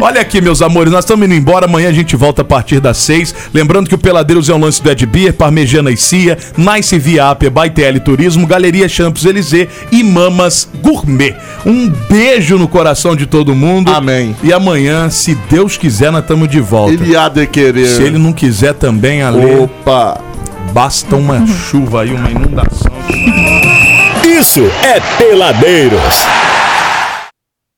Olha 0.00 0.20
aqui, 0.20 0.40
meus 0.40 0.60
amores, 0.60 0.92
nós 0.92 1.04
estamos 1.04 1.24
indo 1.26 1.34
embora. 1.34 1.64
Amanhã 1.66 1.88
a 1.88 1.92
gente 1.92 2.14
volta 2.16 2.42
a 2.42 2.44
partir 2.44 2.80
das 2.80 2.98
seis. 2.98 3.34
Lembrando 3.52 3.88
que 3.88 3.94
o 3.94 3.98
Peladeiros 3.98 4.48
é 4.48 4.54
um 4.54 4.58
lance 4.60 4.82
do 4.82 4.90
Ed 4.90 5.06
Beer, 5.06 5.32
Parmejana 5.32 5.90
e 5.90 5.96
Cia, 5.96 6.36
Nice 6.56 6.98
Via 6.98 7.30
Apia, 7.30 7.50
TL 7.50 8.00
Turismo, 8.04 8.46
Galeria 8.46 8.88
Champs 8.88 9.24
Elysée 9.24 9.68
e 9.90 10.02
Mamas 10.02 10.68
Gourmet. 10.82 11.34
Um 11.64 11.88
beijo 11.88 12.58
no 12.58 12.68
coração 12.68 13.16
de 13.16 13.26
todo 13.26 13.54
mundo. 13.54 13.90
Amém. 13.90 14.36
E 14.42 14.52
amanhã, 14.52 15.08
se 15.10 15.34
Deus 15.50 15.76
quiser, 15.76 16.12
nós 16.12 16.22
estamos 16.22 16.48
de 16.48 16.60
volta. 16.60 16.92
Ele 16.92 17.16
há 17.16 17.28
de 17.28 17.46
querer. 17.46 17.86
Se 17.86 18.02
ele 18.02 18.18
não 18.18 18.32
quiser 18.32 18.74
também, 18.74 19.22
Ale, 19.22 19.62
Opa. 19.62 20.20
basta 20.72 21.16
uma 21.16 21.46
chuva 21.46 22.02
aí, 22.02 22.12
uma 22.12 22.30
inundação. 22.30 22.92
Isso 24.24 24.60
é 24.82 25.00
Peladeiros. 25.18 26.26